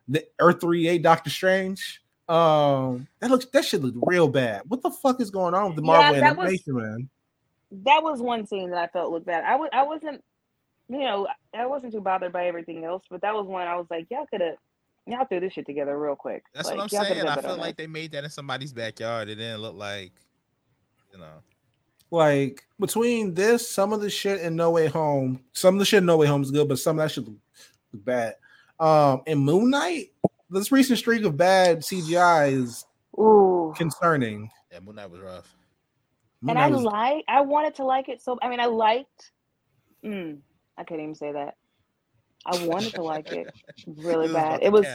[0.09, 2.03] the Earth three eight Doctor Strange.
[2.29, 4.63] Um, that looks that shit looked real bad.
[4.69, 7.09] What the fuck is going on with the Yeah, Marvel that was- animation, man?
[7.71, 9.45] that was one scene that I felt looked bad.
[9.45, 10.25] I was I wasn't,
[10.89, 13.87] you know, I wasn't too bothered by everything else, but that was one I was
[13.91, 14.55] like, y'all could have,
[15.07, 16.45] y'all threw this shit together real quick.
[16.55, 17.27] That's like, what I'm saying.
[17.29, 17.85] I feel like this.
[17.85, 19.29] they made that in somebody's backyard.
[19.29, 20.13] It didn't look like,
[21.13, 21.43] you know.
[22.11, 25.99] Like between this, some of the shit in No Way Home, some of the shit
[25.99, 27.37] in No Way Home is good, but some of that shit look,
[27.93, 28.35] look bad.
[28.81, 30.13] Um, in Moon Knight,
[30.51, 32.85] this recent streak of bad CGI is
[33.19, 33.75] Ooh.
[33.77, 34.51] concerning.
[34.73, 35.55] Yeah, Moon Knight was rough.
[36.41, 38.39] Moon and I was- like, I wanted to like it so.
[38.41, 39.33] I mean, I liked.
[40.05, 40.39] Mm,
[40.77, 41.57] I couldn't even say that.
[42.47, 43.49] I wanted to like it
[43.87, 44.61] really bad.
[44.63, 44.87] It was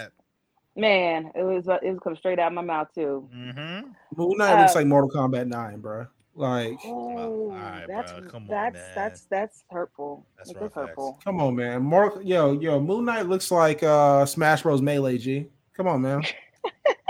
[0.76, 1.32] man.
[1.36, 3.30] It was it was coming straight out of my mouth too.
[3.36, 3.90] Mm-hmm.
[4.16, 6.08] Moon Knight looks uh, like Mortal Kombat 9, bro.
[6.36, 8.92] Like, Oh, alright, that's bro, come on, that's man.
[8.96, 10.26] that's that's hurtful.
[10.36, 11.20] That's That's, rough that's hurtful.
[11.24, 11.84] come on, man.
[11.84, 14.82] Mortal, yo, yo, Moon Knight looks like uh Smash Bros.
[14.82, 15.48] Melee G.
[15.78, 16.24] Come on, man.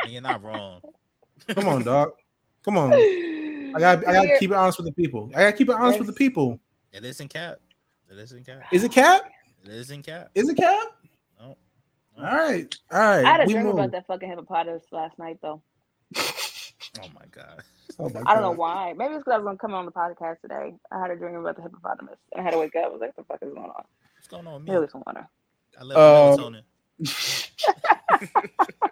[0.09, 0.81] You're not wrong.
[1.47, 2.11] Come on, dog.
[2.65, 2.91] Come on.
[2.93, 5.29] I got, I got to keep it honest with the people.
[5.35, 6.59] I got to keep it honest with the people.
[6.91, 7.57] It isn't cap.
[8.11, 8.61] It isn't cap.
[8.71, 9.23] Is it Cap?
[9.65, 10.29] It isn't cap.
[10.35, 10.87] Is it Cap?
[11.39, 11.57] No.
[12.17, 13.25] All right, all right.
[13.25, 13.73] I had a we dream move.
[13.75, 15.61] about that fucking hippopotamus last night though.
[17.01, 17.63] Oh my god.
[17.99, 18.93] Oh my I don't know why.
[18.95, 20.73] Maybe it's because I was gonna come on the podcast today.
[20.91, 22.85] I had a dream about the hippopotamus, and I had to wake up.
[22.85, 23.83] I was like, "What the fuck is going on?"
[24.15, 24.87] What's going on with me?
[24.91, 25.27] some water.
[25.79, 26.63] I love Um, melatonin.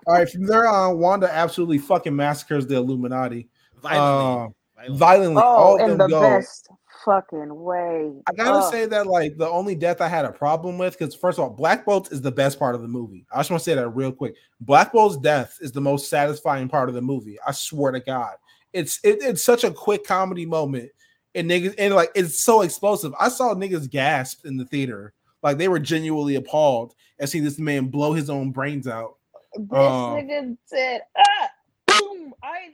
[0.07, 3.49] All right, from there on, Wanda absolutely fucking massacres the Illuminati.
[3.81, 4.55] Violently.
[4.87, 4.97] Uh, Violently.
[4.97, 5.43] violently.
[5.45, 6.21] Oh, of in them the go.
[6.21, 6.69] best
[7.05, 8.11] fucking way.
[8.27, 8.71] I gotta Ugh.
[8.71, 11.49] say that like the only death I had a problem with because first of all,
[11.49, 13.25] Black Bolt is the best part of the movie.
[13.33, 14.35] I just want to say that real quick.
[14.61, 17.37] Black Bolt's death is the most satisfying part of the movie.
[17.45, 18.35] I swear to God,
[18.73, 20.91] it's it, it's such a quick comedy moment,
[21.35, 23.13] and niggas and like it's so explosive.
[23.19, 27.59] I saw niggas gasp in the theater, like they were genuinely appalled at seeing this
[27.59, 29.17] man blow his own brains out.
[29.55, 30.17] This Oh.
[30.17, 31.49] nigga said, "Ah,
[31.87, 32.71] boom!" I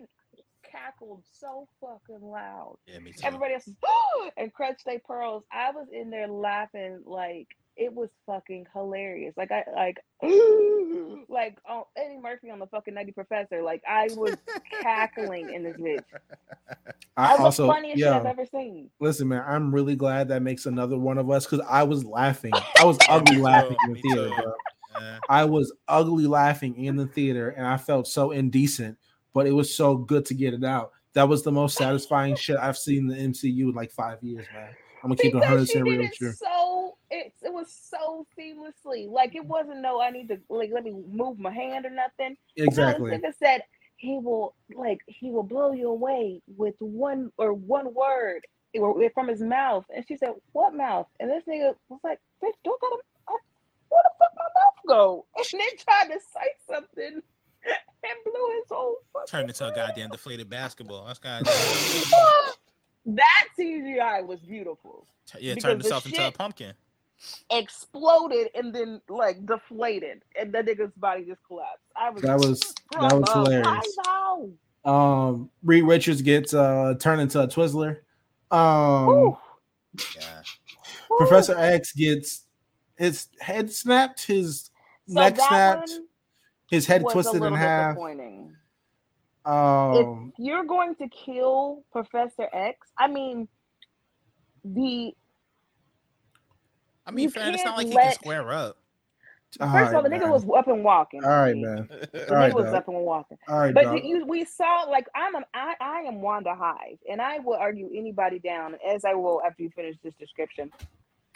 [0.87, 2.77] cackled so fucking loud.
[2.87, 3.25] Yeah, me too.
[3.25, 5.43] Everybody else was, and crutch they pearls.
[5.51, 9.33] I was in there laughing like it was fucking hilarious.
[9.37, 9.97] Like I like
[11.29, 13.61] like oh, Eddie Murphy on the fucking Nutty Professor.
[13.61, 14.35] Like I was
[14.81, 16.03] cackling in this bitch.
[17.15, 18.17] I That was also the funniest yeah.
[18.17, 18.89] shit I've ever seen.
[18.99, 22.53] Listen, man, I'm really glad that makes another one of us because I was laughing.
[22.79, 24.53] I was ugly laughing in the theater, bro.
[25.29, 28.97] I was ugly laughing in the theater and I felt so indecent,
[29.37, 30.93] but it was so good to get it out.
[31.13, 34.47] That was the most satisfying shit I've seen in the MCU in like five years,
[34.51, 34.69] man.
[35.03, 36.31] I'm gonna keep it 100 Because she percent real with you.
[36.31, 39.07] so it, it was so seamlessly.
[39.07, 42.35] Like it wasn't no I need to like let me move my hand or nothing.
[42.55, 43.11] Exactly.
[43.11, 43.61] nigga said
[43.97, 48.41] he will like he will blow you away with one or one word
[49.13, 49.85] from his mouth.
[49.95, 53.33] And she said, "What mouth?" And this nigga was like, "Bitch, don't got a
[53.89, 57.21] where the fuck my mouth go?" And then tried to say something
[58.03, 61.05] and blew his whole fucking Turned into a goddamn deflated basketball.
[61.05, 61.45] That's kind
[63.05, 65.07] That CGI was beautiful.
[65.39, 66.73] yeah, turned the itself into a pumpkin.
[67.49, 71.85] Exploded and then like deflated, and the nigga's body just collapsed.
[71.95, 72.59] I was That was
[72.91, 73.45] that was Bravo.
[73.49, 73.97] hilarious.
[74.05, 74.35] I
[74.85, 74.91] know.
[74.91, 77.99] Um, Reed Richards gets uh turned into a Twizzler.
[78.51, 79.37] Um,
[80.15, 80.41] Yeah.
[81.17, 82.45] Professor X gets
[82.97, 84.69] his head snapped, his
[85.07, 86.06] So neck snapped, one
[86.69, 87.95] his head was a twisted in half.
[87.95, 88.55] disappointing.
[89.45, 93.47] Um, if you're going to kill Professor X, I mean,
[94.63, 95.13] the
[97.05, 98.77] I mean, fair, it's not can't like he can square up.
[99.59, 100.31] all first of all, the nigga man.
[100.31, 101.23] was up and walking.
[101.23, 101.61] all right, see.
[101.61, 101.89] man.
[102.13, 103.37] The All right, nigga was up and walking.
[103.47, 104.03] All right, But dog.
[104.03, 107.89] you, we saw like I'm a, I, I am Wanda Hive, and I will argue
[107.95, 110.71] anybody down, as I will after you finish this description,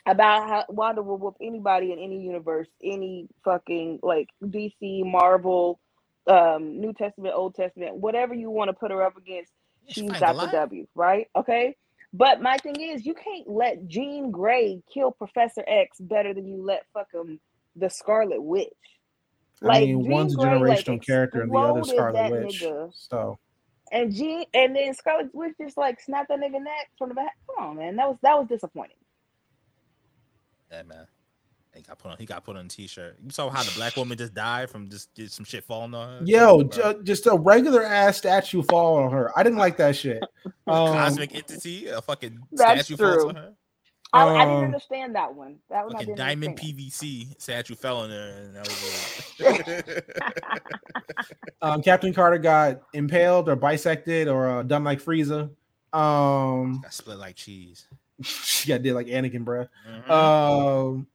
[0.07, 5.79] about how Wanda will whoop anybody in any universe, any fucking like DC, Marvel,
[6.27, 9.51] um, New Testament, Old Testament, whatever you want to put her up against.
[9.87, 10.47] She she's fight Dr.
[10.47, 10.51] Goliath.
[10.51, 11.27] W, right?
[11.35, 11.75] Okay.
[12.13, 16.63] But my thing is, you can't let Jean Grey kill Professor X better than you
[16.63, 17.39] let fucking
[17.75, 18.69] the Scarlet Witch.
[19.63, 22.63] I mean, Jean one's a Grey, like, generational character and the other Scarlet Witch.
[22.63, 22.91] nigga.
[22.93, 23.39] So
[23.91, 27.33] And Jean, and then Scarlet Witch just like snapped that nigga neck from the back.
[27.47, 28.97] Come on, man, that was that was disappointing.
[30.71, 31.07] Yeah, man.
[31.73, 32.17] He got put on.
[32.17, 33.17] He got put on a t-shirt.
[33.23, 36.19] You saw how the black woman just died from just, just some shit falling on
[36.19, 36.25] her.
[36.25, 37.03] Yo, Bro.
[37.03, 39.31] just a regular ass statue fall on her.
[39.37, 40.21] I didn't like that shit.
[40.67, 43.53] Um, cosmic entity, a fucking That's statue falls on her.
[44.13, 45.57] I, I didn't Um, understand that one.
[45.69, 46.77] That one I Fucking didn't diamond understand.
[46.79, 50.17] PVC statue fell on her, and that was it.
[51.61, 55.49] um, Captain Carter got impaled or bisected or uh, done like Frieza.
[55.93, 57.87] Um, got split like cheese.
[58.25, 59.67] she got did like Anakin, bruh.
[59.89, 60.09] Mhm.
[60.09, 61.07] Um,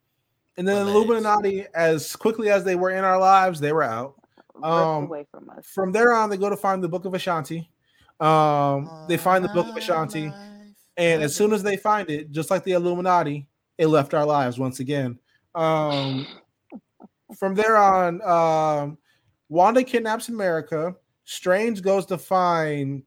[0.57, 0.97] and then the Legs.
[0.97, 4.15] Illuminati, as quickly as they were in our lives, they were out.
[4.63, 5.67] Um, away from us.
[5.67, 7.69] From there on, they go to find the Book of Vishanti.
[8.21, 10.33] Um, they find the Book of Vishanti,
[10.97, 13.47] and as soon as they find it, just like the Illuminati,
[13.77, 15.19] it left our lives once again.
[15.55, 16.27] Um,
[17.39, 18.99] from there on, um,
[19.49, 20.95] Wanda kidnaps America.
[21.25, 23.03] Strange goes to find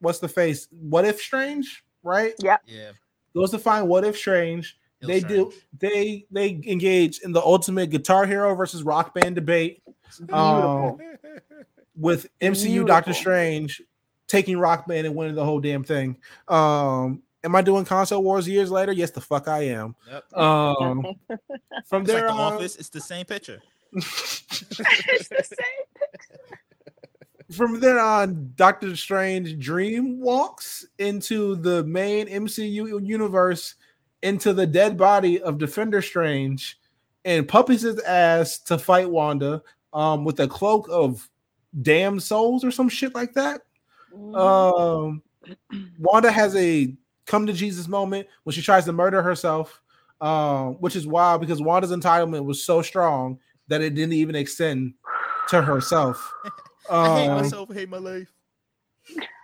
[0.00, 0.68] what's the face?
[0.70, 1.84] What if Strange?
[2.02, 2.34] Right?
[2.38, 2.56] Yeah.
[2.66, 2.92] Yeah,
[3.34, 4.78] Goes to find what if Strange.
[5.00, 5.52] Hill they do.
[5.78, 9.82] They they engage in the ultimate Guitar Hero versus Rock Band debate
[10.32, 10.98] um,
[11.96, 13.82] with MCU Doctor Strange
[14.26, 16.16] taking Rock Band and winning the whole damn thing.
[16.48, 18.92] Um, am I doing console wars years later?
[18.92, 19.94] Yes, the fuck I am.
[20.10, 20.32] Yep.
[20.38, 22.76] Um, from It's like there the on, office.
[22.76, 23.62] It's the same picture.
[23.92, 24.48] it's
[25.28, 26.58] the same.
[27.54, 33.74] From there on, Doctor Strange dream walks into the main MCU universe
[34.22, 36.78] into the dead body of Defender Strange
[37.24, 41.28] and puppies his ass to fight Wanda um, with a cloak of
[41.82, 43.62] damn souls or some shit like that.
[44.34, 45.22] Um,
[45.98, 46.94] Wanda has a
[47.26, 49.80] come to Jesus moment when she tries to murder herself,
[50.20, 53.38] um, which is wild because Wanda's entitlement was so strong
[53.68, 54.94] that it didn't even extend
[55.48, 56.32] to herself.
[56.90, 57.70] I hate Um, myself.
[57.70, 58.32] I hate my life.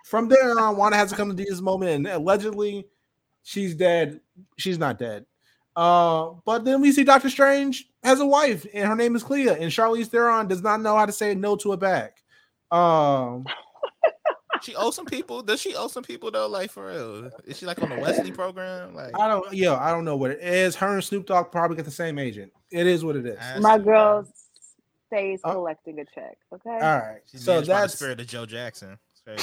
[0.07, 2.86] from there on, Wanda has to come to this moment, and allegedly,
[3.43, 4.20] she's dead.
[4.57, 5.26] She's not dead.
[5.76, 9.49] Uh, but then we see Doctor Strange has a wife, and her name is Clea,
[9.51, 12.12] and Charlize Theron does not know how to say no to a bag.
[12.70, 13.45] Um,
[14.62, 15.41] She owes some people.
[15.43, 16.47] Does she owe some people though?
[16.47, 17.30] Like for real?
[17.47, 18.95] Is she like on the Wesley program?
[18.95, 20.76] Like I don't, yeah, I don't know what it is.
[20.76, 22.53] Her and Snoop Dogg probably get the same agent.
[22.70, 23.38] It is what it is.
[23.62, 24.26] My to,
[25.11, 25.18] girl bro.
[25.18, 25.52] stays Oh.
[25.54, 26.38] collecting a check.
[26.52, 26.70] Okay.
[26.70, 28.98] All right, She's so managed by the that's spirit of Joe Jackson.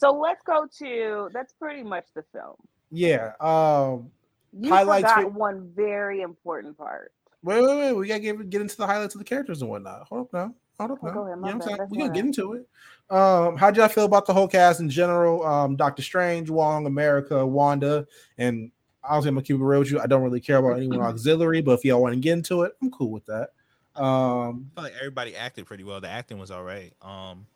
[0.00, 2.56] So let's go to that's pretty much the film.
[2.90, 3.32] yeah.
[3.40, 4.10] Um,
[4.52, 7.12] You Highlights forgot for- one very important part.
[7.42, 7.92] wait, wait, wait.
[7.92, 10.06] We gotta get get into the highlights of the characters and whatnot.
[10.08, 10.54] Hold up now.
[10.80, 11.12] Hold up Oh, now.
[11.14, 11.88] go ahead, You know what I'm saying?
[11.90, 12.68] We go gonna get into it.
[13.10, 15.44] Um, how did y'all feel about the whole cast in general?
[15.46, 18.06] Um, Doctor Strange, Wong, America, Wanda,
[18.38, 18.72] and
[19.08, 20.00] honestly, I'm gonna keep it real with you.
[20.00, 22.72] I don't really care about anyone auxiliary, but if y'all want to get into it,
[22.82, 23.50] I'm cool with that.
[23.96, 26.00] Um, I feel like everybody acted pretty well.
[26.00, 26.92] The acting was all right.
[27.02, 27.46] Um,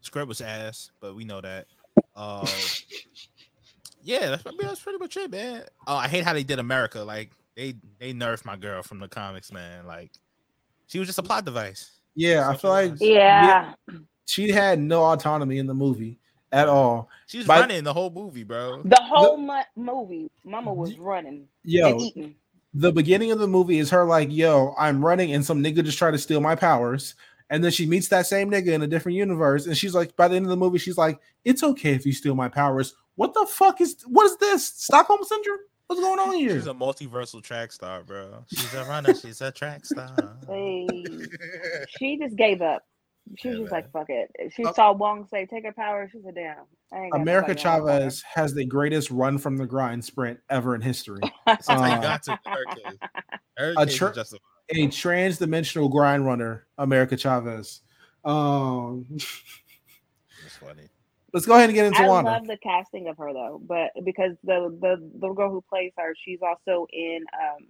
[0.00, 1.66] script was ass, but we know that.
[2.14, 2.46] Uh,
[4.02, 5.62] yeah, that's, I mean, that's pretty much it, man.
[5.86, 7.00] Oh, I hate how they did America.
[7.00, 9.86] Like they they nerfed my girl from the comics, man.
[9.86, 10.12] Like
[10.86, 11.90] she was just a plot device.
[12.14, 13.02] yeah, I feel like was.
[13.02, 13.74] Yeah.
[14.26, 16.18] she had no autonomy in the movie
[16.56, 17.08] at all.
[17.26, 18.82] She was By- running the whole movie, bro.
[18.84, 22.34] The whole mu- movie, Mama was running Yo, and eating.
[22.74, 25.98] the beginning of the movie is her like, "Yo, I'm running," and some nigga just
[25.98, 27.14] tried to steal my powers.
[27.48, 30.26] And then she meets that same nigga in a different universe, and she's like, by
[30.26, 33.34] the end of the movie, she's like, "It's okay if you steal my powers." What
[33.34, 34.66] the fuck is what is this?
[34.66, 35.58] Stockholm syndrome?
[35.86, 36.50] What's going on here?
[36.56, 38.44] She's a multiversal track star, bro.
[38.48, 39.14] She's a runner.
[39.14, 40.36] She's a track star.
[40.48, 40.88] Hey,
[41.98, 42.84] she just gave up.
[43.36, 46.08] She was Yeah, just like, "Fuck it." She Uh, saw Wong say, "Take her power."
[46.10, 49.38] She said, "Damn." I ain't America nobody on my power." Chavez has the greatest run
[49.38, 51.22] from the grind sprint ever in history.
[51.46, 52.98] That's how Uh, you got to her case.
[53.56, 54.40] Her a case tr- is justified.
[54.70, 57.80] a trans-dimensional grind runner, America Chavez.
[58.24, 60.88] Um, It's funny.
[61.32, 62.30] let's go ahead and get into I Wanda.
[62.30, 66.14] love the casting of her though, but because the the the girl who plays her,
[66.24, 67.24] she's also in.
[67.34, 67.66] um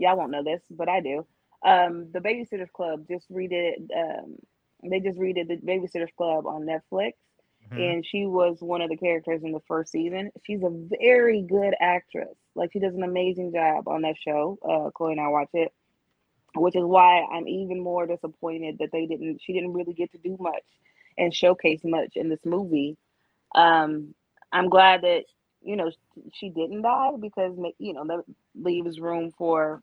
[0.00, 1.26] Y'all won't know this, but I do.
[1.64, 3.88] Um The Babysitters Club just redid.
[3.96, 4.36] Um,
[4.82, 7.14] they just redid the Babysitters Club on Netflix,
[7.72, 7.94] Mhm.
[7.94, 10.30] and she was one of the characters in the first season.
[10.44, 12.36] She's a very good actress.
[12.54, 14.58] Like she does an amazing job on that show.
[14.62, 15.72] Uh, Chloe and I watch it,
[16.54, 19.40] which is why I'm even more disappointed that they didn't.
[19.42, 20.64] She didn't really get to do much
[21.18, 22.96] and showcase much in this movie.
[23.54, 24.14] Um,
[24.52, 25.24] I'm glad that
[25.62, 25.90] you know
[26.34, 28.24] she didn't die because you know that
[28.54, 29.82] leaves room for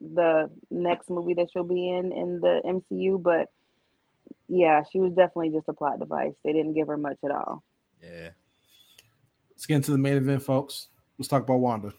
[0.00, 3.18] the next movie that she'll be in in the MCU.
[3.18, 3.48] But
[4.50, 6.32] yeah, she was definitely just a plot device.
[6.44, 7.62] They didn't give her much at all.
[8.02, 8.30] Yeah.
[9.50, 10.88] Let's get into the main event, folks.
[11.18, 11.92] Let's talk about Wanda.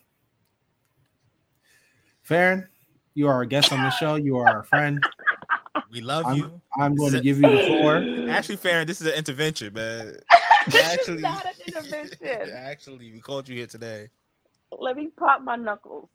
[2.24, 2.68] Farren,
[3.14, 4.16] you are a guest on the show.
[4.16, 5.04] You are our friend.
[5.91, 6.62] We love I'm- you.
[6.80, 8.30] I'm going to give you the floor.
[8.30, 10.16] Actually, Farren, this is an intervention, man.
[10.68, 12.49] This is Actually- not an intervention.
[12.56, 14.10] Actually, we called you here today.
[14.78, 16.08] Let me pop my knuckles.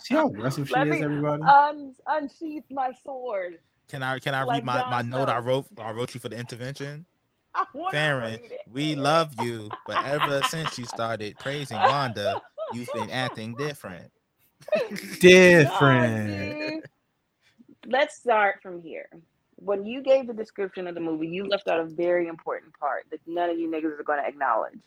[0.00, 1.42] See how aggressive she Let is, me everybody.
[1.42, 3.58] un- unsheath my sword.
[3.88, 6.28] Can I can I Like read my, my note I wrote I wrote you for
[6.28, 7.06] the intervention?
[7.54, 8.40] I Farren,
[8.72, 14.10] we love you, but ever since you started praising Wanda, you've been acting different.
[15.20, 16.84] Different.
[17.86, 19.08] Let's start from here.
[19.56, 23.04] When you gave the description of the movie, you left out a very important part
[23.10, 24.78] that none of you niggas are going to acknowledge.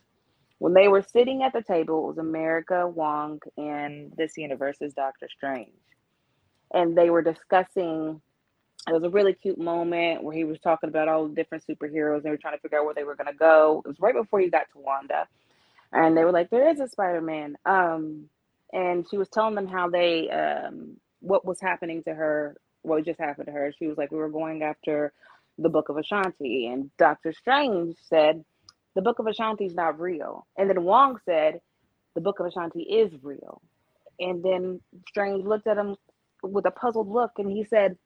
[0.60, 5.28] When they were sitting at the table, it was America, Wong, and this universe's Doctor
[5.30, 5.70] Strange.
[6.74, 8.22] And they were discussing,
[8.89, 12.23] it was a really cute moment where he was talking about all the different superheroes.
[12.23, 13.82] They were trying to figure out where they were going to go.
[13.86, 15.28] It was right before you got to Wanda.
[15.93, 17.57] And they were like, there is a Spider Man.
[17.65, 18.30] Um,
[18.73, 23.19] and she was telling them how they um what was happening to her what just
[23.19, 25.13] happened to her she was like we were going after
[25.57, 28.43] the book of Vishanti and dr strange said
[28.95, 31.61] the book of Vishanti is not real and then wong said
[32.15, 33.61] the book of Vishanti is real
[34.19, 35.95] and then strange looked at him
[36.43, 37.97] with a puzzled look and he said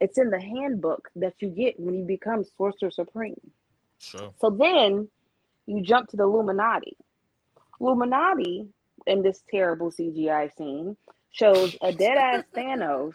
[0.00, 3.40] it's in the handbook that you get when you become sorcerer supreme
[3.98, 4.32] Sure.
[4.40, 5.08] so then
[5.66, 6.96] you jump to the Illuminati.
[7.80, 8.66] Illuminati
[9.06, 10.96] in this terrible CGI scene
[11.30, 13.12] shows a dead ass Thanos.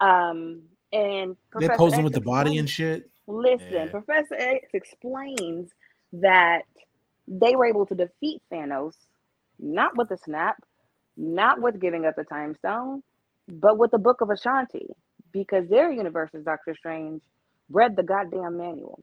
[0.00, 3.08] Um, and They're Professor posing X with the body and shit.
[3.26, 3.86] Listen, Yeah.
[3.86, 5.70] Professor X explains
[6.14, 6.62] that
[7.28, 8.94] they were able to defeat Thanos
[9.58, 10.56] not with the snap,
[11.16, 13.02] not with giving up the time stone,
[13.48, 14.86] but with the Book of Vishanti,
[15.32, 17.22] because their universe's Doctor Strange
[17.70, 19.02] read the goddamn manual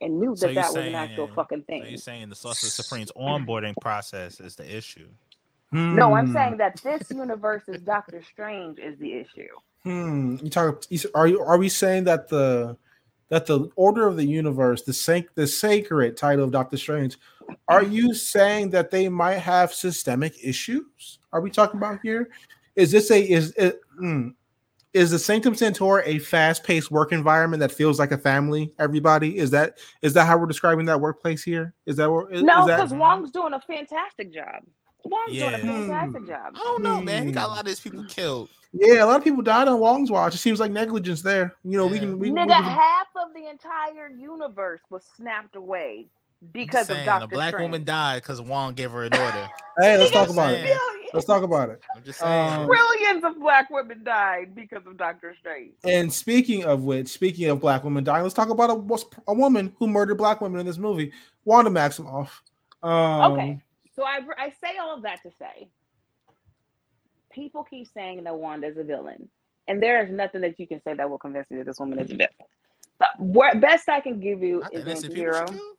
[0.00, 1.86] and knew So that you're that was an actual saying- fucking So thing.
[1.88, 5.08] you're saying the Sorcerer Supreme's onboarding process is the issue.
[5.72, 6.32] No, I'm Hmm.
[6.32, 9.46] saying that this universe's Doctor Strange is the issue.
[9.84, 10.36] Hmm.
[10.42, 10.82] You talk.
[11.14, 11.40] Are you?
[11.40, 12.76] Are we saying that the
[13.28, 17.16] that the order of the universe, the sanc- the sacred title of Doctor Strange,
[17.68, 21.20] are you saying that they might have systemic issues?
[21.32, 22.28] Are we talking about here?
[22.76, 24.34] Is this a is it, mm,
[24.92, 28.72] is the Sanctum Sanctorum a fast-paced work environment that feels like a family?
[28.78, 31.74] Everybody is that is that how we're describing that workplace here?
[31.86, 34.62] Is that what is, No, is that because Wong's doing a fantastic job.
[35.04, 35.86] Wong's doing a Yeah.
[35.86, 36.52] fantastic job.
[36.54, 37.26] I don't know, man.
[37.26, 37.50] He got a Hmm.
[37.52, 38.48] lot of these people killed.
[38.72, 39.02] yeah?
[39.02, 40.34] A lot of people died on Wong's watch.
[40.34, 41.56] It seems like negligence there.
[41.64, 45.56] You know, we can we, we Nigga, can- half of the entire universe was snapped
[45.56, 46.19] away I'm
[46.52, 47.62] because just of saying, Doctor a black Strange.
[47.70, 49.48] woman died because Wong gave her an order.
[49.78, 50.78] Hey, let's talk about it.
[51.12, 51.82] Let's talk about it.
[51.96, 52.52] I'm just saying.
[52.52, 55.72] Um, Trillions of black women died because of Doctor Strange.
[55.84, 59.72] And speaking of which, speaking of black women dying, let's talk about a, a woman
[59.78, 61.12] who murdered black women in this movie,
[61.44, 62.30] Wanda Maximoff.
[62.82, 63.62] Um, Okay.
[63.96, 65.68] So I, I say all of that to say
[67.30, 69.28] people keep saying that Wanda's a villain.
[69.68, 71.98] And there is nothing that you can say that will convince me that this woman
[71.98, 72.28] is a villain.
[72.98, 75.58] The wor- best I can give you Not is the innocent people anti-hero.
[75.58, 75.76] killed.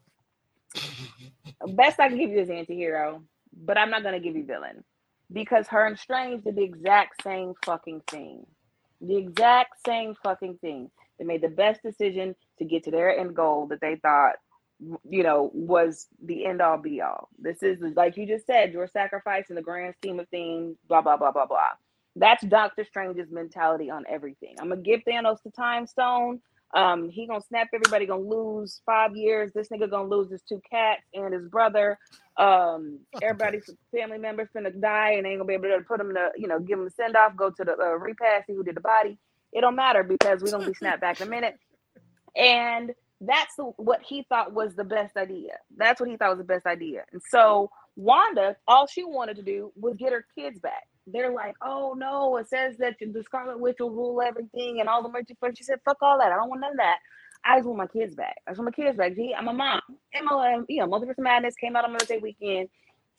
[1.76, 3.24] Best I can give you is anti-hero,
[3.66, 4.84] but I'm not gonna give you villain.
[5.32, 8.46] Because her and Strange did the exact same fucking thing.
[9.02, 10.92] The exact same fucking thing.
[11.20, 14.36] They made the best decision to get to their end goal that they thought,
[15.10, 17.30] you know, was the end all be all.
[17.40, 21.02] This is like you just said, your sacrifice in the grand scheme of things, blah
[21.02, 21.72] blah blah blah blah.
[22.16, 24.56] That's Doctor Strange's mentality on everything.
[24.60, 26.42] I'm gonna give Thanos the time stone.
[26.74, 29.52] Um, he gonna snap everybody, gonna lose five years.
[29.54, 31.98] This nigga gonna lose his two cats and his brother.
[32.38, 36.14] Um, everybody's family members finna die and they ain't gonna be able to put them
[36.14, 38.64] to, you know, give them a send off, go to the uh, repass, see who
[38.64, 39.18] did the body.
[39.54, 41.58] It don't matter because we gonna be snapped back in a minute.
[42.36, 42.92] And
[43.22, 45.54] that's the, what he thought was the best idea.
[45.78, 47.04] That's what he thought was the best idea.
[47.12, 50.88] And so Wanda, all she wanted to do was get her kids back.
[51.08, 55.02] They're like, oh no, it says that the Scarlet Witch will rule everything and all
[55.04, 55.36] the mercy.
[55.40, 56.32] But she said, fuck all that.
[56.32, 56.98] I don't want none of that.
[57.44, 58.36] I just want my kids back.
[58.48, 59.16] I just want my kids back.
[59.16, 59.82] Gee, I'm a mom.
[60.16, 62.70] MLM, um, you know, Multiverse of Madness came out on Mother's Day weekend.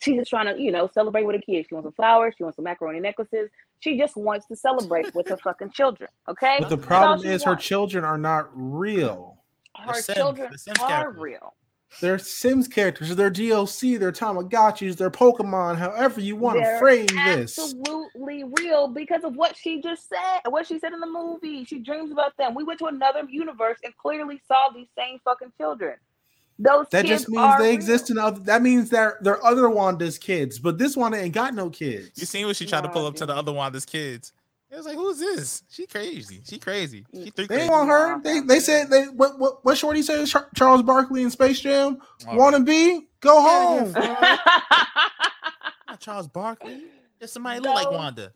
[0.00, 1.68] She's just trying to, you know, celebrate with her kids.
[1.68, 2.34] She wants some flowers.
[2.36, 3.50] She wants some macaroni necklaces.
[3.80, 6.08] She just wants to celebrate with her fucking children.
[6.28, 6.56] Okay.
[6.60, 9.38] But the problem she is her children are not real.
[9.76, 11.22] her Sims, children the Sims are characters.
[11.22, 11.54] real.
[12.00, 17.06] They're Sims characters, they're DLC, they're Tamagotchis, they're Pokemon, however you want to They're frame
[17.06, 17.58] this.
[17.58, 21.64] Absolutely real because of what she just said, what she said in the movie.
[21.64, 22.54] She dreams about them.
[22.54, 25.96] We went to another universe and clearly saw these same fucking children.
[26.58, 27.74] Those That kids just means they real.
[27.74, 28.40] exist in other.
[28.40, 32.10] That means they're they're other Wanda's kids, but this Wanda ain't got no kids.
[32.20, 34.32] You seen what she tried to pull up to the other Wanda's kids?
[34.72, 35.62] It was like, who's this?
[35.68, 36.40] She crazy.
[36.48, 37.04] She crazy.
[37.12, 37.70] She three They crazy.
[37.70, 38.20] want her.
[38.22, 41.98] They they said they what what what Shorty said Char- Charles Barkley in Space Jam.
[42.26, 43.06] Oh, Wanna be?
[43.20, 43.92] Go home.
[43.94, 44.38] yeah.
[45.88, 46.84] Not Charles Barkley.
[47.20, 48.32] Just somebody look like Wanda.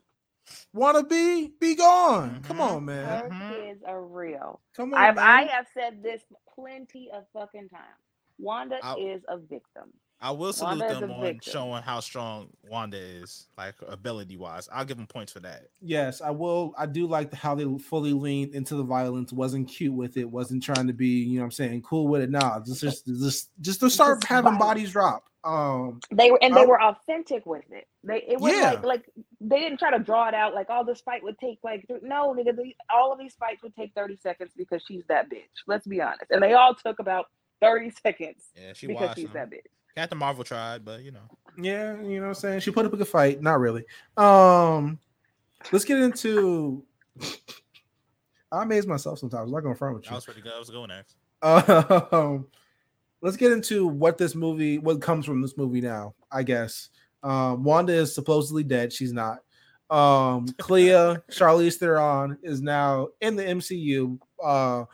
[0.75, 1.53] Wanna be?
[1.59, 2.43] Be gone.
[2.47, 2.71] Come Mhm.
[2.71, 3.05] on, man.
[3.07, 3.49] Her Mhm.
[3.69, 4.61] kids are real.
[4.77, 6.21] Come on, I've, I have said this
[6.55, 7.83] plenty of fucking times.
[8.39, 9.91] Wanda I- is a victim.
[10.21, 11.53] I will salute Wanda them on victim.
[11.53, 14.67] showing how strong Wanda is, like ability wise.
[14.73, 15.69] I'll give them points for that.
[15.81, 16.75] Yes, I will.
[16.79, 19.33] I do like how they fully leaned into the violence.
[19.33, 20.25] wasn't cute with it.
[20.31, 22.31] wasn't trying to be, you know, what I'm saying, cool with it.
[22.31, 24.63] Nah, just just just just to start Just having violence.
[24.65, 25.25] bodies drop.
[25.45, 26.67] Um, They were and they Oh.
[26.67, 27.87] were authentic with it.
[28.03, 28.71] They it was Yeah.
[28.73, 29.11] like like
[29.41, 32.01] they didn't try to draw it out like all this fight would take like th-
[32.03, 35.43] no nigga the, all of these fights would take 30 seconds because she's that bitch.
[35.69, 36.31] Let's be honest.
[36.31, 37.27] And they all took about
[37.61, 39.51] 30 seconds Yeah, she because she's them.
[39.51, 39.67] that bitch.
[39.97, 41.29] Captain Marvel tried, but you know.
[41.59, 43.43] yeah, you know, what I'm saying she put up a good fight.
[43.43, 43.85] Not really.
[44.17, 44.99] Um,
[45.73, 46.85] let's get into.
[48.53, 49.49] I amaze myself sometimes.
[49.49, 50.15] I'm not gonna front with you.
[50.15, 50.53] was pretty good.
[50.55, 51.17] I was going next.
[51.43, 52.47] Um,
[53.23, 56.15] let's get into what this movie, what comes from this movie now.
[56.31, 56.91] I guess
[57.23, 58.93] um, Wanda is supposedly dead.
[58.93, 59.39] She's not.
[59.91, 60.91] Um, Clea,
[61.31, 64.19] Charlize Theron is now in the MCU.
[64.43, 64.85] Uh,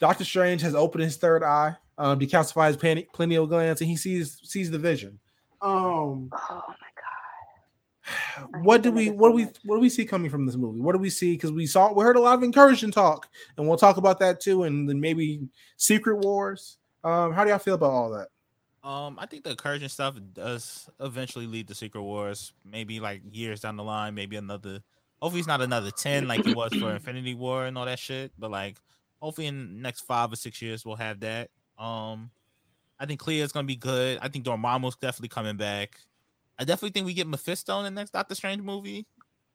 [0.00, 3.96] Doctor Strange has opened his third eye, um, decalcifies his pan- pineal glands, and he
[3.96, 5.18] sees sees the vision.
[5.60, 8.62] Um, Oh my god.
[8.62, 10.80] What do we what do we what do we see coming from this movie?
[10.80, 11.34] What do we see?
[11.34, 14.40] Because we saw we heard a lot of encouraging talk, and we'll talk about that
[14.40, 16.78] too, and then maybe Secret Wars.
[17.04, 18.28] Um, how do y'all feel about all that?
[18.88, 22.52] Um, I think the encouraging stuff does eventually lead to Secret Wars.
[22.64, 24.80] Maybe like years down the line, maybe another.
[25.20, 28.32] Hopefully, it's not another ten like it was for Infinity War and all that shit.
[28.36, 28.78] But like,
[29.20, 31.50] hopefully, in the next five or six years, we'll have that.
[31.82, 32.30] Um,
[32.98, 34.18] I think Clea is gonna be good.
[34.22, 35.98] I think Dormammu's definitely coming back.
[36.58, 39.06] I definitely think we get Mephisto in the next Doctor Strange movie.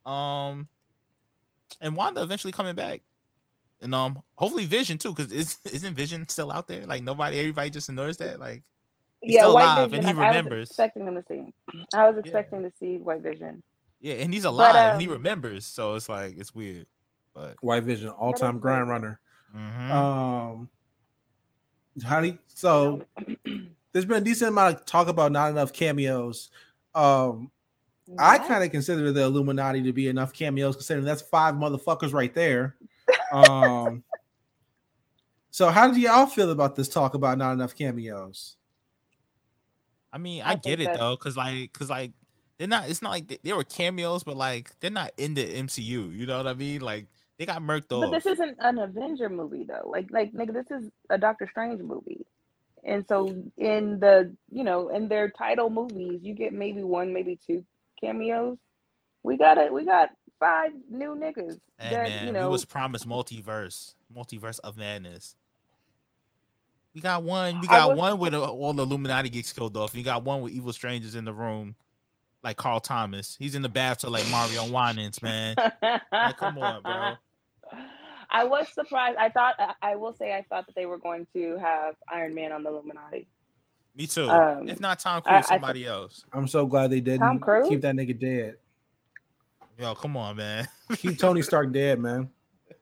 [0.05, 0.67] Um,
[1.79, 3.01] and Wanda eventually coming back.
[3.81, 6.85] And um, hopefully Vision too, because is isn't Vision still out there?
[6.85, 8.39] Like nobody, everybody just ignores that.
[8.39, 8.63] Like
[9.21, 10.05] He's yeah, still White alive, Vision.
[10.05, 10.69] and he I, I was remembers.
[10.69, 11.53] expecting them to see.
[11.93, 12.19] I was Yeah.
[12.21, 13.63] expecting to see White Vision.
[13.99, 16.85] Yeah, and he's alive and he um, remembers, so it's like it's weird.
[17.33, 18.91] But White Vision, all time grind great.
[18.91, 19.19] runner.
[19.55, 19.91] mhm.
[19.91, 20.69] Um,
[22.05, 23.03] How do you, so?
[23.91, 26.49] There's been a decent amount of talk about not enough cameos.
[26.93, 27.51] Um,
[28.17, 32.33] I kind of consider the Illuminati to be enough cameos, considering that's five motherfuckers right
[32.33, 32.75] there.
[33.31, 34.03] Um,
[35.51, 38.55] so how do y'all feel about this talk about not enough cameos?
[40.13, 42.11] I mean, I I, get it that- though, cause like, cause like,
[42.57, 42.89] they're not.
[42.89, 46.15] It's not like they, they were cameos, but like, they're not in the MCU.
[46.15, 46.81] You know what I mean?
[46.81, 47.07] Like,
[47.37, 49.89] they got murked But this isn't an Avenger movie though.
[49.89, 52.25] Like like nigga, this is a Doctor Strange movie.
[52.83, 53.27] And so
[53.57, 57.63] in the you know, in their title movies, you get maybe one, maybe two
[58.01, 58.57] cameos.
[59.23, 59.71] We got it.
[59.71, 60.09] We got
[60.39, 62.47] five new niggas Hey that man, you know.
[62.47, 65.35] we was promised multiverse, multiverse of madness.
[66.95, 67.61] We got one.
[67.61, 69.93] We got was- one with all the Illuminati gets killed off.
[69.93, 71.75] You got one with evil strangers in the room,
[72.43, 73.35] like Carl Thomas.
[73.37, 75.55] He's in the bathtub like Mario Winans, man.
[75.83, 77.13] Like, come on, bro.
[78.29, 79.17] I was surprised.
[79.17, 82.33] I thought I- I will say I thought that they were going to have Iron
[82.35, 83.27] Man on the Illuminati.
[83.95, 84.29] Me too.
[84.29, 86.23] Um, if not Tom Cruise, I somebody else.
[86.31, 87.67] I'm so glad they didn't Cruise?
[87.67, 88.57] keep that nigga dead.
[89.79, 90.67] Yo, come on, man.
[90.97, 92.29] Keep Tony Stark dead, man.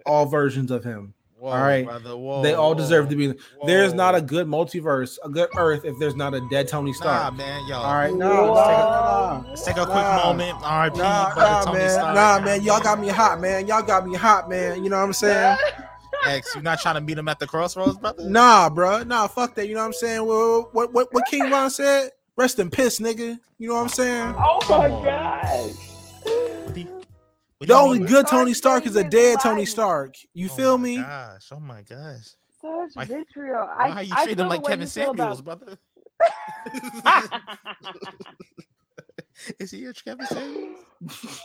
[0.05, 1.14] All versions of him.
[1.37, 1.85] Whoa, All right.
[1.85, 2.15] brother.
[2.15, 3.39] Whoa, they all deserve to whoa, be.
[3.65, 7.13] There's not a good multiverse, a good Earth, if there's not a dead Tony Stark.
[7.13, 7.37] Nah, Stark.
[7.37, 7.67] man.
[7.67, 10.15] Yo, All right, no, let's take a, nah, Let's take a quick Nah.
[10.15, 10.57] moment.
[10.63, 10.97] R.I.P.
[10.97, 12.15] nah, nah, Tony man, Stark.
[12.15, 12.63] nah, man.
[12.63, 13.67] Y'all got me hot, man.
[13.67, 14.83] Y'all got me hot, man.
[14.83, 15.57] You know what I'm saying?
[16.25, 18.23] X, you're not trying to meet him at the crossroads, brother?
[18.23, 19.03] Nah, bro.
[19.03, 19.67] Nah, fuck that.
[19.67, 20.25] You know what I'm saying?
[20.25, 22.11] Well, what what what King Von said?
[22.37, 23.39] Rest in piss, nigga.
[23.59, 24.35] You know what I'm saying?
[24.37, 25.94] Oh my Come
[27.57, 29.65] what The only good Tony Stark is a dead is Tony.
[29.65, 30.15] Stark.
[30.33, 30.97] You Oh feel me?
[30.97, 32.25] Gosh, oh my gosh.
[32.61, 33.67] Such Why- vitriol.
[33.67, 35.77] Why I, you I treat him like Kevin you Samuels, about- brother?
[39.59, 40.79] Is he your Kevin Samuels?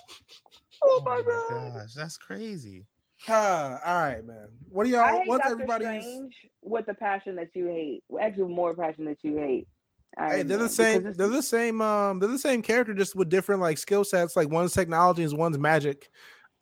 [0.83, 1.75] oh my god.
[1.75, 2.87] gosh, that's crazy.
[3.29, 4.49] Ah, all right, man.
[4.71, 5.23] What do y'all?
[5.27, 6.03] What's Doctor everybody's?
[6.05, 8.03] Strange with the passion that you hate.
[8.21, 9.69] Actually, more passion that you hate.
[10.19, 11.13] Hey, they're the same.
[11.15, 11.81] They're the same.
[11.81, 14.37] Um, they're the same character, just with different like skill sets.
[14.37, 16.11] Like one's technology, and one's magic.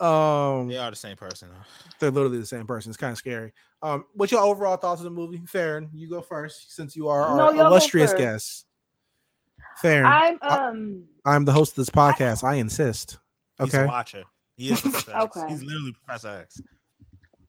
[0.00, 1.48] Um, They are the same person.
[1.48, 1.56] Though.
[1.98, 2.90] they're literally the same person.
[2.90, 3.52] It's kind of scary.
[3.82, 5.42] Um, what's your overall thoughts of the movie?
[5.46, 8.66] Farren, you go first since you are No, our y'all illustrious guest.
[9.82, 11.04] Farren, I'm I- um.
[11.24, 12.44] I'm the host of this podcast.
[12.44, 13.18] I insist.
[13.58, 13.84] He's Okay.
[13.84, 14.22] a watcher.
[14.56, 15.36] He is Professor X.
[15.36, 15.48] Okay.
[15.48, 16.60] He's literally Professor X.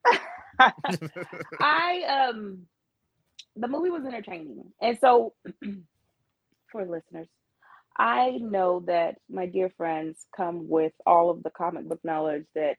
[1.60, 2.66] I um
[3.56, 4.72] the movie was entertaining.
[4.82, 5.34] And so
[6.72, 7.28] for listeners,
[7.98, 12.78] I know that my dear friends come with all of the comic book knowledge that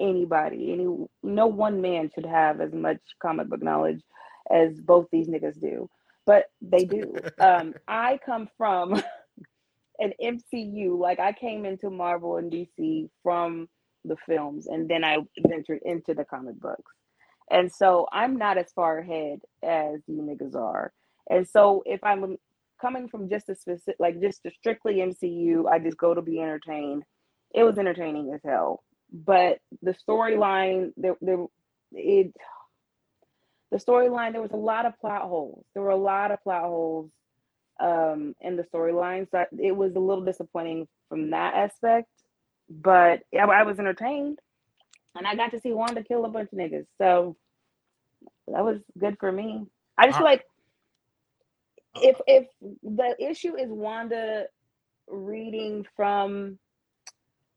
[0.00, 0.88] anybody, any
[1.22, 4.02] no one man should have as much comic book knowledge
[4.50, 5.88] as both these niggas do.
[6.26, 7.14] But they do.
[7.38, 8.94] Um I come from
[9.98, 13.68] an MCU, like I came into Marvel and DC from
[14.04, 16.92] the films and then I ventured into the comic books.
[17.50, 20.92] And so I'm not as far ahead as you niggas are.
[21.30, 22.36] And so if I'm
[22.80, 26.40] coming from just a specific, like just a strictly MCU, I just go to be
[26.40, 27.04] entertained.
[27.54, 28.82] It was entertaining as hell.
[29.12, 31.44] But the storyline, there, there,
[31.92, 32.34] it,
[33.70, 35.64] the storyline, there was a lot of plot holes.
[35.74, 37.10] There were a lot of plot holes
[37.80, 39.30] um, in the storyline.
[39.30, 42.08] So it was a little disappointing from that aspect.
[42.68, 44.38] But I, I was entertained
[45.14, 46.86] and I got to see Wanda kill a bunch of niggas.
[46.98, 47.36] So
[48.48, 49.66] that was good for me.
[49.98, 50.44] I just feel like
[52.00, 52.46] if if
[52.82, 54.46] the issue is Wanda
[55.08, 56.58] reading from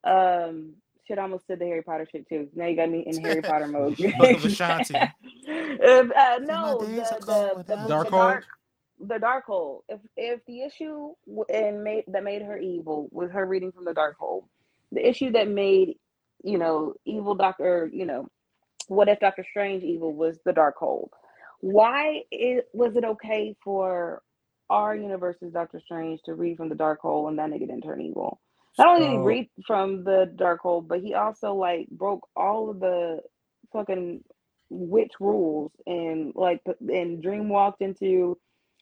[0.03, 0.73] um
[1.07, 2.49] shit I almost said the Harry Potter shit too.
[2.55, 3.97] Now you got me in Harry Potter mode.
[4.18, 5.14] Book of Ashanti.
[5.49, 8.45] uh, uh, no, the, the, the, the Dark dark
[8.99, 9.81] the Darkhold.
[9.89, 13.85] If if the issue w- and made that made her evil was her reading from
[13.85, 14.45] the Darkhold,
[14.91, 15.97] the issue that made
[16.43, 18.27] you know evil Doctor, you know,
[18.88, 21.09] what if Doctor Strange evil was the Darkhold?
[21.61, 24.22] Why it was it okay for
[24.69, 28.41] our universe's Doctor Strange to read from the Darkhold and that nigga didn't turn evil?
[28.77, 32.80] Not only did he read from the Darkhold, but he also like broke all of
[32.80, 33.22] the
[33.73, 34.23] fucking
[34.69, 38.38] witch rules and like and dream walked into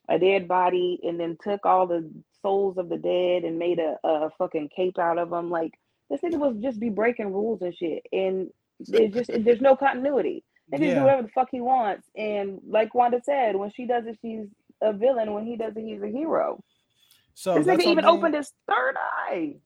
[0.10, 2.10] a dead body and then took all the
[2.41, 5.49] souls of the dead and made a, a fucking cape out of them.
[5.49, 5.73] Like
[6.10, 8.49] this nigga was just be breaking rules and shit, and
[8.80, 10.44] it just there's no continuity.
[10.72, 14.06] They just do whatever the fuck he wants, and like Wanda said, when she does
[14.08, 14.48] it, she's
[14.82, 15.34] a villain.
[15.34, 16.64] When he does it, he's a hero.
[17.36, 19.56] So this nigga even something- opened his third eye.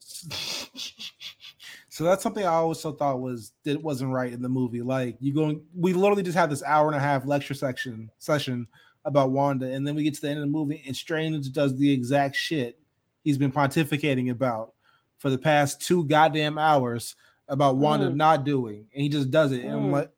[1.88, 4.82] so that's something I always so thought was that wasn't right in the movie.
[4.82, 8.66] Like you going, we literally just had this hour and a half lecture section session
[9.04, 11.76] about Wanda, and then we get to the end of the movie, and Strange does
[11.78, 12.78] the exact shit
[13.22, 14.74] he's been pontificating about
[15.18, 17.16] for the past two goddamn hours
[17.50, 18.14] about Wanda Mm.
[18.16, 19.92] not doing, and he just does it, and I'm Mm.
[19.92, 20.10] like,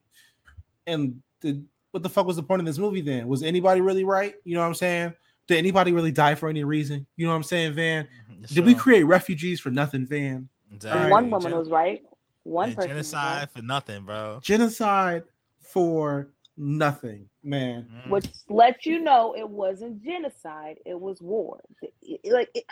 [0.87, 1.61] and the
[1.91, 3.27] what the fuck was the point of this movie then?
[3.27, 4.33] Was anybody really right?
[4.45, 5.13] You know what I'm saying?
[5.47, 7.05] Did anybody really die for any reason?
[7.17, 8.07] You know what I'm saying, Van?
[8.47, 10.49] Did we create refugees for nothing, Van?
[10.73, 11.11] Exactly.
[11.11, 12.01] One woman Gen- was right.
[12.43, 13.51] One and person genocide right.
[13.51, 14.39] for nothing, bro.
[14.41, 15.23] Genocide
[15.61, 17.87] for nothing, man.
[18.05, 18.09] Mhm.
[18.09, 21.61] which lets you know it wasn't genocide; it was war.
[21.81, 21.93] It-
[22.23, 22.65] it- like, it-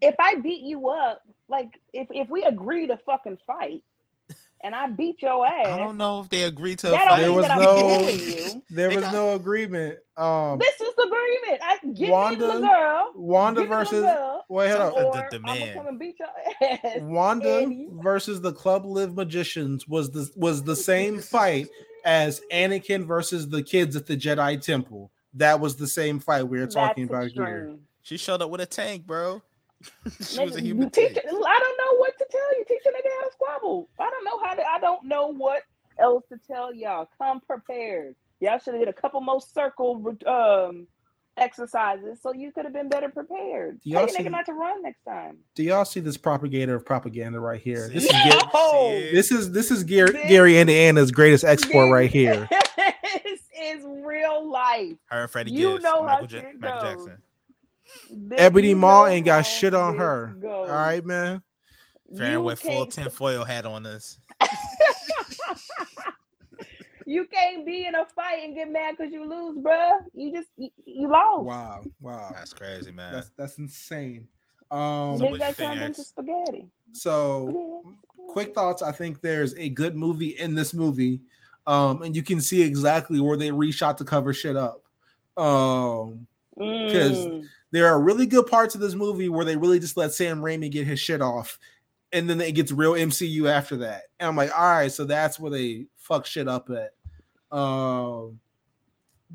[0.00, 3.82] if I beat you up, like if if we agree to fucking fight,
[4.62, 7.26] and I beat your ass, I don't know if they agreed to that don't There
[7.28, 8.62] mean was that I'm no- you.
[8.70, 9.98] There was no agreement.
[10.16, 11.60] Um, This is the agreement.
[11.62, 13.12] I give Wanda- me the girl.
[13.16, 15.12] Wanda give me the versus girl, wait, hold Some- up.
[15.12, 15.58] the or I'm demand.
[15.60, 16.28] gonna come and beat your
[16.70, 17.00] ass.
[17.00, 21.68] Wanda you- versus the Club Live Magicians was the was the same fight
[22.04, 25.10] as Anakin versus the kids at the Jedi Temple.
[25.34, 27.76] That was the same fight we were talking That's about here.
[28.02, 29.42] She showed up with a tank, bro.
[30.20, 32.64] She was a human you teach I don't know what to tell you.
[32.68, 33.88] Teach a nigga how to squabble.
[33.98, 34.62] I don't know how to.
[34.62, 35.62] I don't know what
[35.98, 37.08] else to tell y'all.
[37.18, 38.14] Come prepared.
[38.40, 40.86] Y'all should have did a couple more circle um
[41.36, 43.78] exercises so you could have been better prepared.
[43.84, 45.38] Y'all Tell your see- nigga not to run next time.
[45.54, 47.88] Do y'all see this propagator of propaganda right here?
[47.88, 48.28] This is See?
[48.52, 48.90] No!
[48.92, 49.10] See?
[49.12, 52.48] this is this is Gary, This- Gary Indiana's greatest export right here.
[53.24, 54.96] this is real life.
[55.06, 57.06] Her and Freddie You Gibbs, know how Michael, Ja- shit Michael goes.
[57.06, 57.22] Jackson.
[58.10, 60.34] This- Ebony you Maw ain't got shit on her.
[60.40, 60.68] goes.
[60.68, 61.42] All right, man.
[62.16, 64.18] Farren with full can't- tinfoil hat on us.
[67.06, 69.98] You can't be in a fight and get mad because you lose, bruh.
[70.14, 71.44] You just you, you lost.
[71.44, 72.30] Wow, wow.
[72.32, 73.12] That's crazy, man.
[73.12, 74.28] That's that's insane.
[74.70, 76.66] Um, So Nigga what got you think, turned into spaghetti.
[76.92, 77.82] so
[78.28, 78.80] quick thoughts.
[78.82, 81.20] I think there's a good movie in this movie,
[81.66, 84.82] um, and you can see exactly where they reshot to cover shit up.
[85.36, 86.26] Um,
[86.58, 87.44] Mm.
[87.70, 90.70] There are really good parts of this movie where they really just let Sam Raimi
[90.70, 91.58] get his shit off,
[92.12, 94.04] and then it gets real MCU after that.
[94.18, 97.56] And I'm like, all right, so that's where they fuck shit up at.
[97.56, 98.40] Um,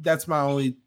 [0.01, 0.77] that's my only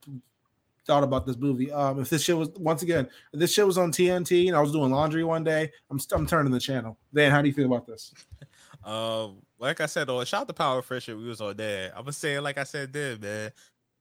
[0.88, 1.70] thought about this movie.
[1.70, 4.72] Um, if this shit was once again, this shit was on TNT and I was
[4.72, 6.98] doing laundry one day, I'm I'm turning the channel.
[7.14, 8.12] Dan, how do you feel about this?
[8.84, 11.16] Um, like I said, oh, shout out to Power Fresher.
[11.16, 11.90] We was on there.
[11.94, 13.50] I'm gonna say it like I said then, man.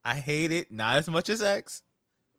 [0.04, 1.82] I hate it not as much as X,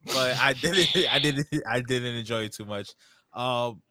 [0.05, 0.89] but I didn't.
[1.11, 1.47] I didn't.
[1.67, 2.91] I didn't enjoy it too much.
[3.33, 3.81] Um,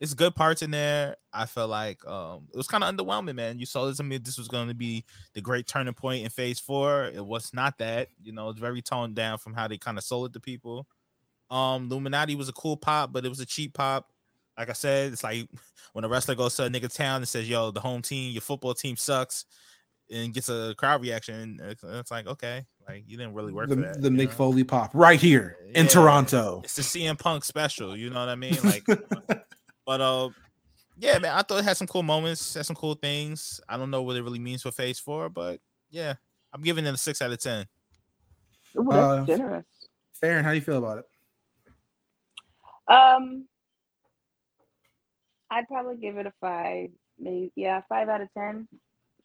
[0.00, 1.16] it's good parts in there.
[1.32, 3.58] I felt like um it was kind of underwhelming, man.
[3.58, 4.00] You saw this.
[4.00, 5.04] I mean, this was going to be
[5.34, 7.04] the great turning point in Phase Four.
[7.14, 8.08] It was not that.
[8.22, 10.86] You know, it's very toned down from how they kind of sold it to people.
[11.50, 14.08] Um, Illuminati was a cool pop, but it was a cheap pop.
[14.56, 15.48] Like I said, it's like
[15.92, 18.40] when a wrestler goes to a nigga town and says, "Yo, the home team, your
[18.42, 19.44] football team sucks,"
[20.10, 21.60] and gets a crowd reaction.
[21.62, 24.00] It's like, okay, like you didn't really work The, for that.
[24.02, 24.30] the Mick know?
[24.30, 26.60] Foley pop right here in Toronto.
[26.64, 27.96] It's the CM Punk special.
[27.96, 28.56] You know what I mean?
[28.64, 28.84] Like,
[29.86, 30.28] but uh,
[30.98, 33.60] yeah, man, I thought it had some cool moments, had some cool things.
[33.68, 35.60] I don't know what it really means for Phase Four, but
[35.90, 36.14] yeah,
[36.52, 37.66] I'm giving it a six out of ten.
[38.78, 39.64] Ooh, that's Uh, generous.
[40.14, 41.04] Farren, how do you feel about it?
[42.92, 43.46] Um,
[45.50, 46.90] I'd probably give it a five.
[47.18, 48.68] Maybe yeah, five out of ten.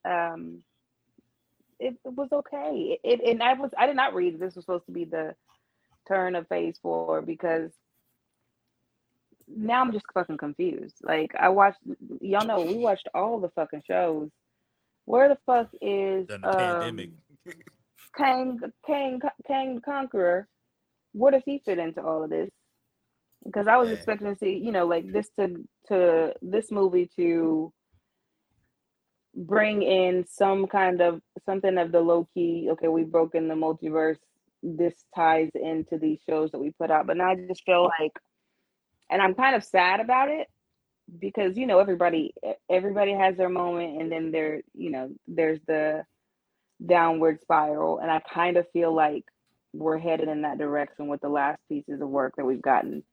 [0.03, 0.63] Um,
[1.79, 2.99] it, it was okay.
[3.03, 5.35] It, and I was I did not read this was supposed to be the
[6.07, 7.71] turn of Phase Four because
[9.47, 10.95] now I'm just fucking confused.
[11.03, 11.79] Like I watched,
[12.21, 14.29] y'all know we watched all the fucking shows.
[15.05, 17.11] Where the fuck is the pandemic.
[17.11, 17.21] um,
[18.17, 20.47] Kang Kang Kang the Conqueror?
[21.13, 22.49] Where does he fit into all of this?
[23.45, 23.95] Because I was Yeah.
[23.95, 27.71] expecting to see, you know, like this to to this movie to
[29.35, 32.69] bring in some kind of something of the low key.
[32.73, 34.17] Okay, we've broken the multiverse.
[34.63, 38.13] This ties into these shows that we put out, but now I just feel like,
[39.09, 40.47] and I'm kind of sad about it
[41.19, 42.33] because you know everybody
[42.69, 46.03] everybody has their moment, and then there, you know, there's the
[46.85, 49.25] downward spiral, and I kind of feel like
[49.73, 53.03] we're headed in that direction with the last pieces of work that we've gotten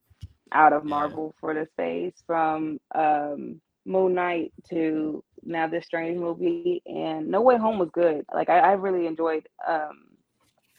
[0.53, 0.91] out of Yeah.
[0.91, 6.83] Marvel for this phase, from um, Moon Knight to now this strange movie.
[6.87, 8.25] And No Way Home was good.
[8.33, 10.05] Like I, I really enjoyed um,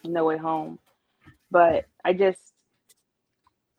[0.04, 0.80] No Way Home,
[1.52, 2.40] but I just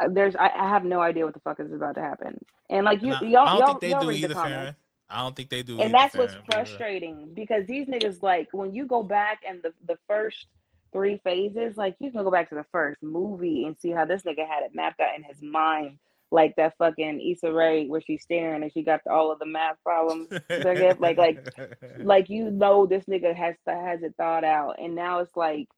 [0.01, 2.39] uh, there's I, I have no idea what the fuck is about to happen.
[2.71, 4.25] And like you, And I, y'all, I don't y'all, think they y'all do read the
[4.25, 4.77] either, Farren.
[5.11, 5.81] I don't think they do.
[5.81, 9.63] and that's what's Farren, but, frustrating because these niggas like when you go back and
[9.63, 10.47] the the first
[10.93, 14.23] three phases, like you can go back to the first movie and see how this
[14.23, 15.99] nigga had it mapped out in his mind,
[16.35, 19.77] like that fucking Issa Rae where she's staring and she got all of the math
[19.85, 20.29] problems.
[20.51, 21.49] I like- like-
[21.99, 25.69] Like you know, this nigga has has it thought out, and now it's like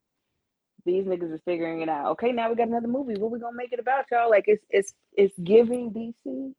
[0.84, 2.12] these niggas are figuring it out.
[2.12, 3.14] Okay, now we got another movie.
[3.20, 4.30] What we gonna make it about, y'all?
[4.30, 6.52] Like it's it's it's giving DC.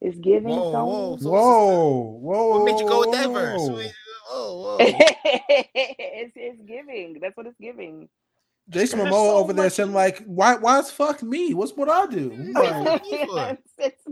[0.00, 0.86] It's giving Whoa, Sony.
[0.86, 2.50] whoa, so Whoa, whoa!
[2.58, 3.60] What made you go with that verse?
[3.60, 3.82] whoa.
[4.30, 4.76] Whoa, whoa.
[4.80, 7.18] it's, it's giving.
[7.20, 8.08] That's what it's giving.
[8.68, 10.56] Jason There's Momoa so over there saying like, "Why?
[10.56, 11.54] Why is fuck me?
[11.54, 14.04] What's what I do?" Like, it's, it's,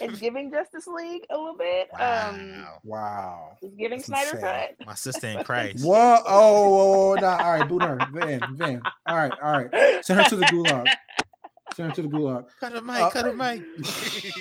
[0.00, 1.88] it's giving Justice League a little bit.
[2.00, 2.78] Um, Wow.
[2.82, 3.58] wow.
[3.60, 4.68] it's giving That's Snyder insane.
[4.78, 4.86] Cut.
[4.86, 5.84] My sister in Christ.
[5.84, 6.18] Whoa!
[6.26, 8.80] Oh, whoa, whoa, nah, all right, boot her, Van, Van.
[9.06, 10.04] All right, all right.
[10.04, 10.86] Send her to the gulag.
[11.74, 12.46] Send her to the gulag.
[12.58, 13.62] Cut a mic, Uh, cut a mic.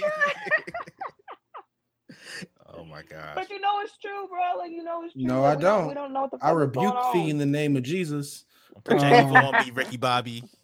[2.74, 3.36] oh my god!
[3.36, 4.58] But you know it's true, bro.
[4.58, 5.24] Like you know it's true.
[5.24, 5.88] No, I don't.
[5.90, 8.46] We don't know what the fuck I rebuke thee in the name of Jesus.
[8.84, 10.44] Put your info on me, Ricky Bobby.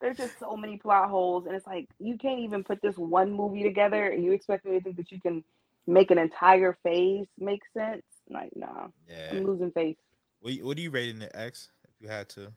[0.00, 3.32] There's just so many plot holes, and it's like you can't even put this one
[3.32, 5.42] movie together, and you expect me to think that you can
[5.86, 8.02] make an entire phase make sense.
[8.30, 9.30] Like, nah, Yeah.
[9.32, 9.96] I'm losing faith.
[10.40, 11.70] What, what are you rating it, X?
[11.84, 12.52] If you had to.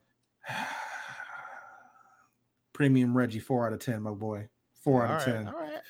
[2.73, 4.49] Premium Reggie, four out of ten, my boy.
[4.83, 5.47] Four out All of right, ten.
[5.47, 5.81] All right.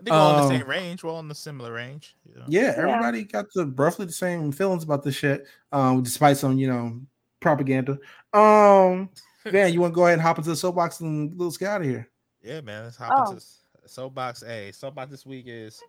[0.00, 1.02] I think we're all in the Um, same range.
[1.04, 2.14] We're all in the similar range.
[2.28, 2.44] you know?
[2.48, 6.68] Yeah, everybody got the roughly the same feelings about this shit, um, despite some, you
[6.68, 7.00] know,
[7.40, 7.98] propaganda.
[8.34, 9.08] Um,
[9.46, 11.80] Van, you want to go ahead and hop into the soapbox and let's get out
[11.80, 12.08] of here.
[12.42, 12.84] Yeah, man.
[12.84, 13.22] Let's hop Oh.
[13.30, 14.42] into s- soapbox.
[14.42, 15.80] Hey, soapbox this week is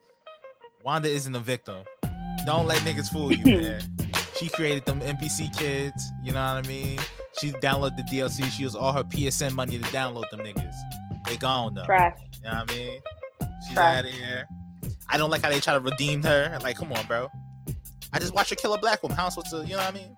[0.83, 1.83] Wanda isn't a victim.
[2.45, 3.81] Don't let niggas fool you, man.
[4.39, 6.11] She created them NPC kids.
[6.23, 6.99] You know what I mean?
[7.39, 8.43] She downloaded the DLC.
[8.51, 10.75] She used all her PSN money to download them niggas.
[11.27, 11.85] They gone though.
[11.85, 12.17] Trash.
[12.43, 13.01] You know what I mean?
[13.67, 13.99] She's Trash.
[13.99, 14.47] out of here.
[15.09, 16.57] I don't like how they try to redeem her.
[16.61, 17.29] Like, come on, bro.
[18.13, 19.15] I just watched her kill a black woman.
[19.17, 20.15] How am I supposed to, you know what I mean?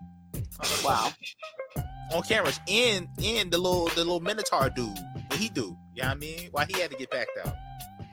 [0.83, 1.11] Wow.
[2.13, 2.59] On cameras.
[2.67, 4.89] And and the little the little Minotaur dude.
[5.27, 5.77] What he do?
[5.95, 6.49] You know what I mean?
[6.51, 7.53] Why he had to get backed out?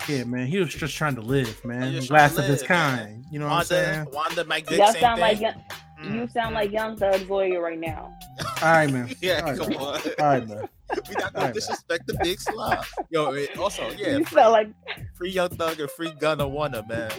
[0.09, 2.07] Yeah, man, he was just trying to live, man.
[2.09, 2.99] Last to of his live, man.
[2.99, 3.25] kind.
[3.31, 3.97] You know what I'm saying?
[4.05, 5.29] Wanda, Wanda, Mike Vick, Y'all same sound thing.
[5.29, 5.55] like young,
[6.03, 8.15] Mm, you sound like Young Thug's lawyer right now.
[8.63, 9.11] All right, man.
[9.23, 9.79] Yeah, All right, come man.
[9.79, 9.85] on.
[9.87, 10.69] All right, man.
[11.09, 12.85] We not All gonna disrespect the big slug.
[13.11, 14.69] Yo, it- also, yeah, you free, like
[15.15, 17.11] free Young Thug and free Gunna Wanda, man.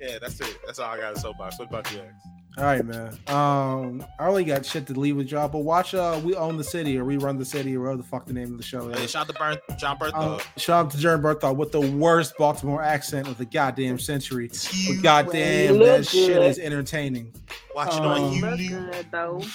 [0.00, 0.58] Yeah, that's it.
[0.64, 1.58] That's all I got in soapbox.
[1.58, 2.00] What about you?
[2.00, 2.14] X?
[2.56, 3.16] All right, man.
[3.28, 6.64] Um, I only got shit to leave with y'all, but watch uh We Own the
[6.64, 8.88] City or We Run the City or whatever the fuck the name of the show
[8.88, 12.36] Hey, shout out to Burn, John Um, shout out to Jared Bertha with the worst
[12.36, 14.48] Baltimore accent of the goddamn century.
[14.48, 17.32] But goddamn, look that shit is entertaining.
[17.76, 19.48] watch it um, on look YouTube.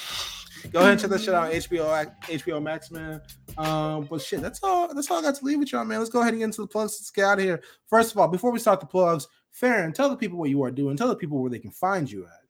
[0.72, 1.52] Go ahead and check that shit out.
[1.52, 3.22] HBO HBO Max, man.
[3.58, 4.94] Um, but shit, that's all.
[4.94, 6.00] That's all I got to leave with y'all, man.
[6.00, 6.94] Let's go ahead and get into the plugs.
[6.94, 7.62] Let's get out of here.
[7.88, 10.72] First of all, before we start the plugs, Farren, tell the people what you are
[10.72, 10.98] doing.
[10.98, 12.44] Tell the people where they can find you at.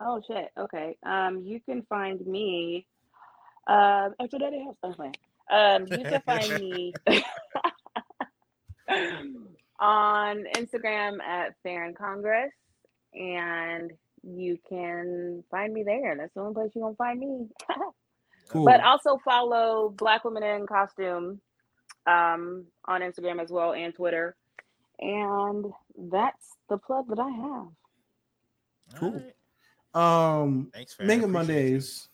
[0.00, 0.50] Oh shit.
[0.58, 0.96] Okay.
[1.04, 2.86] Um, you can find me.
[3.66, 4.76] Um, after that house.
[4.84, 5.12] Okay.
[5.50, 6.92] Um, you can find me
[9.78, 12.52] on Instagram at Farren Congress,
[13.14, 13.92] and
[14.26, 16.16] you can find me there.
[16.16, 17.46] That's the only place you're gonna find me.
[18.48, 18.66] Cool.
[18.66, 21.40] But also follow Black Women in Costume
[22.06, 24.36] um, on Instagram as well and Twitter.
[25.00, 25.66] And
[26.10, 27.66] that's the plug that I have.
[28.96, 29.24] Cool.
[29.94, 30.42] Alright.
[30.42, 31.08] um, Thanks, Farren.
[31.08, 31.54] Mega Appreciate you.
[31.72, 32.08] Mondays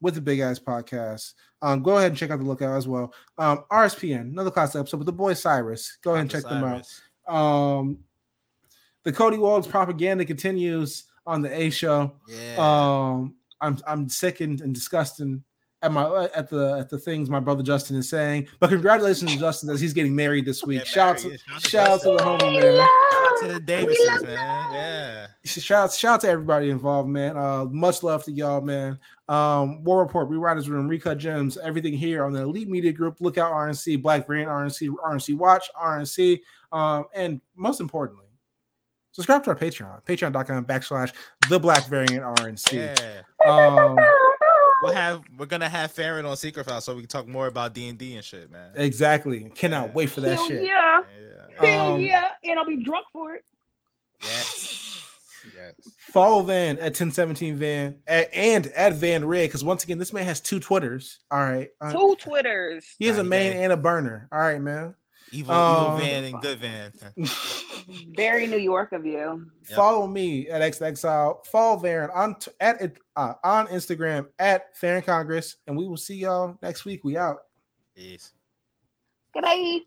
[0.00, 1.34] with the Big Eyes Podcast.
[1.62, 3.14] Um, go ahead and check out the lookout as well.
[3.38, 5.98] Um, RSPN, another classic episode with the boy Cyrus.
[6.02, 7.32] Go ahead and check them out.
[7.32, 7.98] Um,
[9.04, 12.12] the Cody Walls propaganda continues on the A show.
[12.28, 12.56] Yeah.
[12.58, 15.42] Um, I'm I'm sickened and disgusted
[15.82, 18.48] at my at the at the things my brother Justin is saying.
[18.60, 20.78] But congratulations to Justin as he's getting married this week.
[20.78, 21.40] Get Shout out to married.
[21.58, 22.88] shout out to the homie man.
[23.12, 24.72] Shout out to the Davises, man.
[24.74, 25.26] Yeah.
[25.44, 27.36] Shout out, shout out to everybody involved, man.
[27.36, 28.98] Uh, much love to y'all, man.
[29.28, 33.20] Um, War Report, Rewriters Room, Recut Gems, everything here on the Elite Media Group.
[33.20, 36.40] Look out RNC, Black Variant RNC, RNC Watch, RNC,
[36.72, 38.25] um, and most importantly,
[39.16, 41.12] subscribe to our Patreon, patreon.com backslash
[41.48, 42.72] the Black Variant RNC.
[42.72, 43.22] Yeah.
[43.50, 43.98] Um,
[44.82, 47.72] We'll have we're gonna have Farren on Secret File so we can talk more about
[47.72, 48.72] D and D and shit, man.
[48.74, 49.50] exactly.
[49.54, 49.92] Cannot Yeah.
[49.94, 50.64] wait for that Hell shit.
[50.64, 51.00] yeah.
[51.58, 51.66] Yeah.
[51.70, 52.28] Hell Um, yeah.
[52.44, 53.44] And I'll be drunk for it.
[54.22, 54.82] Yes.
[55.56, 55.74] Yes.
[56.10, 60.24] Follow Van at 1017 Van at, and at Van Red because once again, this man
[60.24, 61.20] has two Twitters.
[61.30, 61.68] All right.
[61.80, 62.84] Uh, Two Twitters.
[62.98, 63.62] he has a main man.
[63.62, 64.28] and a burner.
[64.32, 64.96] All right, man.
[65.32, 66.92] Evil, Um, evil van and good van.
[68.16, 69.46] Very New York of you.
[69.68, 69.76] Yep.
[69.76, 71.44] Follow me at XXile.
[71.46, 76.16] Follow Farren on t- at uh, on Instagram at Farren Congress, and we will see
[76.16, 77.02] y'all next week.
[77.04, 77.38] We out.
[77.96, 78.32] Peace.
[79.34, 79.82] Good night.